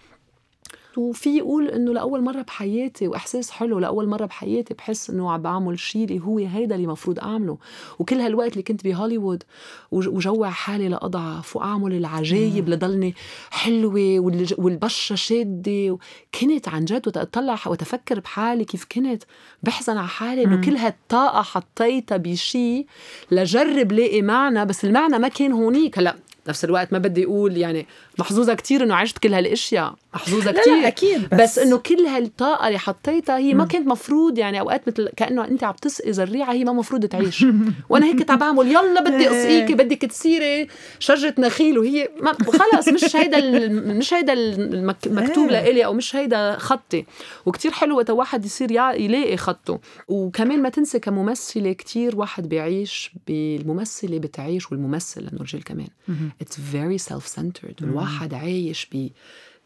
وفي 0.96 1.36
يقول 1.38 1.68
إنه 1.68 1.92
لأول 1.92 2.20
مرة 2.22 2.42
بحياتي 2.42 3.08
وإحساس 3.08 3.50
حلو 3.50 3.78
لأول 3.78 4.08
مرة 4.08 4.26
بحياتي 4.26 4.74
بحس 4.74 5.10
إنه 5.10 5.30
عم 5.32 5.42
بعمل 5.42 5.78
شيء 5.78 6.04
اللي 6.04 6.20
هو 6.20 6.38
هيدا 6.38 6.74
اللي 6.74 6.84
المفروض 6.86 7.18
أعمله. 7.20 7.58
وكل 7.98 8.16
هالوقت 8.20 8.52
اللي 8.52 8.62
كنت 8.62 8.84
بهوليوود 8.84 9.42
وج- 9.90 10.08
وجوع 10.08 10.50
حالي 10.50 10.88
لاضعف 10.88 11.56
واعمل 11.56 11.92
العجايب 11.92 12.68
لضلني 12.68 13.14
حلوة 13.50 14.18
والبشرة 14.58 15.16
شادة 15.16 15.98
كنت 16.40 16.68
عن 16.68 16.84
جد 16.84 17.08
وتطلع 17.08 17.58
وتفكر 17.66 18.20
بحالي 18.20 18.64
كيف 18.64 18.84
كنت. 18.94 19.22
بحزن 19.62 19.96
على 19.96 20.08
حالي 20.08 20.44
إنه 20.44 20.60
كل 20.60 20.76
هالطاقة 20.76 21.42
حطيتها 21.42 22.16
بشيء 22.16 22.86
لجرب 23.30 23.92
لاقي 23.92 24.22
معنى 24.22 24.64
بس 24.64 24.84
المعنى 24.84 25.18
ما 25.18 25.28
كان 25.28 25.52
هونيك. 25.52 25.98
هلأ 25.98 26.16
نفس 26.48 26.64
الوقت 26.64 26.92
ما 26.92 26.98
بدي 26.98 27.24
أقول 27.24 27.56
يعني 27.56 27.86
محظوظة 28.18 28.54
كتير 28.54 28.82
إنه 28.84 28.94
عشت 28.94 29.18
كل 29.18 29.34
هالأشياء 29.34 29.94
محظوظة 30.14 30.50
لا 30.50 30.60
كتير. 30.60 30.74
لا 30.80 30.88
أكيد 30.88 31.28
بس, 31.28 31.40
بس 31.40 31.58
إنه 31.58 31.76
كل 31.76 32.06
هالطاقة 32.06 32.66
اللي 32.66 32.78
حطيتها 32.78 33.38
هي 33.38 33.54
ما 33.54 33.64
كانت 33.64 33.86
مفروض 33.88 34.38
يعني 34.38 34.60
أوقات 34.60 34.88
مثل 34.88 35.08
كأنه 35.16 35.44
أنت 35.44 35.64
عم 35.64 35.74
تسقي 35.82 36.12
زريعة 36.12 36.52
هي 36.52 36.64
ما 36.64 36.72
مفروض 36.72 37.06
تعيش. 37.06 37.46
وأنا 37.90 38.06
هيك 38.06 38.18
كنت 38.18 38.30
عم 38.30 38.38
بعمل 38.38 38.66
يلا 38.66 39.00
بدي 39.00 39.30
أسقيكي 39.30 39.74
بدك 39.74 39.98
تصيري 40.02 40.68
شجرة 40.98 41.34
نخيل 41.38 41.78
وهي 41.78 42.08
ما 42.20 42.32
خلص 42.32 42.88
مش 42.88 43.16
هيدا 43.16 43.68
مش 43.68 44.14
هيدا 44.14 44.32
المك- 44.32 45.06
المكتوب 45.06 45.50
إيه. 45.50 45.60
لإلي 45.62 45.84
أو 45.84 45.92
مش 45.94 46.16
هيدا 46.16 46.58
خطي. 46.58 47.04
وكتير 47.46 47.70
حلو 47.72 47.96
وقت 47.96 48.10
واحد 48.10 48.44
يصير 48.44 48.70
يلاقي 48.70 49.36
خطه. 49.36 49.80
وكمان 50.08 50.62
ما 50.62 50.68
تنسى 50.68 50.98
كممثلة 50.98 51.72
كتير 51.72 52.16
واحد 52.16 52.48
بيعيش 52.48 53.12
بالممثلة 53.26 54.18
بتعيش 54.18 54.72
والممثل 54.72 55.24
لأنه 55.24 55.40
رجال 55.40 55.64
كمان. 55.64 55.86
it's 56.40 56.60
very 56.60 56.98
self-centered 56.98 57.82
الواحد 57.82 58.34
عايش 58.34 58.86
ب 58.92 59.08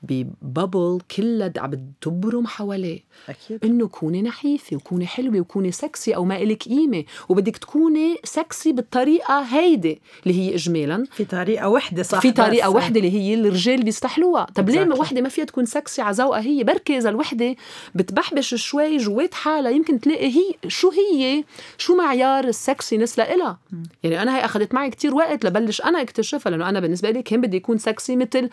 ببابل 0.02 1.00
كلها 1.16 1.52
عم 1.56 1.70
تبرم 2.00 2.46
حواليه. 2.46 3.00
أكيد. 3.28 3.64
إنه 3.64 3.88
كوني 3.88 4.22
نحيفة 4.22 4.76
وكوني 4.76 5.06
حلوة 5.06 5.40
وكوني 5.40 5.72
سكسي 5.72 6.16
أو 6.16 6.24
ما 6.24 6.36
إلك 6.36 6.62
قيمة. 6.62 7.04
وبدك 7.28 7.56
تكوني 7.56 8.16
سكسي 8.24 8.72
بالطريقة 8.72 9.40
هيدي 9.40 10.00
اللي 10.26 10.40
هي 10.40 10.54
اجمالا. 10.54 11.04
في 11.12 11.24
طريقة 11.24 11.68
وحدة 11.68 12.02
صح؟ 12.02 12.20
في 12.20 12.32
طريقة 12.32 12.70
وحدة 12.70 13.00
اللي 13.00 13.12
هي 13.12 13.34
الرجال 13.34 13.82
بيستحلوها. 13.82 14.46
طب 14.54 14.70
ليه. 14.70 14.82
وحدة 14.82 15.20
ما 15.20 15.28
فيها 15.28 15.44
تكون 15.44 15.66
سكسي 15.66 16.02
على 16.02 16.16
ذوقها 16.16 16.40
هي؟ 16.40 16.64
بركي 16.64 16.98
إذا 16.98 17.08
الوحدة 17.08 17.56
بتبحبش 17.94 18.54
شوي 18.54 18.96
جوات 18.96 19.34
حالها. 19.34 19.70
يمكن 19.70 20.00
تلاقي 20.00 20.26
هي 20.26 20.54
شو 20.68 20.90
هي 20.90 21.44
شو 21.78 21.96
معيار 21.96 22.44
ال 22.44 22.52
sexiness 22.52 23.18
لإلها. 23.18 23.58
يعني 24.02 24.22
أنا 24.22 24.36
هي 24.36 24.44
أخذت 24.44 24.74
معي 24.74 24.90
كتير 24.90 25.14
وقت 25.14 25.44
لبلش 25.44 25.80
أنا 25.80 26.02
اكتشفها 26.02 26.50
لأنه 26.50 26.68
أنا 26.68 26.80
بالنسبة 26.80 27.10
لي 27.10 27.22
كان 27.22 27.40
بدي 27.40 27.56
يكون 27.56 27.78
سكسي 27.78 28.16
مثل 28.16 28.48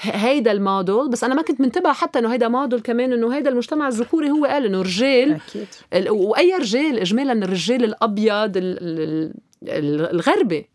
هيدا 0.00 0.52
الموديل 0.52 1.08
بس 1.08 1.24
أنا 1.24 1.34
ما 1.34 1.42
كنت 1.42 1.60
منتبهة 1.60 1.92
حتى 1.92 2.18
إنه 2.18 2.32
هيدا 2.32 2.48
موديل 2.48 2.80
كمان 2.80 3.12
إنه 3.12 3.34
هيدا 3.36 3.50
المجتمع 3.50 3.88
الذكوري 3.88 4.30
هو 4.30 4.44
قال 4.44 4.66
إنه 4.66 4.82
رجال 4.82 5.32
أكيد. 5.32 5.66
ال- 5.92 6.10
وأي 6.10 6.52
رجال 6.54 6.98
اجمالا 6.98 7.32
الرجال 7.32 7.84
الأبيض 7.84 8.56
ال- 8.56 8.78
ال- 8.82 9.32
ال- 9.62 10.10
الغربي 10.14 10.68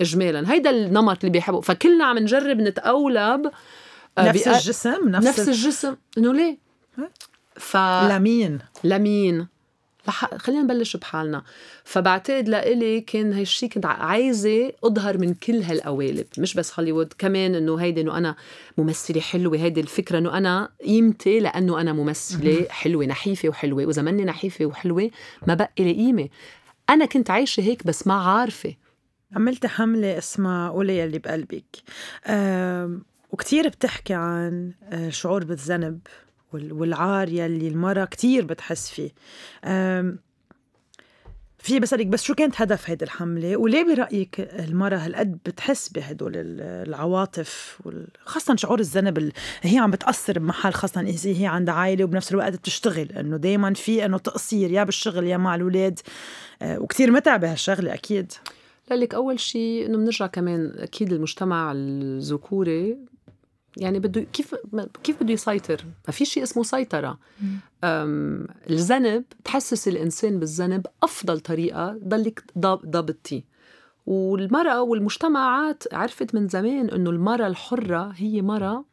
اجمالا 0.00 0.52
هيدا 0.52 0.70
النمط 0.70 1.18
اللي 1.20 1.30
بيحبوا 1.30 1.60
فكلنا 1.60 2.04
عم 2.04 2.18
نجرب 2.18 2.56
نتقولب 2.60 3.50
آه، 4.18 4.28
نفس 4.28 4.48
الجسم 4.48 5.08
نفس, 5.08 5.26
نفس 5.26 5.48
الجسم. 5.48 5.96
إنه 6.18 6.32
ليه؟ 6.32 6.58
ف 7.56 7.76
لمين؟ 8.10 8.58
لمين؟ 8.84 9.46
لح... 10.08 10.34
خلينا 10.34 10.62
نبلش 10.62 10.96
بحالنا. 10.96 11.42
فبعتقد 11.84 12.48
لإلي 12.48 13.00
كان 13.00 13.32
هالشي 13.32 13.68
كنت 13.68 13.86
عايزة 13.86 14.72
أظهر 14.84 15.18
من 15.18 15.34
كل 15.34 15.62
هالقوالب. 15.62 16.26
مش 16.38 16.54
بس 16.54 16.78
هوليوود 16.78 17.12
كمان 17.18 17.54
إنه 17.54 17.76
هيدي 17.76 18.00
إنه 18.00 18.18
أنا 18.18 18.36
ممثلة 18.78 19.20
حلوة 19.20 19.58
هيدي 19.58 19.80
الفكرة 19.80 20.18
إنه 20.18 20.38
أنا 20.38 20.68
قيمتي 20.84 21.40
لأنه 21.40 21.80
أنا 21.80 21.92
ممثلة 21.92 22.66
حلوة 22.70 23.04
نحيفة 23.06 23.48
وحلوة 23.48 23.86
وإذا 23.86 24.02
مني 24.02 24.24
نحيفة 24.24 24.66
وحلوة 24.66 25.10
ما 25.46 25.54
بقي 25.54 25.84
لي 25.84 25.92
قيمة. 25.92 26.28
أنا 26.90 27.06
كنت 27.06 27.30
عايشة 27.30 27.60
هيك 27.60 27.86
بس 27.86 28.06
ما 28.06 28.14
عارفة. 28.14 28.74
عملت 29.36 29.66
حملة 29.66 30.18
اسمها 30.18 30.70
قولي 30.70 30.98
يلي 30.98 31.18
بقلبك. 31.18 31.64
أم، 32.26 33.02
وكتير 33.32 33.68
بتحكي 33.68 34.14
عن 34.14 34.72
آه، 34.92 35.08
الشعور 35.08 35.44
بالذنب. 35.44 35.98
والعار 36.72 37.28
يلي 37.28 37.68
المرأة 37.68 38.04
كتير 38.04 38.44
بتحس 38.44 38.90
فيه. 38.90 39.10
في 41.58 41.80
بسألك 41.80 42.06
بس 42.06 42.22
شو 42.22 42.34
كانت 42.34 42.60
هدف 42.60 42.90
هيدي 42.90 43.04
الحملة؟ 43.04 43.56
وليه 43.56 43.94
برأيك 43.94 44.40
المرأة 44.40 44.96
هالقد 44.96 45.38
بتحس 45.46 45.88
بهدول 45.88 46.32
ال- 46.36 46.60
العواطف 46.88 47.80
خاصة 48.24 48.56
شعور 48.56 48.80
الذنب 48.80 49.18
ال- 49.18 49.32
هي 49.62 49.78
عم 49.78 49.90
بتأثر 49.90 50.38
بمحل 50.38 50.72
خاصة 50.72 51.00
إذا 51.00 51.30
هي 51.40 51.46
عندها 51.46 51.74
عائلة 51.74 52.04
وبنفس 52.04 52.32
الوقت 52.32 52.52
بتشتغل 52.52 53.12
إنه 53.12 53.36
دايما 53.36 53.74
في 53.74 54.04
إنه 54.04 54.18
تقصير 54.18 54.70
يا 54.70 54.84
بالشغل 54.84 55.26
يا 55.26 55.36
مع 55.36 55.54
الأولاد. 55.54 56.00
أه، 56.62 56.78
وكتير 56.78 57.10
متعبة 57.10 57.52
هالشغلة 57.52 57.94
أكيد. 57.94 58.32
لك 58.90 59.14
أول 59.14 59.40
شيء 59.40 59.86
إنه 59.86 59.98
بنرجع 59.98 60.26
كمان 60.26 60.72
أكيد 60.78 61.12
المجتمع 61.12 61.72
الذكوري 61.74 62.96
يعني 63.76 63.98
بده 63.98 64.20
كيف 64.20 64.54
كيف 65.02 65.22
بده 65.22 65.32
يسيطر؟ 65.32 65.84
ما 66.06 66.12
في 66.12 66.24
شيء 66.24 66.42
اسمه 66.42 66.62
سيطرة. 66.62 67.18
أم 67.84 68.46
الذنب 68.70 69.24
تحسس 69.44 69.88
الإنسان 69.88 70.38
بالذنب 70.38 70.86
أفضل 71.02 71.40
طريقة 71.40 71.98
ضلك 72.04 72.44
ضاب- 72.58 72.86
ضابطتيه. 72.90 73.42
والمرأة 74.06 74.82
والمجتمعات 74.82 75.94
عرفت 75.94 76.34
من 76.34 76.48
زمان 76.48 76.90
إنه 76.90 77.10
المرأة 77.10 77.46
الحرة 77.46 78.12
هي 78.16 78.42
مرأة 78.42 78.84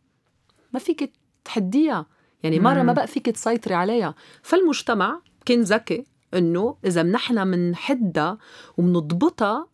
ما 0.74 0.80
فيك 0.80 1.12
تحديها. 1.46 2.06
يعني 2.43 2.60
مرة 2.60 2.82
ما 2.82 2.93
بقى 2.93 3.08
فيك 3.08 3.26
تسيطري 3.30 3.74
عليها. 3.74 4.15
فالمجتمع 4.41 5.22
كان 5.46 5.62
ذكي 5.62 6.04
إنه 6.34 6.78
إذا 6.86 7.04
نحن 7.04 7.48
منحدها 7.48 8.38
ومنضبطها 8.78 9.67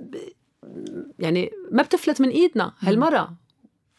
ب- 0.00 0.16
يعني 1.18 1.50
ما 1.72 1.82
بتفلت 1.82 2.20
من 2.20 2.28
إيدنا 2.28 2.72
هالمرة 2.80 3.34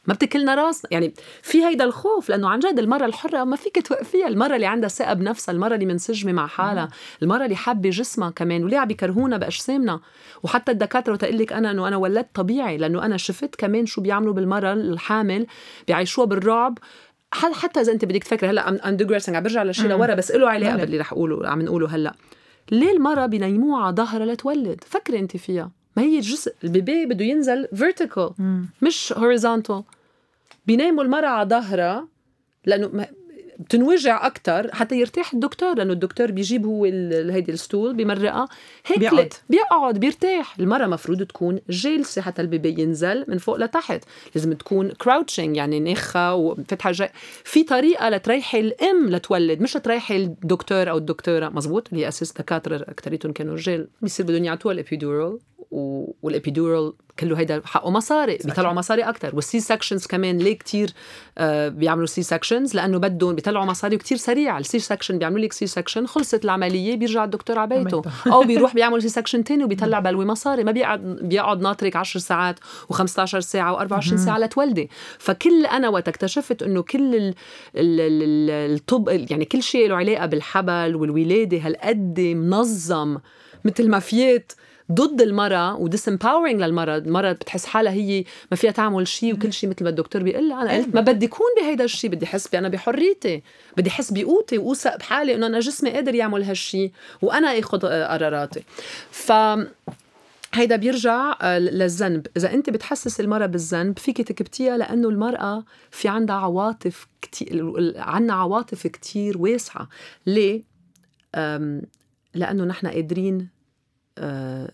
ما 0.08 0.13
بتكلنا 0.13 0.56
راسنا 0.56 0.93
يعني 0.93 1.13
في 1.41 1.65
هيدا 1.65 1.84
الخوف 1.84 2.30
لأنه 2.30 2.50
عن 2.50 2.60
جد 2.60 2.80
المرة 2.80 3.06
الحرة 3.06 3.43
ما 3.43 3.56
فيك 3.56 3.88
توقفيها. 3.88 4.28
المرة 4.28 4.56
اللي 4.56 4.65
عندها 4.65 4.89
ثقة 4.89 5.13
بنفسها 5.13 5.54
المرة 5.54 5.76
اللي 5.76 5.86
منسجمة 5.86 6.32
مع 6.32 6.48
حالها 6.48 6.89
المرة 7.24 7.43
اللي 7.43 7.56
حابة 7.56 7.89
جسمها 7.89 8.30
كمان 8.30 8.63
وليه 8.63 8.78
عم 8.78 8.88
بيكرهونا 8.88 9.38
بأجسامنا؟ 9.38 10.00
وحتى 10.43 10.72
الدكاترة 10.72 11.13
وتقول 11.13 11.38
لك 11.38 11.54
أنا 11.54 11.72
إنه 11.72 11.88
أنا 11.88 11.98
ولدت 11.98 12.28
طبيعي 12.34 12.78
لأنه 12.78 13.06
أنا 13.06 13.17
شفت 13.17 13.56
كمان 13.56 13.86
شو 13.86 14.02
بيعملوا 14.02 14.34
بالمرة 14.34 14.74
الحامل 14.74 15.48
بيعيشوها 15.88 16.28
بالرعب. 16.28 16.78
حتى 17.32 17.82
إذا 17.82 17.91
أنت 17.91 18.06
بدك 18.06 18.24
تفكري 18.24 18.50
هلأ 18.50 18.70
أم 18.69 18.80
عم 18.84 18.96
برجع 18.98 19.63
لشيء 19.63 19.88
لورا 19.88 20.13
بس 20.13 20.32
له 20.32 20.50
علاقة 20.50 20.76
لا. 20.76 20.84
باللي 20.84 20.98
رح 20.98 21.13
أقوله 21.13 21.50
عم 21.50 21.62
نقوله 21.62 21.96
هلأ. 21.96 22.13
ليه 22.72 22.91
المرة 22.91 23.26
بينيموها 23.26 23.84
على 23.84 23.96
ظهرها 23.96 24.26
لتولد؟ 24.26 24.84
فكري 24.88 25.20
أنت 25.20 25.38
فيها. 25.38 25.72
ما 25.98 26.04
هي 26.04 26.17
الجزء 26.17 26.54
البيبي 26.63 27.06
بده 27.06 27.26
ينزل 27.26 27.67
vertical 27.76 28.32
مش 28.82 29.13
horizontal. 29.17 29.96
بيناموا 30.67 31.03
المرأة 31.03 31.27
على 31.27 31.49
ظهرها 31.49 32.08
لأنه 32.65 33.08
بتنوجع 33.60 34.25
أكتر 34.27 34.73
حتى 34.75 34.99
يرتاح 34.99 35.34
الدكتور 35.34 35.75
لأنه 35.77 35.93
الدكتور 35.93 36.32
بيجيب 36.32 36.65
هو 36.65 36.86
هيدي 36.86 37.51
ال 37.52 37.59
stool 37.59 37.93
بيمرقها 37.95 38.47
هيك 38.86 38.99
بيقعد. 38.99 39.34
بيقعد. 39.49 39.99
بيرتاح. 39.99 40.60
المرأة 40.60 40.88
مفروض 40.88 41.23
تكون 41.23 41.60
جالسة 41.69 42.21
حتى 42.21 42.41
البيبي 42.41 42.82
ينزل 42.82 43.25
من 43.27 43.38
فوق 43.38 43.56
لتحت. 43.58 44.03
لازم 44.36 44.53
تكون 44.53 44.91
crouching 44.91 45.58
يعني 45.58 45.80
ناخة 45.80 46.36
وفاتحة 46.36 46.91
هيك. 46.91 47.10
في 47.43 47.63
طريقة 47.63 48.10
لتريحي 48.10 48.60
الأم 48.60 49.10
لتولد 49.10 49.62
مش 49.62 49.73
تريحي 49.73 50.17
الدكتور 50.17 50.89
أو 50.89 50.97
الدكتورة. 50.97 51.49
مزبوط 51.49 51.88
اللي 51.93 52.08
أساس 52.08 52.32
دكاترة 52.34 52.75
أكتريتهم 52.89 53.32
كانوا 53.32 53.53
رجال 53.56 53.88
بيصير 54.01 54.25
بدهم 54.25 54.43
يعطوها 54.43 54.73
ال 54.73 54.81
epidural 54.81 55.39
و- 55.71 56.12
وال 56.21 56.36
epidural 56.36 56.93
كله 57.19 57.39
هيدا 57.39 57.62
حقه 57.65 57.89
مصاري 57.89 58.38
بيطلعوا 58.45 58.73
مصاري 58.73 59.01
أكثر 59.01 59.36
وال 59.36 59.60
C-sections 59.60 60.08
كمان 60.08 60.38
ليه 60.38 60.58
كتير 60.58 60.93
آه 61.38 61.69
بيعملوا 61.69 62.06
C-sections 62.06 62.76
لأنه 62.75 62.97
بدهم 62.97 63.36
بيطلعوا 63.36 63.65
مصاري 63.65 63.95
وكتير 63.95 64.17
سريع 64.17 64.58
ال 64.58 64.80
C-section 64.80 65.17
بيعملوا 65.17 65.39
لك 65.45 65.53
C-section 65.54 66.06
خلصت 66.06 66.45
العملية 66.45 66.95
بيرجع 66.95 67.23
الدكتور 67.23 67.60
على 67.60 67.84
بيته. 67.84 68.01
أو 68.27 68.43
بيروح 68.43 68.73
بيعمل 68.73 69.01
C-section 69.02 69.43
تاني 69.43 69.63
وبيطلع 69.63 69.99
بلوي 69.99 70.25
مصاري. 70.25 70.63
ما 70.63 70.71
بيقعد 70.71 71.01
بيقعد 71.21 71.62
ناطرك 71.62 71.95
10 71.95 72.19
ساعات 72.19 72.60
و15 72.93 73.39
ساعة 73.39 73.88
و24 73.88 74.15
ساعة 74.15 74.38
لتولدي. 74.39 74.89
فكل 75.19 75.65
أنا 75.65 75.89
وقت 75.89 76.08
اكتشفت 76.08 76.63
إنه 76.63 76.82
كل 76.82 77.15
ال 77.15 77.34
ال 77.75 77.99
ال 78.01 78.73
الطب 78.73 79.10
يعني 79.31 79.46
كل 79.46 79.63
شيء 79.63 79.89
له 79.89 79.96
علاقة 79.96 80.25
بالحبل 80.25 80.96
والولادة. 80.96 81.58
هالقد 81.58 82.19
منظم 82.19 83.17
مثل 83.65 83.89
ما 83.89 84.00
فيات 84.00 84.52
ضد 84.92 85.21
المرأة 85.21 85.75
وديس 85.75 86.08
امباورينج 86.08 86.62
للمرأة، 86.62 86.98
المرأة 86.98 87.31
بتحس 87.31 87.65
حالها 87.65 87.92
هي 87.92 88.23
ما 88.52 88.58
فيها 88.58 88.71
تعمل 88.71 89.08
شيء 89.08 89.33
وكل 89.33 89.54
شيء 89.54 89.69
مثل 89.69 89.83
ما 89.83 89.90
الدكتور 89.90 90.23
بيقول. 90.23 90.50
لها، 90.50 90.62
أنا 90.62 90.73
قلت 90.73 90.96
ما 90.96 91.02
بدي 91.02 91.25
أكون 91.25 91.48
بهيدا 91.62 91.83
الشيء، 91.83 92.10
بدي 92.10 92.25
أحس 92.25 92.56
أنا 92.56 92.69
بحريتي، 92.69 93.44
بدي 93.77 93.90
أحس 93.90 94.12
بقوتي 94.12 94.58
وأوثق 94.58 94.98
بحالي 94.98 95.35
إنه 95.35 95.48
أنا 95.48 95.60
جسمي 95.60 95.90
قادر 95.90 96.15
يعمل 96.15 96.44
هالشيء 96.44 96.92
وأنا 97.21 97.60
آخذ 97.60 97.79
قراراتي. 97.79 98.63
ف 99.12 99.31
هيدا 100.54 100.75
بيرجع 100.75 101.35
آه، 101.42 101.60
للذنب. 101.60 102.27
إذا 102.38 102.54
أنت 102.54 102.69
بتحسس 102.69 103.19
المرأة 103.19 103.46
بالذنب 103.46 104.00
فيك 104.00 104.21
تكبتيها 104.21 104.77
لأنه 104.77 105.10
المرأة 105.10 105.63
في 105.92 106.08
عندها 106.08 106.35
عواطف 106.35 107.08
كتير 107.21 107.73
عندنا 107.98 108.33
عواطف 108.33 108.88
كتير 108.88 109.38
واسعة. 109.38 109.90
ليه؟ 110.25 110.63
أم، 111.35 111.81
لأنه 112.33 112.63
نحن 112.63 112.88
قادرين 112.88 113.56
آه، 114.18 114.72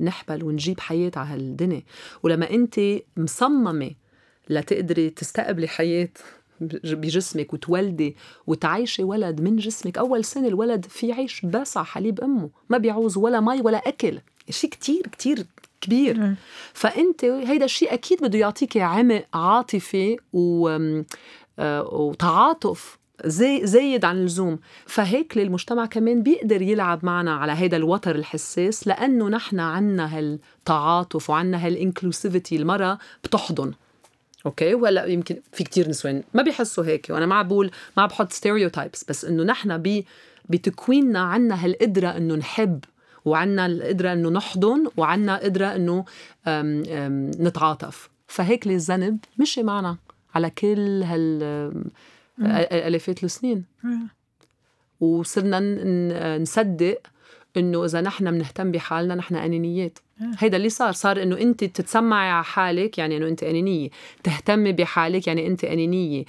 نحبل 0.00 0.44
ونجيب 0.44 0.80
حياة 0.80 1.12
على 1.16 1.28
هالدنيا. 1.28 1.82
ولما 2.22 2.50
أنت 2.50 2.80
مصممة 3.16 3.90
لتقدري 4.50 5.10
تستقبلي 5.10 5.68
حياة 5.68 6.08
بجسمك 6.60 7.52
وتولدي 7.52 8.16
وتعيشي 8.46 9.02
ولد 9.04 9.40
من 9.40 9.56
جسمك 9.56 9.98
أول 9.98 10.24
سنة 10.24 10.48
الولد 10.48 10.86
في 10.86 11.08
يعيش 11.08 11.46
بس 11.46 11.76
على 11.76 11.86
حليب 11.86 12.20
أمه 12.20 12.50
ما 12.68 12.78
بيعوز 12.78 13.16
ولا 13.16 13.40
مي 13.40 13.60
ولا 13.60 13.88
أكل. 13.88 14.20
شيء 14.50 14.70
كتير 14.70 15.02
كتير 15.06 15.46
كبير. 15.80 16.34
فأنت 16.72 17.24
هيدا 17.24 17.64
الشيء 17.64 17.94
أكيد 17.94 18.20
بده 18.22 18.38
يعطيكي 18.38 18.80
عمق 18.80 19.24
عاطفي 19.34 20.16
و 20.32 20.68
آه، 21.58 21.94
وتعاطف 21.94 22.98
زي 23.24 23.66
زايد 23.66 24.04
عن 24.04 24.16
اللزوم. 24.16 24.58
فهيك 24.86 25.38
المجتمع 25.38 25.86
كمان 25.86 26.22
بيقدر 26.22 26.62
يلعب 26.62 27.04
معنا 27.04 27.34
على 27.34 27.52
هيدا 27.52 27.76
الوتر 27.76 28.16
الحساس 28.16 28.88
لأنه 28.88 29.28
نحن 29.28 29.60
عنا 29.60 30.18
هالتعاطف 30.18 31.30
وعنا 31.30 31.66
هال 31.66 31.80
inclusivity 31.80 32.56
المرأة 32.56 32.98
بتحضن. 33.24 33.72
أوكي؟ 34.46 34.74
ولا 34.74 35.04
يمكن 35.04 35.36
في 35.52 35.64
كتير 35.64 35.88
نسوان 35.88 36.22
ما 36.34 36.42
بيحسوا 36.42 36.84
هيك 36.84 37.06
وأنا 37.10 37.26
ما 37.26 37.42
بقول 37.42 37.70
ما 37.96 38.06
بحط 38.06 38.32
stereotypes 38.32 39.04
بس 39.08 39.24
إنه 39.24 39.42
نحن 39.42 40.02
بتكويننا 40.48 41.18
عنا 41.18 41.64
هالقدرة 41.64 42.08
إنه 42.08 42.34
نحب 42.34 42.84
وعنا 43.24 43.66
القدرة 43.66 44.12
إنه 44.12 44.30
نحضن 44.30 44.84
وعنا 44.96 45.36
قدرة 45.36 45.66
إنه 45.66 46.04
نتعاطف. 47.44 48.10
فهيك 48.26 48.66
الذنب 48.66 49.18
مشي 49.38 49.62
معنا 49.62 49.96
على 50.34 50.50
كل 50.50 51.02
هال 51.02 51.72
الافات 52.40 53.24
السنين. 53.24 53.64
وصرنا 55.00 55.60
نصدق 56.38 56.98
إنه 57.56 57.84
إذا 57.84 58.00
نحن 58.00 58.30
بنهتم 58.30 58.70
بحالنا 58.70 59.14
نحن 59.14 59.34
أنانيات. 59.34 59.98
هيدا 60.38 60.56
اللي 60.56 60.68
صار 60.68 60.92
صار 60.92 61.22
إنه 61.22 61.38
أنت 61.38 61.64
تتسمعي 61.64 62.30
على 62.30 62.44
حالك 62.44 62.98
يعني 62.98 63.16
إنه 63.16 63.28
أنت 63.28 63.42
أنانية. 63.42 63.88
تهتمي 64.24 64.72
بحالك 64.72 65.26
يعني 65.26 65.46
أنت 65.46 65.64
أنانية. 65.64 66.24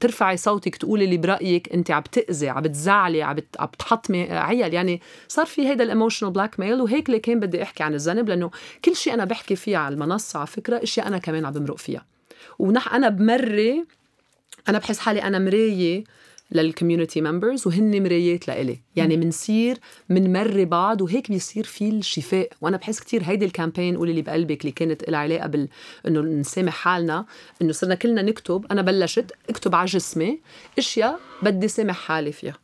ترفعي 0.00 0.36
صوتك 0.36 0.76
تقولي 0.76 1.04
اللي 1.04 1.16
برأيك 1.16 1.72
أنت 1.74 1.90
عم 1.90 2.00
بتاذي 2.00 2.48
عم 2.48 2.62
بتزعلي 2.62 3.22
عم 3.22 3.34
بت- 3.34 3.56
عم 3.60 3.66
بتحطمي 3.66 4.22
عيال. 4.32 4.74
يعني 4.74 5.00
صار 5.28 5.46
في 5.46 5.68
هيدا 5.68 5.84
ال 5.84 6.30
emotional 6.32 6.60
blackmail 6.60 6.80
وهيك 6.80 7.08
اللي 7.08 7.20
كان 7.20 7.40
بدي 7.40 7.62
أحكي 7.62 7.82
عن 7.82 7.94
الذنب؟ 7.94 8.28
لأنه 8.28 8.50
كل 8.84 8.96
شيء 8.96 9.14
أنا 9.14 9.24
بحكي 9.24 9.56
فيه 9.56 9.76
على 9.76 9.94
المنصة 9.94 10.38
على 10.38 10.46
فكرة 10.46 10.82
إشياء 10.82 11.08
أنا 11.08 11.18
كمان 11.18 11.44
عم 11.44 11.52
بمرق 11.52 11.76
فيها. 11.78 12.04
ونحن 12.58 12.94
أنا 12.94 13.08
بمري 13.08 13.84
أنا 14.68 14.78
بحس 14.78 14.98
حالي 14.98 15.22
أنا 15.22 15.38
مرايه 15.38 16.04
لل 16.52 16.64
community 16.64 17.20
members 17.20 17.66
وهن 17.66 18.02
مرايات 18.02 18.48
لإلي. 18.48 18.80
يعني 18.96 19.16
منصير 19.16 19.78
منمري 20.08 20.64
بعض 20.64 21.02
وهيك 21.02 21.30
بيصير 21.30 21.64
في 21.64 21.88
الشفاء. 21.88 22.50
وأنا 22.60 22.76
بحس 22.76 23.00
كتير 23.00 23.22
هيدي 23.24 23.44
ال 23.44 23.50
campaign 23.50 23.96
قولي 23.96 24.10
اللي 24.10 24.22
بقلبك 24.22 24.60
اللي 24.60 24.72
كانت 24.72 25.10
لها 25.10 25.18
علاقة 25.20 25.46
بال 25.46 25.68
إنه 26.06 26.20
نسامح 26.20 26.72
حالنا 26.72 27.26
إنه 27.62 27.72
صرنا 27.72 27.94
كلنا 27.94 28.22
نكتب. 28.22 28.66
أنا 28.70 28.82
بلشت 28.82 29.32
أكتب 29.48 29.74
على 29.74 29.86
جسمي 29.86 30.40
أشياء 30.78 31.20
بدي 31.42 31.68
سامح 31.68 31.96
حالي 31.96 32.32
فيها. 32.32 32.58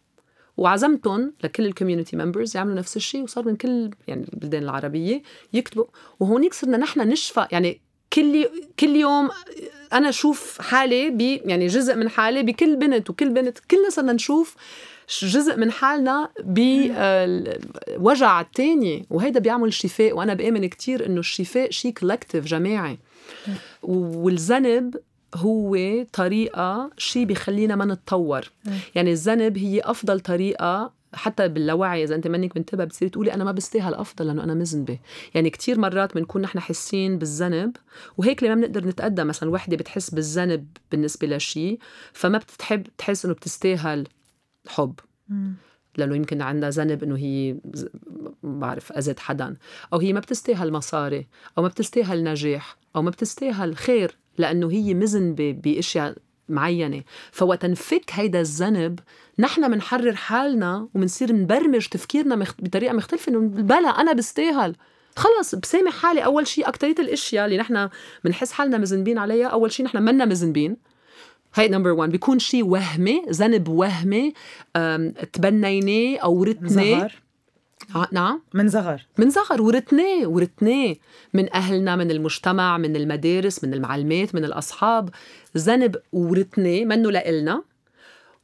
وعزمتهم 0.56 1.32
لكل 1.44 1.66
ال 1.66 1.71
community 1.71 2.16
members 2.16 2.56
يعملوا 2.56 2.76
نفس 2.76 2.96
الشيء 2.96 3.22
وصار 3.22 3.44
من 3.44 3.56
كل 3.56 3.90
يعني 4.08 4.26
البلدان 4.32 4.62
العربية 4.62 5.22
يكتبوا. 5.52 5.84
وهونيك 6.20 6.54
صرنا 6.54 6.76
نحن 6.76 7.00
نشفى. 7.08 7.46
يعني 7.52 7.80
كل 8.14 8.48
كل 8.78 8.96
يوم 8.96 9.30
أنا 9.92 10.08
أشوف 10.08 10.60
حالي 10.60 11.10
ب 11.10 11.20
يعني 11.20 11.66
جزء 11.66 11.94
من 11.94 12.08
حالي 12.08 12.42
بكل 12.42 12.76
بنت 12.76 13.10
وكل 13.10 13.28
بنت 13.28 13.58
كلنا 13.58 13.90
صرنا 13.90 14.12
نشوف 14.12 14.56
جزء 15.22 15.56
من 15.56 15.70
حالنا 15.70 16.28
بوجع 17.98 18.40
التاني 18.40 19.06
وهيدا 19.10 19.40
بيعمل 19.40 19.72
شفاء 19.72 20.12
وأنا 20.12 20.34
بآمن 20.34 20.66
كتير 20.68 21.06
إنه 21.06 21.20
الشفاء 21.20 21.70
شيء 21.70 21.92
collective 21.92 22.44
جماعي. 22.44 22.98
والذنب 23.82 24.96
هو 25.34 25.76
طريقة 26.12 26.90
شيء 26.98 27.24
بيخلينا 27.24 27.76
ما 27.76 27.84
نتطور. 27.84 28.50
يعني 28.94 29.12
الذنب 29.12 29.58
هي 29.58 29.80
أفضل 29.80 30.20
طريقة 30.20 30.92
حتى 31.14 31.48
باللاوعي 31.48 32.04
إذا 32.04 32.14
أنت 32.14 32.26
منك 32.26 32.56
منتبه 32.56 32.84
بتصيري 32.84 33.10
تقولي 33.10 33.34
أنا 33.34 33.44
ما 33.44 33.52
بستاهل 33.52 33.94
أفضل 33.94 34.26
لأنه 34.26 34.44
أنا 34.44 34.54
مذنبه 34.54 34.98
يعني 35.34 35.50
كتير 35.50 35.78
مرات 35.78 36.14
بنكون 36.14 36.42
نحن 36.42 36.60
حاسين 36.60 37.18
بالذنب 37.18 37.76
وهيك 38.16 38.42
لما 38.42 38.54
بنقدر 38.54 38.86
نتقدم 38.86 39.26
مثلا 39.26 39.50
وحدة 39.50 39.76
بتحس 39.76 40.10
بالذنب 40.10 40.66
بالنسبة 40.90 41.26
لشيء 41.26 41.78
فما 42.12 42.38
بتحب 42.38 42.86
تحس 42.98 43.24
إنه 43.24 43.34
بتستاهل 43.34 44.08
حب. 44.66 44.94
لأنه 45.96 46.16
يمكن 46.16 46.42
عندها 46.42 46.70
ذنب 46.70 47.02
إنه 47.02 47.16
هي 47.16 47.52
ما 48.42 48.58
بعرف 48.60 48.92
أذت 48.92 49.18
حدا. 49.18 49.56
أو 49.92 49.98
هي 49.98 50.12
ما 50.12 50.20
بتستاهل 50.20 50.72
مصاري 50.72 51.26
أو 51.58 51.62
ما 51.62 51.68
بتستاهل 51.68 52.24
نجاح 52.24 52.76
أو 52.96 53.02
ما 53.02 53.10
بتستاهل 53.10 53.76
خير 53.76 54.16
لأنه 54.38 54.70
هي 54.70 54.94
مذنبه 54.94 55.52
بأشياء 55.52 56.16
معينة. 56.48 57.02
فوقت 57.32 57.66
نفك 57.66 58.04
هيدا 58.12 58.40
الذنب 58.40 59.00
نحن 59.38 59.70
منحرر 59.70 60.14
حالنا 60.14 60.88
ومنصير 60.94 61.32
نبرمج 61.32 61.86
تفكيرنا 61.86 62.36
مخ... 62.36 62.52
بطريقة 62.58 62.92
مختلفة 62.94 63.30
إنه 63.30 63.38
بلا 63.40 63.88
أنا 63.88 64.12
بستاهل. 64.12 64.74
خلص 65.16 65.54
بسامح 65.54 65.92
حالي 65.92 66.24
أول 66.24 66.46
شيء 66.46 66.68
أكترية 66.68 66.94
الأشياء 66.98 67.44
اللي 67.44 67.56
نحن 67.56 67.88
بنحس 68.24 68.52
حالنا 68.52 68.78
مذنبين 68.78 69.18
عليها 69.18 69.46
أول 69.46 69.72
شيء 69.72 69.86
نحن 69.86 70.02
منا 70.02 70.24
مذنبين. 70.24 70.76
هاي 71.54 71.68
نمبر 71.68 71.90
1 71.90 72.10
بيكون 72.12 72.38
شيء 72.38 72.64
وهمي 72.66 73.22
ذنب 73.30 73.68
وهمي 73.68 74.34
تبنيناه 75.32 76.18
أو 76.18 76.44
ع- 77.02 77.08
نعم. 78.12 78.40
من 78.54 78.68
زغر 78.68 79.06
من 79.18 79.30
صغر 79.30 79.62
ورثناه 79.62 80.26
ورثناه 80.26 80.94
من 81.34 81.54
أهلنا 81.54 81.96
من 81.96 82.10
المجتمع 82.10 82.78
من 82.78 82.96
المدارس 82.96 83.64
من 83.64 83.74
المعلمات 83.74 84.34
من 84.34 84.44
الأصحاب. 84.44 85.10
ذنب 85.56 85.96
ورثناه 86.12 86.84
منه 86.84 87.10
لإلنا. 87.10 87.62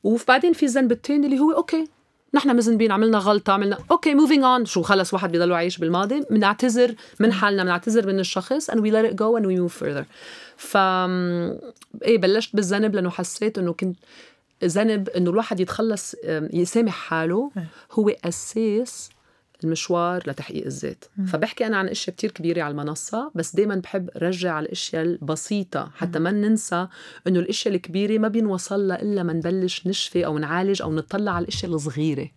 وبعدين 0.04 0.52
في 0.52 0.66
الذنب 0.66 0.92
الثاني 0.92 1.26
اللي 1.26 1.38
هو 1.38 1.52
أوكي 1.52 1.88
نحن 2.34 2.56
مذنبين 2.56 2.92
عملنا 2.92 3.18
غلطة 3.18 3.52
عملنا 3.52 3.78
أوكي 3.90 4.14
moving 4.14 4.44
on 4.44 4.64
شو 4.64 4.82
خلص 4.82 5.14
واحد 5.14 5.32
بيضلوا 5.32 5.56
عايش 5.56 5.78
بالماضي. 5.78 6.24
بنعتذر 6.30 6.94
من 7.20 7.32
حالنا 7.32 7.64
بنعتذر 7.64 8.06
من 8.06 8.18
الشخص 8.18 8.70
and 8.70 8.74
we 8.74 8.90
let 8.90 9.12
it 9.12 9.16
go 9.16 9.40
and 9.40 9.46
we 9.46 9.56
move 9.60 9.82
further. 9.82 10.04
ف 10.56 10.76
إيه 10.76 12.18
بلشت 12.18 12.56
بالذنب 12.56 12.94
لأنه 12.94 13.10
حسيت 13.10 13.58
إنه 13.58 13.72
كنت 13.72 13.96
ذنب 14.64 15.08
إنه 15.08 15.30
الواحد 15.30 15.60
يتخلص 15.60 16.14
يسامح 16.52 16.94
حاله. 16.94 17.50
هو 17.92 18.08
أساس 18.08 19.10
المشوار 19.64 20.22
لتحقيق 20.26 20.66
الذات. 20.66 21.04
فبحكي 21.26 21.66
أنا 21.66 21.76
عن 21.76 21.88
أشياء 21.88 22.16
كتير 22.16 22.30
كبيرة 22.30 22.62
على 22.62 22.72
المنصة 22.72 23.30
بس 23.34 23.56
دائما 23.56 23.74
بحب 23.74 24.10
رجع 24.16 24.52
على 24.52 24.66
الأشياء 24.66 25.02
البسيطة 25.02 25.90
حتى 25.94 26.18
ما 26.18 26.30
ننسى 26.30 26.86
إنه 27.26 27.40
الأشياء 27.40 27.74
الكبيرة 27.74 28.18
ما 28.18 28.28
بينوصل 28.28 28.88
لها 28.88 29.02
إلا 29.02 29.22
ما 29.22 29.32
نبلش 29.32 29.86
نشفي 29.86 30.26
أو 30.26 30.38
نعالج 30.38 30.82
أو 30.82 30.92
نطلع 30.92 31.32
على 31.32 31.42
الأشياء 31.42 31.72
الصغيرة. 31.72 32.28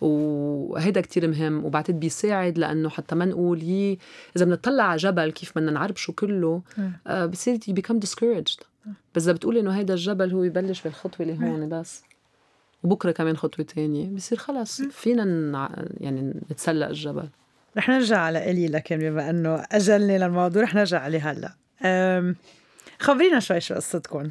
وهيدا 0.00 1.00
كتير 1.00 1.28
مهم 1.28 1.64
وبعتقد 1.64 2.00
بيساعد 2.00 2.58
لأنه 2.58 2.88
حتى 2.88 3.14
ما 3.14 3.24
نقول 3.24 3.60
هي 3.60 3.96
إذا 4.36 4.44
بنطلع 4.44 4.84
على 4.84 4.96
جبل 4.96 5.30
كيف 5.30 5.58
بدنا 5.58 5.70
نعربشه 5.70 6.12
كله 6.12 6.62
آه 7.06 7.26
بصير 7.26 7.58
become 7.58 7.96
discouraged. 8.06 8.64
بس 9.14 9.22
إذا 9.22 9.32
بتقولي 9.32 9.60
إنه 9.60 9.70
هيدا 9.70 9.94
الجبل 9.94 10.30
هو 10.32 10.44
يبلش 10.44 10.82
بالخطوة 10.82 11.26
اللي 11.26 11.38
هون 11.38 11.68
بس. 11.68 12.02
وبكرة 12.82 13.10
كمان 13.10 13.36
خطوة 13.36 13.66
تانية. 13.66 14.06
بصير 14.08 14.38
خلص 14.38 14.82
فينا. 14.82 15.86
يعني 16.00 16.40
نتسلق 16.50 16.86
الجبل. 16.86 17.28
رح 17.76 17.88
نرجع 17.88 18.18
على 18.18 18.50
إلي 18.50 18.68
لكن 18.68 18.98
بما 18.98 19.30
إنه 19.30 19.64
أجلني 19.72 20.18
للموضوع 20.18 20.62
رح 20.62 20.74
نرجع 20.74 21.00
عليه 21.00 21.30
هلأ. 21.30 21.54
خبرينا 23.00 23.40
شوي 23.40 23.60
شو 23.60 23.74
قصتكم. 23.74 24.30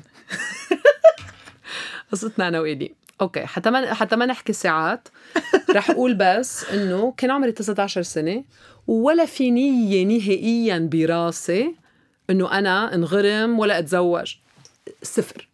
قصتنا 2.11 2.47
أنا 2.47 2.59
وإلي. 2.59 2.93
أوكي 3.21 3.45
حتى 3.45 3.69
ما 3.69 3.93
حتى 3.93 4.15
ما 4.15 4.25
نحكي 4.25 4.53
ساعات 4.53 5.07
رح 5.69 5.89
أقول 5.89 6.13
بس 6.13 6.63
إنه 6.63 7.13
كان 7.17 7.31
عمري 7.31 7.51
19 7.51 8.01
سنة 8.01 8.43
ولا 8.87 9.25
في 9.25 9.51
نية 9.51 10.05
نهائيا 10.05 10.89
براسي 10.91 11.75
إنه 12.29 12.51
أنا 12.59 12.95
انغرم 12.95 13.59
ولا 13.59 13.79
أتزوج. 13.79 14.35
صفر. 15.03 15.49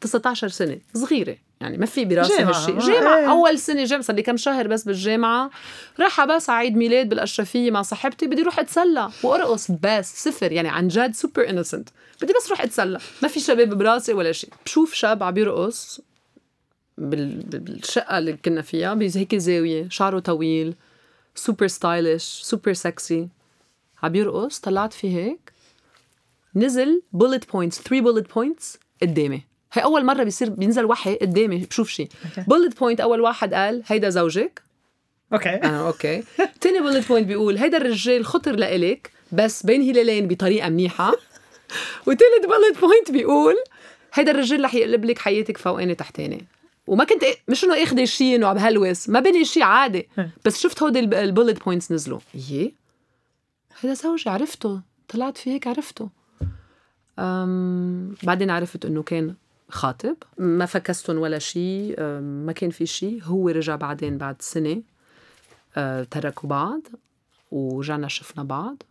19 0.00 0.48
سنة 0.48 0.78
صغيرة. 0.94 1.36
يعني 1.60 1.78
ما 1.78 1.86
في 1.86 2.04
براسي. 2.04 2.42
هالشيء 2.42 2.78
جامعة 2.78 3.16
إيه. 3.18 3.30
أول 3.30 3.58
سنة 3.58 3.84
جامعة 3.84 4.02
صار 4.04 4.16
لي 4.16 4.22
كم 4.22 4.36
شهر 4.36 4.66
بس 4.68 4.82
بالجامعة. 4.84 5.50
رايحة 6.00 6.24
بس 6.24 6.50
عيد 6.50 6.76
ميلاد 6.76 7.08
بالأشرفية 7.08 7.70
مع 7.70 7.82
صاحبتي 7.82 8.26
بدي 8.26 8.42
أروح 8.42 8.58
أتسلى. 8.58 9.10
وأرقص 9.22 9.70
بس 9.70 10.24
صفر 10.28 10.52
يعني 10.52 10.68
عن 10.68 10.88
جد 10.88 11.14
سوبر 11.14 11.50
إنوسنت 11.50 11.88
بدي 12.22 12.32
بس 12.32 12.46
أروح 12.46 12.60
أتسلى. 12.60 12.98
ما 13.22 13.28
في 13.28 13.40
شباب 13.40 13.78
براسي 13.78 14.12
ولا 14.12 14.32
شيء. 14.32 14.50
بشوف 14.66 14.94
شاب 14.94 15.22
عم 15.22 15.36
يرقص 15.36 16.00
بال- 16.98 17.42
بال- 17.42 17.60
بالشقة 17.60 18.18
اللي 18.18 18.32
كنا 18.32 18.62
فيها 18.62 18.94
بهيك 18.94 19.34
زاوية 19.34 19.88
شعره 19.88 20.18
طويل 20.18 20.74
super 21.34 21.66
stylish 21.66 22.40
super 22.42 22.72
sexy 22.72 23.28
عم 24.02 24.14
يرقص 24.14 24.58
طلعت 24.60 24.92
فيه 24.92 25.16
هيك. 25.18 25.52
نزل 26.56 27.02
bullet 27.12 27.52
points 27.52 27.80
3 27.82 28.00
bullet 28.00 28.34
points 28.34 28.78
قدامي. 29.02 29.45
هي 29.72 29.82
أول 29.84 30.04
مرة 30.04 30.22
بيصير 30.22 30.50
بينزل 30.50 30.84
وحي 30.84 31.14
قدامي 31.14 31.58
بشوف 31.58 31.88
شيء. 31.88 32.08
bullet 32.48 32.78
point 32.80 33.00
أول 33.00 33.20
واحد 33.20 33.54
قال 33.54 33.82
هيدا 33.86 34.08
زوجك. 34.10 34.62
أوكي. 35.32 35.48
آه 35.48 35.86
أوكي. 35.86 36.22
تاني 36.60 36.80
bullet 36.80 37.08
point 37.08 37.26
بيقول 37.26 37.58
هيدا 37.58 37.76
الرجال 37.76 38.24
خطر 38.24 38.56
لإلك 38.56 39.10
بس 39.32 39.66
بين 39.66 39.82
هلالين 39.82 40.28
بطريقة 40.28 40.68
منيحة. 40.68 41.12
وتالت 42.06 42.44
bullet 42.46 42.80
point 42.80 43.10
بيقول 43.10 43.54
هيدا 44.14 44.30
الرجال 44.32 44.64
رح 44.64 44.74
يقلب 44.74 45.04
لك 45.04 45.18
حياتك 45.18 45.58
فوقاني 45.58 45.94
تحتاني 45.94 46.44
وما 46.86 47.04
كنت 47.04 47.24
إيه- 47.24 47.36
مش 47.48 47.64
إنه 47.64 47.82
اخذ 47.82 48.04
شيء 48.04 48.36
إنه 48.36 48.46
عم 48.46 48.58
هلوس 48.58 49.08
ما 49.08 49.20
بني 49.20 49.44
شيء 49.44 49.62
عادي. 49.62 50.08
بس 50.44 50.58
شفت 50.60 50.82
هودي 50.82 50.98
ال 51.00 51.09
bullet 51.09 51.64
points 51.64 51.92
نزلوا. 51.92 52.18
يي 52.34 52.74
هيدا 53.80 53.94
زوجي 53.94 54.30
عرفته. 54.30 54.80
طلعت 55.08 55.38
في 55.38 55.50
هيك 55.50 55.66
عرفته. 55.66 56.08
أم 57.18 58.14
بعدين 58.22 58.50
عرفت 58.50 58.84
إنه 58.84 59.02
كان 59.02 59.34
خاطب. 59.68 60.16
ما 60.38 60.66
فكستن 60.66 61.16
ولا 61.16 61.38
شيء 61.38 61.94
ما 62.20 62.52
كان 62.52 62.70
في 62.70 62.86
شيء 62.86 63.20
هو 63.24 63.48
رجع 63.48 63.76
بعدين 63.76 64.18
بعد 64.18 64.36
سنة 64.42 64.82
أه، 65.76 66.02
تركوا 66.04 66.48
بعض 66.48 66.80
ورجعنا 67.50 68.08
شفنا 68.08 68.44
بعض. 68.44 68.82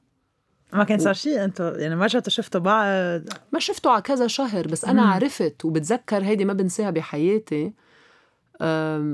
ما 0.73 0.83
كان 0.83 0.99
صار 0.99 1.13
شيء 1.13 1.43
أنتوا 1.43 1.77
يعني 1.77 1.95
ما 1.95 2.05
رجعتوا 2.05 2.31
شفتوا 2.31 2.61
بعض؟ 2.61 3.21
ما 3.51 3.59
شفته 3.59 3.89
على 3.89 4.01
كذا 4.01 4.27
شهر 4.27 4.67
بس 4.67 4.85
أنا 4.85 5.01
مم. 5.03 5.07
عرفت 5.09 5.65
وبتذكر 5.65 6.23
هيدي 6.23 6.45
ما 6.45 6.53
بنساها 6.53 6.89
بحياتي. 6.89 7.73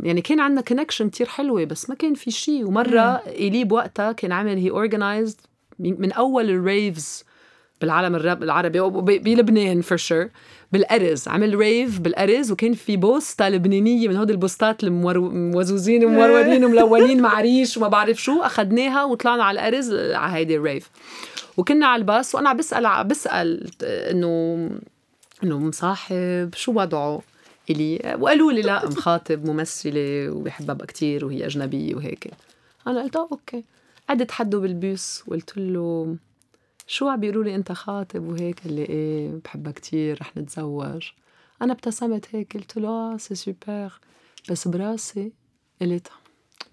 يعني 0.04 0.22
كان 0.22 0.40
عندنا 0.40 0.62
connection 0.62 1.10
كتير 1.10 1.28
حلوة 1.28 1.64
بس 1.66 1.90
ما 1.90 1.96
كان 1.96 2.14
في 2.14 2.32
شيء 2.32 2.66
ومرة 2.68 3.16
إلي 3.28 3.64
بوقتها 3.64 4.12
كان 4.12 4.32
عامل 4.32 4.58
هي 4.58 4.70
organized 4.70 5.40
من 5.80 6.12
أول 6.12 6.50
ال 6.50 6.62
raves 6.62 7.24
بالعالم 7.82 8.16
العربي 8.16 8.80
أو 8.80 8.90
ب- 8.90 9.06
بلبنان 9.06 9.82
for 9.82 9.98
sure 9.98 10.30
بالأرز 10.72 11.28
عمل 11.28 11.56
rave 11.56 12.00
بالأرز 12.00 12.52
وكان 12.52 12.74
في 12.74 12.98
بوستا 12.98 13.50
لبنانية 13.50 14.08
من 14.08 14.16
هودي 14.16 14.34
البوستات 14.34 14.84
المزوزقين 14.84 16.06
ومزورقين 16.06 16.66
وملونين 16.66 17.22
مع 17.22 17.42
ريش 17.42 17.78
وما 17.78 17.88
بعرف 17.88 18.24
شو 18.24 18.42
اخذناها 18.42 19.04
وطلعنا 19.04 19.44
على 19.44 19.60
الأرز 19.60 19.94
على 19.94 20.34
هيدي 20.34 20.56
ال 20.56 20.62
rave 20.62 20.90
وكنا 21.58 21.88
على 21.88 22.00
الباص 22.00 22.36
وأنا 22.36 22.50
عم 22.50 22.58
بسأل 22.58 23.04
بسأل 23.04 23.70
إنه 23.84 24.70
إنه 25.44 25.60
مصاحب 25.60 26.50
شو 26.56 26.72
وضعه؟ 26.72 27.22
إلي 27.70 28.18
وقالوا 28.20 28.52
لي 28.52 28.62
لا 28.62 28.86
لا 28.90 29.01
خاطب 29.01 29.46
ممثلة 29.46 30.30
وبحبها 30.30 30.86
كتير 30.86 31.26
وهي 31.26 31.46
أجنبية 31.46 31.96
وهيك. 31.96 32.32
أنا 32.88 33.04
قلت 33.04 33.16
آه 33.16 33.28
أوكي. 33.32 33.64
قعدت 34.10 34.32
حده 34.32 34.60
بالبوس 34.60 35.24
وقلت 35.28 35.58
له 35.58 36.16
شو 36.92 37.10
عم 37.10 37.20
بيقولوا 37.20 37.44
لي 37.44 37.56
انت 37.56 37.72
خاطب 37.72 38.24
وهيك؟ 38.24 38.60
قال 38.64 38.74
لي 38.74 38.82
إيه 38.82 39.32
بحبها 39.44 39.72
كتير 39.72 40.22
رح 40.22 40.38
نتزوج. 40.38 41.08
أنا 41.62 41.74
ابتسمت 41.74 42.26
هيك 42.36 42.58
قلت 42.58 42.78
له 42.78 42.88
آه 42.90 43.18
c'est 43.18 43.36
super 43.36 43.92
بس 44.50 44.68
براسي 44.68 45.32
قلت 45.82 46.08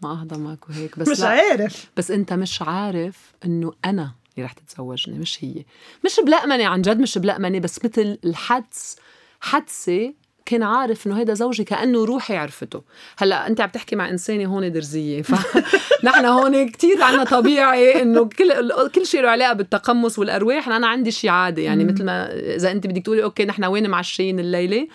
ما 0.02 0.12
أهضمك 0.12 0.68
وهيك. 0.68 0.98
بس 0.98 1.08
مش 1.08 1.20
لا 1.20 1.28
عارف. 1.28 1.90
بس 1.96 2.10
أنت 2.10 2.32
مش 2.32 2.62
عارف 2.62 3.32
إنه 3.44 3.72
أنا 3.84 4.14
اللي 4.34 4.44
رح 4.44 4.52
تتزوجني 4.52 5.18
مش 5.18 5.44
هي. 5.44 5.64
مش 6.04 6.20
بلقمنه 6.26 6.66
عن 6.66 6.82
جد 6.82 6.98
مش 7.00 7.18
بلقمنه 7.18 7.58
بس 7.58 7.84
مثل 7.84 8.18
الحدس 8.24 8.96
حدسه 9.40 10.14
كان 10.48 10.62
عارف 10.62 11.06
إنه 11.06 11.18
هيدا 11.18 11.34
زوجي 11.34 11.64
كأنه 11.64 12.04
روحي 12.04 12.36
عرفته. 12.36 12.82
هلأ 13.18 13.46
أنت 13.46 13.60
عم 13.60 13.68
تحكي 13.68 13.96
مع 13.96 14.10
إنسانة 14.10 14.46
هون 14.46 14.72
درزية 14.72 15.22
فنحن 15.22 16.24
هون 16.36 16.68
كتير 16.68 17.02
عنا 17.02 17.24
طبيعي 17.24 18.02
إنه 18.02 18.24
كل 18.24 18.70
كل 18.94 19.06
شيء 19.06 19.22
له 19.22 19.28
علاقة 19.28 19.52
بالتقمص 19.52 20.18
والأرواح. 20.18 20.68
أنا 20.68 20.86
عندي 20.86 21.10
شيء 21.10 21.30
عادي 21.30 21.62
يعني 21.62 21.84
مثل 21.84 22.04
ما 22.04 22.34
إذا 22.56 22.70
أنت 22.70 22.86
بدك 22.86 23.02
تقولي 23.02 23.22
أوكي 23.22 23.44
نحن 23.44 23.64
وين 23.64 23.90
معشيين 23.90 24.40
الليلة؟ 24.40 24.88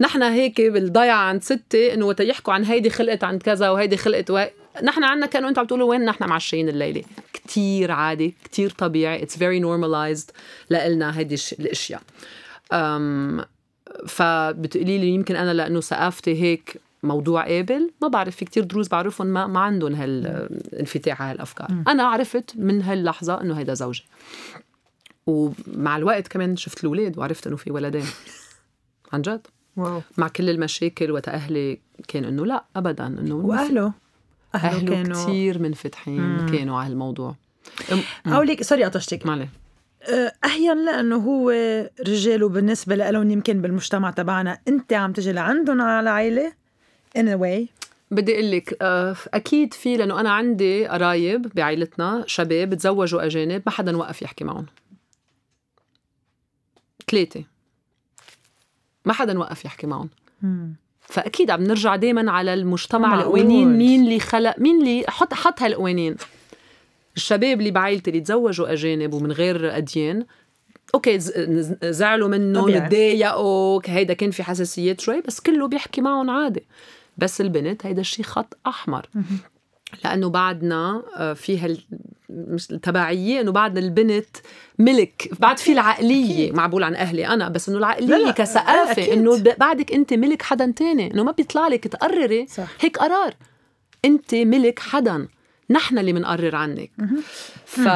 نحن 0.00 0.22
هيك 0.22 0.60
بالضيعة 0.60 1.16
عند 1.16 1.42
ستة 1.42 1.94
إنه 1.94 2.06
وقت 2.06 2.20
يحكوا 2.20 2.54
عن 2.54 2.64
هيدي 2.64 2.90
خلقت 2.90 3.24
عند 3.24 3.42
كذا 3.42 3.70
وهيدي 3.70 3.96
خلقت 3.96 4.30
و... 4.30 4.44
نحن 4.82 5.04
عنا 5.04 5.26
كانوا 5.26 5.48
أنتم 5.48 5.60
عم 5.60 5.66
تقولوا 5.66 5.90
وين 5.90 6.04
نحن 6.04 6.28
معشيين 6.28 6.68
الليلة. 6.68 7.02
كتير 7.32 7.92
عادي 7.92 8.34
كتير 8.44 8.70
طبيعي 8.70 9.22
it's 9.22 9.38
very 9.38 9.60
normalized 9.60 10.30
لنا 10.70 11.18
هيدي 11.18 11.36
الأشياء. 11.58 12.02
فبتقولي 14.06 14.98
لي 14.98 15.08
يمكن 15.08 15.36
أنا 15.36 15.54
لأنه 15.54 15.80
ثقافتي 15.80 16.42
هيك 16.42 16.80
موضوع 17.02 17.44
قابل 17.44 17.90
ما 18.02 18.08
بعرف 18.08 18.36
في 18.36 18.44
كتير 18.44 18.64
دروز 18.64 18.88
بعرفهم 18.88 19.26
ما, 19.26 19.46
ما 19.46 19.60
عندهم 19.60 19.94
هالانفتاح 19.94 21.22
على 21.22 21.30
هالأفكار. 21.32 21.68
أنا 21.88 22.02
عرفت 22.02 22.52
من 22.56 22.82
هاللحظة 22.82 23.40
إنه 23.40 23.58
هيدا 23.58 23.74
زوجي. 23.74 24.04
ومع 25.26 25.96
الوقت 25.96 26.28
كمان 26.28 26.56
شفت 26.56 26.80
الأولاد 26.84 27.18
وعرفت 27.18 27.46
إنه 27.46 27.56
في 27.56 27.70
ولدين. 27.70 28.06
عن 29.12 29.22
جد. 29.22 29.46
واو. 29.76 30.02
مع 30.18 30.28
كل 30.28 30.50
المشاكل 30.50 31.10
وقت 31.10 31.28
أهلي 31.28 31.78
كان 32.08 32.24
إنه 32.24 32.46
لا 32.46 32.64
ابدا 32.76 33.06
إنه 33.06 33.34
وأهله؟ 33.34 33.92
أهله, 34.54 34.68
أهله 34.78 34.94
كانوا 34.94 35.24
كثير 35.24 35.62
منفتحين. 35.62 36.46
كانوا 36.46 36.78
على 36.78 36.90
هالموضوع. 36.90 37.34
أو 38.26 38.42
ليك 38.42 38.62
سوري 38.62 38.84
قطشتك. 38.84 39.26
معلش 39.26 39.48
أحيانا 40.44 40.90
لأنه 40.90 41.16
هو 41.16 41.50
رجال 42.00 42.44
وبالنسبه 42.44 42.94
لهم 42.94 43.30
يمكن 43.30 43.60
بالمجتمع 43.60 44.10
تبعنا 44.10 44.58
أنت 44.68 44.92
عم 44.92 45.12
تجي 45.12 45.32
لعندهم 45.32 45.80
على 45.80 46.10
عائله 46.10 46.52
in 47.18 47.22
a 47.22 47.38
way 47.40 47.80
بدي 48.10 48.34
أقول 48.34 48.50
لك 48.50 48.76
آه، 48.82 49.16
أكيد 49.34 49.74
في 49.74 49.96
لأنه 49.96 50.20
أنا 50.20 50.30
عندي 50.30 50.86
قرايب 50.86 51.48
بعائلتنا 51.54 52.24
شباب 52.26 52.74
تزوجوا 52.74 53.26
أجانب 53.26 53.62
ما 53.66 53.72
حدا 53.72 53.96
وقف 53.96 54.22
يحكي 54.22 54.44
معهم. 54.44 54.66
ثلاثة. 57.10 57.44
ما 59.04 59.12
حدا 59.12 59.38
وقف 59.38 59.64
يحكي 59.64 59.86
معهم. 59.86 60.10
فأكيد 61.00 61.50
عم 61.50 61.62
نرجع 61.62 61.96
دائما 61.96 62.32
على 62.32 62.54
المجتمع. 62.54 63.14
القوانين 63.14 63.78
مين 63.78 64.04
اللي 64.04 64.20
خلق 64.20 64.58
مين 64.58 64.80
اللي 64.80 65.04
حط 65.08 65.34
حط 65.34 65.62
هالقوانين. 65.62 66.16
الشباب 67.20 67.58
اللي 67.60 67.70
بعائلتي 67.70 68.10
اللي 68.10 68.20
تزوجوا 68.20 68.72
أجانب 68.72 69.14
ومن 69.14 69.32
غير 69.32 69.76
أديان 69.76 70.26
أوكي 70.94 71.18
زعلوا 71.82 72.28
منه. 72.28 72.86
تضايقوا 72.88 73.80
هيدا 73.86 74.14
كان 74.14 74.30
في 74.30 74.42
حساسيات 74.42 75.00
شوي 75.00 75.20
بس 75.20 75.40
كله 75.40 75.68
بيحكي 75.68 76.00
معهم 76.00 76.30
عادي 76.30 76.62
بس 77.18 77.40
البنت 77.40 77.86
هيدا 77.86 78.00
الشيء 78.00 78.24
خط 78.24 78.58
أحمر 78.66 79.06
لأنه 80.04 80.28
بعدنا 80.30 81.02
آه، 81.16 81.32
في 81.32 81.58
هال 81.58 81.78
مش 82.30 82.70
التبعيه 82.70 83.40
إنه 83.40 83.52
بعدنا 83.52 83.80
البنت 83.80 84.36
ملك 84.78 85.28
بعد 85.40 85.58
في 85.58 85.72
العقلية 85.72 86.44
أكيد. 86.50 86.54
بقول 86.54 86.82
عن 86.82 86.94
أهلي 86.94 87.26
أنا 87.26 87.48
بس 87.48 87.68
إنه 87.68 87.78
لا، 87.78 87.86
العقلية 87.86 88.26
لا، 88.26 88.30
كثقافة 88.30 88.92
أكيد. 88.92 89.08
إنه 89.08 89.42
بعدك 89.58 89.92
أنت 89.92 90.14
ملك 90.14 90.42
حدا 90.42 90.72
تاني 90.76 91.14
إنه 91.14 91.24
ما 91.24 91.32
بيطلع 91.32 91.68
لك 91.68 91.88
تقرري 91.88 92.46
صح. 92.46 92.68
هيك 92.80 92.98
قرار 92.98 93.34
أنت 94.04 94.34
ملك 94.34 94.78
حدا 94.78 95.28
نحن 95.70 95.98
اللي 95.98 96.12
بنقرر 96.12 96.56
عنك. 96.56 96.90
ف 97.64 97.88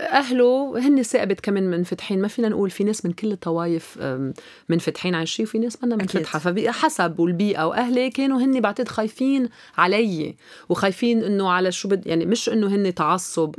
أهله 0.00 0.78
هن 0.78 1.02
ثاقبت 1.02 1.40
كمان 1.40 1.70
منفتحين 1.70 2.22
ما 2.22 2.28
فينا 2.28 2.48
نقول 2.48 2.70
في 2.70 2.84
ناس 2.84 3.04
من 3.04 3.12
كل 3.12 3.32
الطوائف 3.32 3.98
منفتحين 4.68 5.14
على 5.14 5.26
شيء 5.26 5.46
وفي 5.46 5.58
ناس 5.58 5.84
منا 5.84 5.96
منفتحه 5.96 6.38
فحسب 6.38 7.20
والبيئة 7.20 7.66
وأهلي 7.66 8.10
كانوا 8.10 8.40
هن 8.40 8.60
بعتقد 8.60 8.88
خايفين 8.88 9.48
علي 9.78 10.34
وخايفين 10.68 11.24
إنه 11.24 11.50
على 11.50 11.72
شو 11.72 11.88
بد 11.88 12.06
يعني 12.06 12.26
مش 12.26 12.48
إنه 12.48 12.66
هن 12.66 12.94
تعصب 12.94 13.54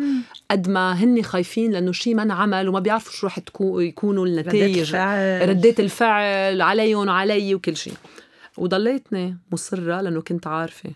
قد 0.51 0.69
ما 0.69 0.93
هن 1.03 1.21
خايفين 1.21 1.71
لأنه 1.71 1.91
شيء 1.91 2.15
ما 2.15 2.23
انعمل 2.23 2.69
وما 2.69 2.79
بيعرفوا 2.79 3.11
شو 3.11 3.27
رح 3.27 3.39
تكون 3.39 3.83
يكونوا 3.83 4.25
النتائج 4.25 4.77
الفعل. 4.77 5.49
ردات 5.49 5.79
الفعل 5.79 6.61
عليهم 6.61 7.07
وعلي 7.07 7.55
وكل 7.55 7.75
شيء 7.77 7.93
وضليتني 8.57 9.37
مصرة 9.51 10.01
لأنه 10.01 10.21
كنت 10.21 10.47
عارفة. 10.47 10.89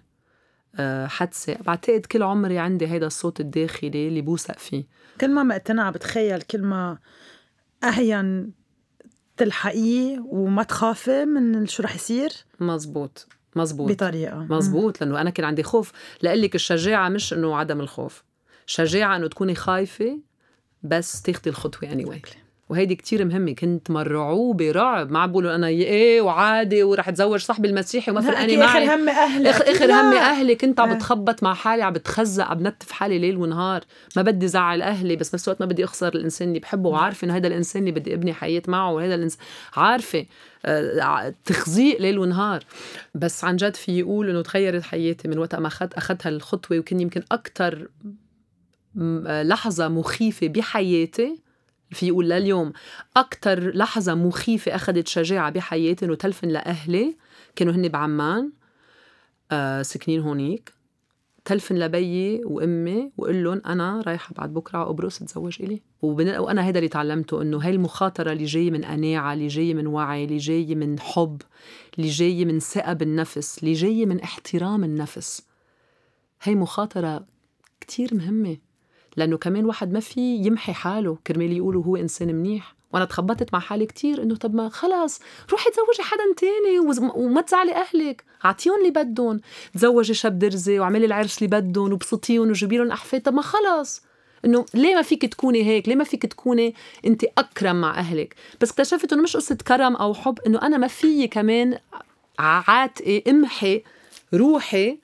أه 0.75 1.07
حدسة 1.07 1.57
بعتقد 1.65 2.05
كل 2.05 2.23
عمري 2.23 2.59
عندي 2.59 2.87
هيدا 2.87 3.07
الصوت 3.07 3.39
الداخلي 3.39 4.07
اللي 4.07 4.21
بوثق 4.21 4.59
فيه. 4.59 4.83
كل 5.21 5.31
ما 5.31 5.43
مقتنعة 5.43 5.91
بتخيل 5.91 6.41
كل 6.41 6.61
ما 6.61 6.97
أهين 7.83 8.51
تلحقيه 9.37 10.19
وما 10.25 10.63
تخافي 10.63 11.25
من 11.25 11.67
شو 11.67 11.83
رح 11.83 11.95
يصير؟ 11.95 12.31
مزبوط. 12.59 13.27
مزبوط. 13.55 13.91
بطريقة. 13.91 14.39
مزبوط. 14.49 15.01
لأنه 15.01 15.21
أنا 15.21 15.29
كان 15.29 15.45
عندي 15.45 15.63
خوف. 15.63 15.91
لقلك 16.23 16.55
الشجاعة 16.55 17.09
مش 17.09 17.33
إنه 17.33 17.55
عدم 17.55 17.79
الخوف. 17.79 18.23
شجاعة 18.65 19.15
إنه 19.15 19.27
تكوني 19.27 19.55
خايفة 19.55 20.19
بس 20.83 21.21
تاخدي 21.21 21.49
الخطوة 21.49 21.89
anyway. 21.89 22.27
وهيدي 22.71 22.95
كتير 22.95 23.25
مهمة. 23.25 23.51
كنت 23.51 23.91
مرعوبة 23.91 24.71
رعب. 24.71 25.11
ما 25.11 25.19
عم 25.19 25.31
بقولوا 25.31 25.55
أنا 25.55 25.67
إيه 25.67 26.21
وعادي 26.21 26.83
ورح 26.83 27.07
أتزوج 27.07 27.39
صاحبي 27.39 27.67
المسيحي 27.67 28.11
وما 28.11 28.21
فرقاني 28.21 28.57
معي 28.57 28.85
آخر 28.85 28.95
همي 28.95 29.11
أهلي 29.11 29.49
اخر 29.49 29.63
أكيد 29.63 29.75
اخر 29.75 29.85
لا. 29.85 30.01
همي 30.01 30.17
أهلي. 30.17 30.55
كنت 30.55 30.79
عم 30.79 30.89
إيه. 30.89 30.95
بتخبط 30.95 31.43
مع 31.43 31.53
حالي 31.53 31.83
عم 31.83 31.93
بتخزق 31.93 32.43
عم 32.43 32.57
بنتف 32.57 32.91
حالي 32.91 33.19
ليل 33.19 33.37
ونهار. 33.37 33.83
ما 34.15 34.21
بدي 34.21 34.47
زعل 34.47 34.81
أهلي 34.81 35.15
بس 35.15 35.33
نفس 35.33 35.47
الوقت 35.47 35.61
ما 35.61 35.67
بدي 35.67 35.83
أخسر 35.83 36.15
الإنسان 36.15 36.47
اللي 36.47 36.59
بحبه. 36.59 36.89
وعارفة 36.89 37.25
إنه 37.25 37.35
هذا 37.35 37.47
الإنسان 37.47 37.81
اللي 37.81 37.99
بدي 37.99 38.13
أبني 38.13 38.33
حياة 38.33 38.63
معه 38.67 38.91
وهذا 38.91 39.15
الانسان 39.15 39.39
عارفة 39.75 40.25
آه، 40.65 41.33
تخزيق 41.45 42.01
ليل 42.01 42.19
ونهار. 42.19 42.63
بس 43.15 43.43
عن 43.43 43.55
جد 43.55 43.75
في 43.75 43.99
يقول 43.99 44.29
إنه 44.29 44.41
تغيرت 44.41 44.83
حياتي 44.83 45.27
من 45.27 45.37
وقت 45.37 45.55
ما 45.55 45.67
اخذت 45.67 45.93
اخذت 45.93 46.27
هالخطوه 46.27 46.79
وكان 46.79 46.99
يمكن 46.99 47.23
أكثر 47.31 47.87
لحظة 49.43 49.87
مخيفة 49.87 50.47
بحياتي. 50.47 51.50
في 51.91 52.07
يقول 52.07 52.29
لليوم 52.29 52.73
أكتر 53.17 53.75
لحظة 53.75 54.13
مخيفة 54.15 54.75
أخذت 54.75 55.07
شجاعة 55.07 55.49
بحياتي 55.49 56.05
إنه 56.05 56.15
تلفن 56.15 56.47
لأهلي 56.47 57.17
كانوا 57.55 57.73
هن 57.73 57.87
بعمان 57.87 58.51
آه 59.51 59.81
ساكنين 59.81 60.21
هونيك. 60.21 60.73
تلفن 61.45 61.75
لبيي 61.79 62.41
وأمي 62.45 63.11
وقول 63.17 63.43
لهم 63.43 63.61
أنا 63.65 64.01
رايحة 64.07 64.33
بعد 64.37 64.53
بكرة 64.53 64.77
على 64.77 64.87
قبرص 64.87 65.21
أتزوج 65.21 65.61
إلي. 65.61 65.81
وأنا 66.01 66.65
هيدا 66.65 66.79
اللي 66.79 66.89
تعلمته 66.89 67.41
إنه 67.41 67.57
هاي 67.57 67.71
المخاطرة 67.71 68.31
اللي 68.31 68.45
جاية 68.45 68.71
من 68.71 68.85
قناعة 68.85 69.33
اللي 69.33 69.47
جاية 69.47 69.73
من 69.73 69.87
وعي 69.87 70.23
اللي 70.23 70.37
جاية 70.37 70.75
من 70.75 70.99
حب 70.99 71.41
اللي 71.97 72.09
جاية 72.09 72.45
من 72.45 72.59
ثقة 72.59 72.93
بالنفس 72.93 73.59
اللي 73.59 73.73
جاية 73.73 74.05
من 74.05 74.19
احترام 74.19 74.83
النفس. 74.83 75.41
هاي 76.43 76.55
مخاطرة 76.55 77.25
كتير 77.81 78.15
مهمة. 78.15 78.57
لأنه 79.17 79.37
كمان 79.37 79.65
واحد 79.65 79.93
ما 79.93 79.99
في 79.99 80.35
يمحي 80.35 80.73
حاله. 80.73 81.17
كرمال 81.27 81.51
يقولوا 81.57 81.83
هو 81.83 81.95
إنسان 81.95 82.35
منيح. 82.35 82.75
وأنا 82.93 83.05
تخبطت 83.05 83.53
مع 83.53 83.59
حالي 83.59 83.85
كتير 83.85 84.23
إنه 84.23 84.35
طب 84.35 84.55
ما 84.55 84.69
خلص 84.69 85.19
روحي 85.51 85.69
تزوجي 85.69 86.09
حدا 86.09 86.23
تاني 86.37 86.79
وما 87.15 87.41
تزعلي 87.41 87.75
أهلك. 87.75 88.23
أعطيهم 88.45 88.77
اللي 88.77 88.89
بدهم. 88.89 89.41
تزوجي 89.73 90.13
شاب 90.13 90.39
درزي 90.39 90.79
واعملي 90.79 91.05
العرس 91.05 91.37
اللي 91.37 91.61
بدهم 91.61 91.93
وبسطيهم 91.93 92.49
وجيبي 92.49 92.77
لهم 92.77 92.91
احفاد 92.91 93.21
طب 93.21 93.33
ما 93.33 93.41
خلص. 93.41 94.01
إنه 94.45 94.65
ليه 94.73 94.95
ما 94.95 95.01
فيك 95.01 95.25
تكوني 95.25 95.63
هيك؟ 95.63 95.87
ليه 95.87 95.95
ما 95.95 96.03
فيك 96.03 96.25
تكوني 96.25 96.75
أنت 97.05 97.23
أكرم 97.37 97.81
مع 97.81 97.97
أهلك؟ 97.99 98.35
بس 98.61 98.71
اكتشفت 98.71 99.13
إنه 99.13 99.21
مش 99.21 99.35
قصة 99.37 99.55
كرم 99.55 99.95
أو 99.95 100.13
حب 100.13 100.39
إنه 100.47 100.61
أنا 100.61 100.77
ما 100.77 100.87
فيي 100.87 101.27
كمان 101.27 101.77
عاتقي 102.39 103.23
امحي 103.29 103.83
روحي. 104.33 104.97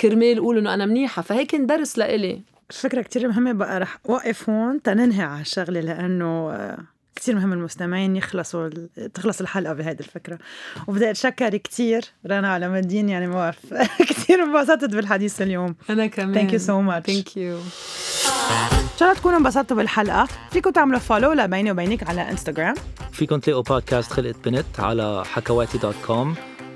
كرمال 0.00 0.38
أقول 0.38 0.58
إنه 0.58 0.74
أنا 0.74 0.86
منيحة. 0.86 1.22
فهيك 1.22 1.54
درس 1.54 1.98
لإلي. 1.98 2.40
فكرة 2.72 3.02
كتير 3.02 3.28
مهمة 3.28 3.52
بقى 3.52 3.80
رح 3.80 3.98
وقف 4.04 4.50
هون 4.50 4.82
تننهي 4.82 5.22
على 5.22 5.40
الشغلة 5.40 5.80
لأنه 5.80 6.50
آه، 6.52 6.78
كتير 7.16 7.34
مهم 7.34 7.52
المستمعين 7.52 8.16
يخلصوا 8.16 8.70
تخلص 9.14 9.40
الحلقة 9.40 9.72
بهذه 9.72 10.00
الفكرة. 10.00 10.38
وبدي 10.86 11.10
أتشكر 11.10 11.56
كتير 11.56 12.04
رنا 12.26 12.52
على 12.52 12.68
مدين 12.68 13.08
يعني 13.08 13.26
ما 13.26 13.34
بعرف 13.34 13.58
كتير 14.10 14.42
انبسطت 14.42 14.94
بالحديث 14.94 15.42
اليوم. 15.42 15.74
أنا 15.90 16.06
كمان. 16.06 16.34
Thank 16.34 16.52
you 16.52 16.58
so 16.64 16.66
much. 16.90 17.06
Thank 17.12 17.36
you 17.36 17.56
إن 17.58 18.98
شاء 18.98 19.08
الله 19.08 19.20
تكونوا 19.20 19.38
انبسطتوا 19.38 19.76
بالحلقة. 19.76 20.28
فيكم 20.50 20.70
تعملوا 20.70 20.98
follow 20.98 21.32
لبيني 21.32 21.70
وبينك 21.70 22.08
على 22.08 22.30
انستغرام 22.30 22.74
فيكم 23.12 23.38
تلاقوا 23.40 23.62
بودكاست 23.62 24.12
خلقت 24.12 24.48
بنت 24.48 24.80
على 24.80 25.24
حكواتي 25.24 25.78
dot 25.78 25.94
com 26.06 26.34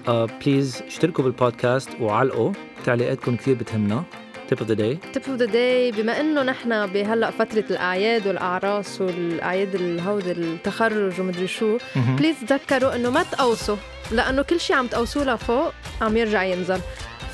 please 0.08 0.82
اشتركوا 0.86 1.24
بالبودكاست 1.24 1.88
وعلقوا. 2.00 2.52
تعليقاتكم 2.84 3.36
كثير 3.36 3.54
بتهمنا. 3.54 4.04
Tip 4.52 4.58
of 4.60 4.68
the 4.68 4.74
day 4.74 4.98
tip 5.12 5.22
of 5.28 5.36
the 5.36 5.44
day 5.44 5.92
بما 5.92 6.20
إنه 6.20 6.42
نحن 6.42 6.86
بهلأ 6.86 7.30
فترة 7.30 7.64
الأعياد 7.70 8.26
والأعراس 8.26 9.00
والأعياد 9.00 9.74
الهود 9.74 10.26
التخرج 10.26 11.20
ومدري 11.20 11.46
شو 11.48 11.78
please 11.96 12.36
تذكروا 12.48 12.96
إنه 12.96 13.10
ما 13.10 13.22
تقوصوا 13.22 13.76
لأنه 14.10 14.42
كل 14.42 14.60
شيء 14.60 14.76
عم 14.76 14.86
تقوصوه 14.86 15.24
لفوق 15.24 15.72
عم 16.02 16.16
يرجع 16.16 16.42
ينزل. 16.42 16.80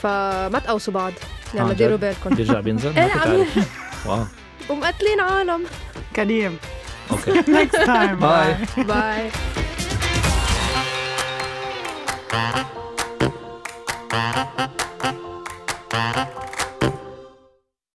فما 0.03 0.61
تقوصوا 0.64 0.95
بعض 0.95 1.12
يعني 1.55 1.75
ديروا 1.75 1.97
بالكم. 1.97 2.31
بيرجع 2.31 2.61
بينزل؟ 2.61 2.93
إيه 2.99 3.12
عم 3.12 3.47
واو. 4.07 4.25
ومقتلين 4.71 5.21
عالم. 5.21 5.64
كريم. 6.16 6.57
أوكي. 7.11 7.31
نكست 7.51 7.77
تايم 7.77 8.16
باي 8.16 8.57
باي 8.77 9.31